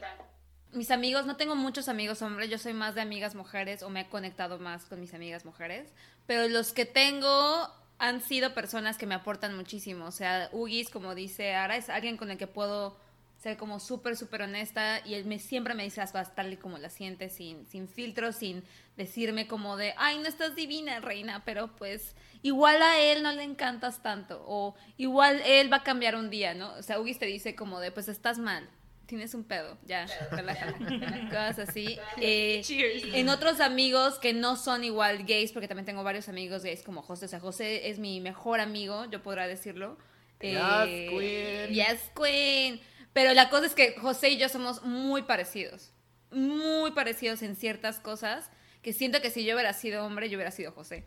Mis 0.73 0.91
amigos, 0.91 1.27
no 1.27 1.37
tengo 1.37 1.57
muchos 1.57 1.89
amigos 1.89 2.23
hombres, 2.23 2.49
yo 2.49 2.59
soy 2.59 2.75
más 2.75 2.95
de 2.95 3.01
amigas 3.01 3.35
mujeres 3.35 3.83
o 3.83 3.91
me 3.91 4.03
he 4.03 4.09
conectado 4.09 4.59
más 4.59 4.85
con 4.85 5.01
mis 5.01 5.15
amigas 5.15 5.45
mujeres, 5.45 5.91
pero 6.27 6.47
los 6.47 6.73
que 6.73 6.85
tengo 6.85 7.69
han 7.99 8.21
sido 8.21 8.55
personas 8.55 8.97
que 8.97 9.07
me 9.07 9.17
aportan 9.17 9.57
muchísimo, 9.57 10.07
o 10.07 10.13
sea, 10.13 10.49
Ugis, 10.53 10.89
como 10.89 11.17
dice 11.17 11.55
Ara, 11.55 11.77
es 11.77 11.91
alguien 11.91 12.17
con 12.17 12.31
el 12.31 12.39
que 12.39 12.47
puedo 12.47 12.97
ser 13.43 13.57
como 13.57 13.81
súper, 13.81 14.17
súper 14.17 14.43
honesta 14.43 15.01
y 15.07 15.15
él 15.15 15.25
me, 15.25 15.39
siempre 15.39 15.73
me 15.75 15.83
dice 15.83 16.01
las 16.01 16.13
cosas 16.13 16.35
tal 16.35 16.53
y 16.53 16.57
como 16.59 16.77
las 16.77 16.93
siente, 16.93 17.31
sin, 17.31 17.67
sin 17.67 17.89
filtros, 17.89 18.37
sin 18.37 18.63
decirme 18.99 19.47
como 19.47 19.79
de, 19.79 19.95
ay, 19.97 20.19
no 20.19 20.27
estás 20.29 20.55
divina, 20.55 21.01
reina, 21.01 21.43
pero 21.47 21.75
pues 21.77 22.15
igual 22.43 22.83
a 22.83 22.99
él 22.99 23.23
no 23.23 23.33
le 23.33 23.43
encantas 23.43 24.03
tanto 24.03 24.45
o 24.47 24.75
igual 24.99 25.41
él 25.47 25.73
va 25.73 25.79
a 25.79 25.83
cambiar 25.83 26.17
un 26.17 26.29
día, 26.29 26.53
¿no? 26.55 26.75
O 26.75 26.83
sea, 26.83 27.01
Ugis 27.01 27.19
te 27.19 27.25
dice 27.27 27.55
como 27.55 27.81
de, 27.81 27.91
pues 27.91 28.09
estás 28.09 28.39
mal, 28.39 28.69
tienes 29.07 29.33
un 29.33 29.45
pedo, 29.45 29.79
ya, 29.87 30.07
relájate, 30.33 30.79
cosas 31.31 31.61
así. 31.61 31.99
Eh, 32.21 32.61
Cheers. 32.63 33.15
en 33.15 33.31
otros 33.31 33.61
amigos 33.61 34.19
que 34.19 34.35
no 34.35 34.57
son 34.57 34.85
igual 34.85 35.25
gays, 35.25 35.53
porque 35.53 35.67
también 35.67 35.87
tengo 35.87 36.03
varios 36.05 36.29
amigos 36.29 36.63
gays 36.63 36.83
como 36.83 37.01
José, 37.01 37.25
o 37.25 37.29
sea, 37.29 37.41
José 37.41 37.89
es 37.89 37.99
mi 37.99 38.21
mejor 38.21 38.61
amigo, 38.61 39.07
yo 39.11 39.23
podrá 39.23 39.47
decirlo. 39.49 39.97
Yes, 40.43 40.59
Eh, 40.89 41.09
queen. 41.11 41.75
Yes, 41.75 42.11
queen. 42.15 42.81
Pero 43.13 43.35
la 43.35 43.51
cosa 43.51 43.67
es 43.67 43.75
que 43.75 43.95
José 43.99 44.31
y 44.31 44.39
yo 44.39 44.49
somos 44.49 44.83
muy 44.83 45.23
parecidos, 45.23 45.93
muy 46.31 46.93
parecidos 46.93 47.43
en 47.43 47.57
ciertas 47.57 47.99
cosas, 48.01 48.51
que 48.83 48.93
siento 48.93 49.21
que 49.21 49.31
si 49.31 49.45
yo 49.45 49.55
hubiera 49.55 49.73
sido 49.73 50.05
hombre, 50.07 50.29
yo 50.31 50.37
hubiera 50.37 50.53
sido 50.53 50.73
José. 50.73 51.05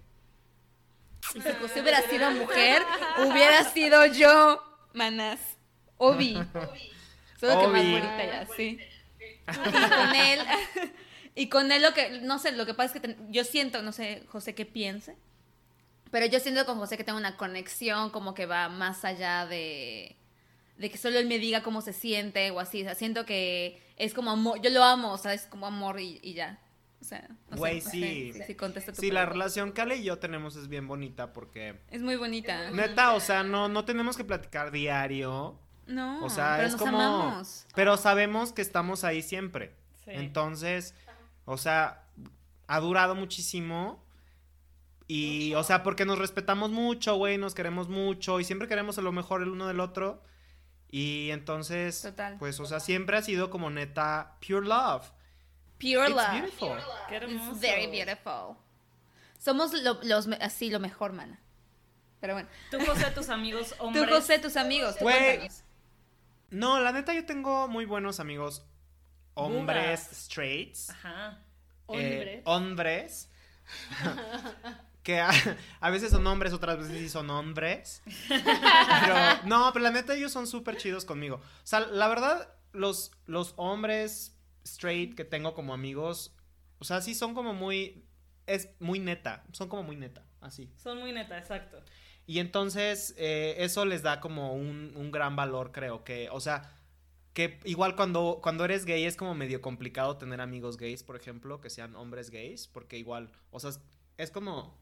Y 1.34 1.42
si 1.42 1.52
José 1.54 1.82
hubiera 1.82 2.02
sido 2.02 2.30
mujer, 2.32 2.84
hubiera 3.20 3.64
sido 3.64 4.06
yo, 4.08 4.62
manas. 4.94 5.40
Obi. 5.98 6.34
Solo 7.40 7.60
que 7.62 7.68
más 7.68 7.84
bonita 7.84 8.26
ya, 8.26 8.48
sí. 8.56 8.78
Y 9.48 9.90
con 9.90 10.16
él, 10.16 10.40
y 11.36 11.50
con 11.50 11.72
él 11.72 11.82
lo 11.82 11.94
que, 11.94 12.20
no 12.22 12.40
sé, 12.40 12.52
lo 12.52 12.66
que 12.66 12.74
pasa 12.74 12.88
es 12.88 13.02
que 13.02 13.08
ten- 13.08 13.32
yo 13.32 13.44
siento, 13.46 13.82
no 13.82 13.92
sé, 13.94 14.24
José 14.28 14.54
qué 14.54 14.66
piense, 14.66 15.16
pero 16.12 16.26
yo 16.26 16.40
siento 16.40 16.66
con 16.66 16.78
José 16.78 16.98
que 16.98 17.04
tengo 17.04 17.18
una 17.18 17.38
conexión 17.38 18.10
como 18.10 18.34
que 18.34 18.46
va 18.46 18.68
más 18.70 19.04
allá 19.06 19.46
de, 19.46 20.16
de 20.78 20.90
que 20.90 20.98
solo 20.98 21.20
él 21.20 21.28
me 21.28 21.40
diga 21.40 21.64
cómo 21.64 21.82
se 21.82 21.94
siente 21.94 22.50
o 22.52 22.60
así, 22.60 22.82
o 22.82 22.86
sea, 22.86 22.96
siento 22.96 23.26
que 23.26 23.82
es 23.98 24.14
como 24.14 24.32
amor, 24.32 24.62
yo 24.62 24.70
lo 24.70 24.84
amo, 24.84 25.14
o 25.14 25.18
sea, 25.18 25.34
es 25.34 25.46
como 25.46 25.68
amor 25.68 26.00
y, 26.00 26.20
y 26.22 26.34
ya. 26.34 26.60
O 27.00 27.06
sea, 27.06 27.28
no 27.50 27.58
sé, 27.58 27.60
Güey, 27.60 27.76
no 27.76 27.82
sé 27.82 27.92
sí. 27.92 28.34
si 28.48 28.56
contesta 28.56 28.94
tu 28.94 29.02
Sí, 29.02 29.12
la 29.12 29.26
relación 29.26 29.74
que 29.74 29.82
Ale 29.82 29.98
y 29.98 30.04
yo 30.04 30.20
tenemos 30.20 30.56
es 30.56 30.70
bien 30.70 30.88
bonita 30.88 31.34
porque... 31.34 31.82
Es 31.92 32.02
muy 32.02 32.16
bonita. 32.16 32.72
Neta, 32.72 33.14
o 33.14 33.20
sea, 33.20 33.44
no, 33.44 33.68
no 33.68 33.84
tenemos 33.84 34.16
que 34.16 34.24
platicar 34.24 34.72
diario. 34.72 35.60
No, 35.86 36.24
O 36.24 36.30
sea, 36.30 36.54
pero 36.56 36.68
es 36.68 36.74
nos 36.74 36.82
como... 36.82 37.02
amamos. 37.02 37.66
Pero 37.76 37.98
sabemos 37.98 38.54
que 38.54 38.62
estamos 38.62 39.04
ahí 39.04 39.22
siempre. 39.22 39.76
Sí. 40.06 40.12
Entonces, 40.14 40.96
o 41.44 41.58
sea, 41.58 42.06
ha 42.68 42.80
durado 42.80 43.16
muchísimo. 43.16 44.02
Y, 45.08 45.54
o 45.56 45.64
sea, 45.64 45.84
porque 45.84 46.06
nos 46.06 46.18
respetamos 46.18 46.72
mucho, 46.72 47.16
güey, 47.16 47.38
nos 47.38 47.54
queremos 47.54 47.90
mucho 47.90 48.40
y 48.40 48.46
siempre 48.46 48.70
queremos 48.70 48.98
lo 48.98 49.12
mejor 49.12 49.42
el 49.42 49.50
uno 49.50 49.68
del 49.68 49.82
otro. 49.82 50.24
Y 50.96 51.32
entonces, 51.32 52.04
Total. 52.04 52.38
pues, 52.38 52.60
o 52.60 52.68
sea, 52.68 52.80
siempre 52.80 53.18
ha 53.18 53.24
sido 53.24 53.50
como 53.50 53.72
neta 53.72 54.38
pure 54.46 54.68
love. 54.68 55.10
Pure 55.80 56.08
It's 56.08 56.10
love. 56.16 56.32
beautiful. 56.34 56.78
Qué 57.10 57.16
hermoso. 57.16 57.52
It's 57.54 57.60
very 57.62 57.88
beautiful. 57.88 58.56
Somos 59.40 59.74
lo- 59.74 60.00
los, 60.04 60.28
así 60.40 60.70
lo 60.70 60.80
mejor, 60.80 61.14
mana. 61.14 61.40
Pero 62.22 62.36
bueno. 62.36 62.48
Tú, 62.70 62.78
José, 62.86 63.10
tus 63.10 63.30
amigos 63.30 63.74
hombres. 63.80 64.08
Tú, 64.08 64.14
José, 64.14 64.38
tus 64.38 64.56
amigos. 64.56 64.96
tú. 64.98 65.06
No, 66.52 66.80
la 66.80 66.92
neta, 66.92 67.12
yo 67.16 67.26
tengo 67.26 67.68
muy 67.68 67.86
buenos 67.86 68.20
amigos 68.20 68.64
hombres 69.34 70.00
straights. 70.14 70.92
Ajá. 70.92 71.40
eh, 71.90 72.44
Hombres. 72.46 73.32
que 75.04 75.20
a, 75.20 75.30
a 75.80 75.90
veces 75.90 76.12
son 76.12 76.26
hombres, 76.26 76.54
otras 76.54 76.80
veces 76.80 76.98
sí 76.98 77.10
son 77.10 77.30
hombres. 77.30 78.02
Pero, 78.28 79.16
no, 79.46 79.70
pero 79.74 79.84
la 79.84 79.92
neta 79.92 80.16
ellos 80.16 80.32
son 80.32 80.48
súper 80.48 80.78
chidos 80.78 81.06
conmigo. 81.06 81.36
O 81.36 81.66
sea, 81.68 81.82
la 81.82 82.08
verdad, 82.08 82.54
los, 82.72 83.12
los 83.26 83.54
hombres 83.58 84.36
straight 84.64 85.16
que 85.16 85.26
tengo 85.26 85.54
como 85.54 85.74
amigos, 85.74 86.34
o 86.80 86.86
sea, 86.86 87.02
sí 87.02 87.16
son 87.16 87.34
como 87.34 87.54
muy, 87.54 88.06
es 88.48 88.70
muy 88.80 89.00
neta, 89.00 89.44
son 89.52 89.70
como 89.70 89.84
muy 89.84 89.96
neta, 89.96 90.26
así. 90.42 90.72
Son 90.78 91.00
muy 91.00 91.12
neta, 91.12 91.38
exacto. 91.38 91.82
Y 92.26 92.40
entonces 92.40 93.14
eh, 93.18 93.56
eso 93.60 93.84
les 93.86 94.02
da 94.02 94.22
como 94.22 94.54
un, 94.54 94.94
un 94.96 95.12
gran 95.12 95.36
valor, 95.36 95.72
creo 95.74 96.04
que, 96.06 96.30
o 96.32 96.40
sea, 96.40 96.72
que 97.34 97.60
igual 97.66 97.96
cuando, 97.96 98.40
cuando 98.42 98.64
eres 98.64 98.86
gay 98.86 99.04
es 99.04 99.18
como 99.18 99.34
medio 99.36 99.62
complicado 99.62 100.18
tener 100.18 100.40
amigos 100.40 100.78
gays, 100.78 101.04
por 101.04 101.16
ejemplo, 101.16 101.60
que 101.60 101.70
sean 101.70 101.96
hombres 101.96 102.30
gays, 102.30 102.68
porque 102.68 102.98
igual, 102.98 103.32
o 103.52 103.60
sea, 103.60 103.72
es 104.18 104.32
como, 104.32 104.78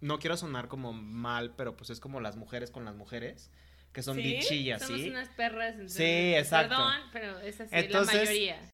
no 0.00 0.18
quiero 0.18 0.36
sonar 0.36 0.68
como 0.68 0.92
mal, 0.92 1.54
pero 1.56 1.76
pues 1.76 1.90
es 1.90 2.00
como 2.00 2.20
las 2.20 2.36
mujeres 2.36 2.70
con 2.70 2.84
las 2.84 2.94
mujeres, 2.94 3.50
que 3.92 4.02
son 4.02 4.16
¿Sí? 4.16 4.22
bichillas, 4.22 4.82
Somos 4.82 5.00
¿sí? 5.00 5.08
unas 5.10 5.28
perras. 5.30 5.72
entonces, 5.72 5.96
Sí, 5.96 6.34
exacto. 6.34 6.76
Perdón, 6.76 7.00
pero 7.12 7.38
es 7.40 7.60
así, 7.60 7.70
Entonces- 7.74 8.14
la 8.14 8.20
mayoría. 8.22 8.70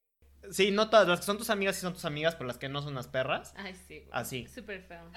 Sí, 0.51 0.71
no 0.71 0.89
todas, 0.89 1.07
las 1.07 1.19
que 1.19 1.25
son 1.25 1.37
tus 1.37 1.49
amigas 1.49 1.75
sí 1.75 1.81
son 1.81 1.93
tus 1.93 2.05
amigas, 2.05 2.35
pero 2.35 2.47
las 2.47 2.57
que 2.57 2.69
no 2.69 2.81
son 2.81 2.93
las 2.95 3.07
perras. 3.07 3.53
Ay, 3.57 3.73
sí. 3.87 3.99
güey. 3.99 4.09
Así. 4.11 4.43
Es 4.43 4.53
súper 4.53 4.81
feo. 4.83 5.11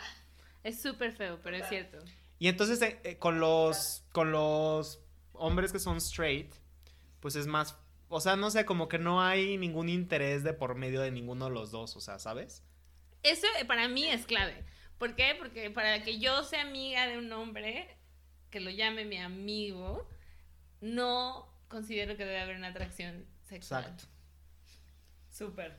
Es 0.65 0.83
súper 0.83 1.13
feo, 1.13 1.39
pero 1.43 1.57
es 1.57 1.69
cierto. 1.69 1.99
Y 2.39 2.49
entonces 2.49 2.81
eh, 2.83 2.99
eh, 3.05 3.17
con 3.19 3.39
los 3.39 4.05
con 4.13 4.33
los 4.33 5.01
hombres 5.33 5.73
que 5.73 5.79
son 5.79 5.99
straight, 5.99 6.53
pues 7.21 7.37
es 7.37 7.47
más, 7.47 7.77
o 8.09 8.21
sea, 8.21 8.35
no 8.37 8.51
sé, 8.51 8.65
como 8.65 8.89
que 8.89 8.99
no 8.99 9.23
hay 9.23 9.57
ningún 9.59 9.89
interés 9.89 10.43
de 10.43 10.53
por 10.55 10.75
medio 10.75 11.01
de 11.03 11.11
ninguno 11.11 11.45
de 11.47 11.53
los 11.53 11.71
dos, 11.71 11.95
o 11.97 12.01
sea, 12.01 12.19
¿sabes? 12.19 12.65
Eso 13.23 13.47
eh, 13.61 13.65
para 13.67 13.89
mí 13.89 14.07
es 14.07 14.27
clave. 14.27 14.65
¿Por 15.01 15.17
qué? 15.17 15.35
Porque 15.39 15.71
para 15.71 16.03
que 16.03 16.19
yo 16.19 16.45
sea 16.45 16.61
amiga 16.61 17.07
de 17.07 17.17
un 17.17 17.33
hombre, 17.33 17.89
que 18.51 18.61
lo 18.61 18.69
llame 18.69 19.07
mi 19.07 19.17
amigo, 19.17 20.07
no 20.83 21.49
considero 21.69 22.19
que 22.19 22.27
debe 22.27 22.39
haber 22.39 22.57
una 22.57 22.69
atracción 22.69 23.25
sexual. 23.43 23.85
Exacto. 23.85 24.05
Súper. 25.31 25.75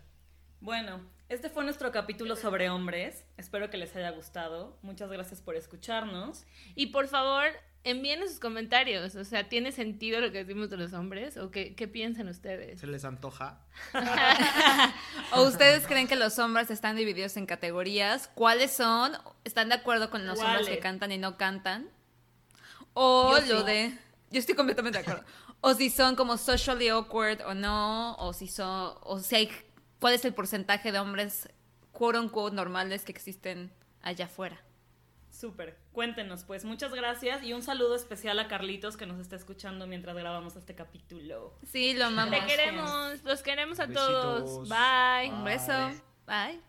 Bueno, 0.60 1.08
este 1.30 1.52
fue 1.52 1.64
nuestro 1.64 1.92
capítulo 1.92 2.36
sobre 2.36 2.72
hombres. 2.72 3.24
Espero 3.38 3.70
que 3.70 3.78
les 3.78 3.96
haya 3.96 4.10
gustado. 4.10 4.80
Muchas 4.82 5.12
gracias 5.12 5.40
por 5.40 5.56
escucharnos. 5.56 6.48
Y 6.74 6.88
por 6.88 7.08
favor, 7.08 7.46
envíenos 7.84 8.30
sus 8.30 8.40
comentarios. 8.40 9.16
O 9.16 9.24
sea, 9.24 9.50
¿tiene 9.50 9.72
sentido 9.72 10.20
lo 10.22 10.32
que 10.32 10.44
decimos 10.44 10.70
de 10.70 10.78
los 10.78 10.94
hombres? 10.94 11.38
¿O 11.38 11.52
qué, 11.52 11.76
qué 11.76 11.88
piensan 11.88 12.28
ustedes? 12.28 12.80
¿Se 12.80 12.88
les 12.88 13.06
antoja? 13.06 13.60
¿O 15.34 15.44
ustedes 15.44 15.88
creen 15.88 16.08
que 16.08 16.16
los 16.16 16.38
hombres 16.40 16.70
están 16.72 16.96
divididos 16.96 17.38
en 17.38 17.46
categorías? 17.46 18.30
¿Cuáles 18.34 18.72
son? 18.72 19.14
¿Están 19.44 19.70
de 19.70 19.76
acuerdo 19.76 20.10
con 20.10 20.26
los 20.26 20.40
hombres 20.40 20.68
que 20.68 20.80
cantan 20.80 21.12
y 21.12 21.18
no 21.18 21.38
cantan? 21.38 21.90
O 22.94 23.38
Yo 23.40 23.56
lo 23.56 23.60
sí. 23.62 23.66
de... 23.66 23.98
Yo 24.32 24.40
estoy 24.40 24.56
completamente 24.56 25.00
de 25.00 25.04
acuerdo. 25.04 25.26
O 25.62 25.74
si 25.74 25.90
son 25.90 26.16
como 26.16 26.38
socially 26.38 26.90
awkward 26.90 27.42
o 27.46 27.54
no, 27.54 28.16
o 28.16 28.34
si 28.34 28.48
son... 28.48 28.96
O 29.02 29.20
si 29.20 29.36
hay... 29.36 29.52
¿Cuál 30.00 30.14
es 30.14 30.26
el 30.26 30.34
porcentaje 30.34 30.92
de 30.92 31.00
hombres 31.00 31.50
quote 31.92 32.18
unquote 32.18 32.56
normales 32.56 33.04
que 33.04 33.12
existen 33.12 33.72
allá 34.02 34.26
afuera? 34.26 34.60
Súper. 35.32 35.78
Cuéntenos, 35.94 36.44
pues. 36.44 36.66
Muchas 36.66 36.94
gracias 36.94 37.44
y 37.44 37.54
un 37.54 37.64
saludo 37.64 37.96
especial 37.96 38.38
a 38.40 38.48
Carlitos 38.48 38.98
que 38.98 39.06
nos 39.06 39.20
está 39.20 39.36
escuchando 39.36 39.88
mientras 39.88 40.16
grabamos 40.16 40.56
este 40.56 40.76
capítulo. 40.76 41.54
Sí, 41.72 41.94
lo 41.94 42.06
amamos. 42.06 42.40
Te 42.40 42.46
queremos, 42.46 43.24
los 43.24 43.42
queremos 43.42 43.80
a 43.80 43.86
Besitos. 43.86 44.08
todos. 44.08 44.70
Bye. 44.70 45.32
Un 45.32 45.44
beso. 45.44 45.92
Bye. 46.28 46.60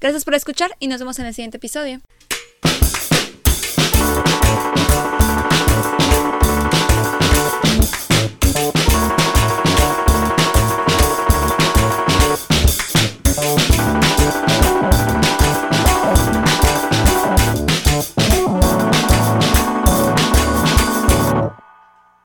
Gracias 0.00 0.24
por 0.24 0.34
escuchar 0.34 0.76
y 0.78 0.88
nos 0.88 1.00
vemos 1.00 1.18
en 1.18 1.26
el 1.26 1.34
siguiente 1.34 1.56
episodio. 1.58 2.00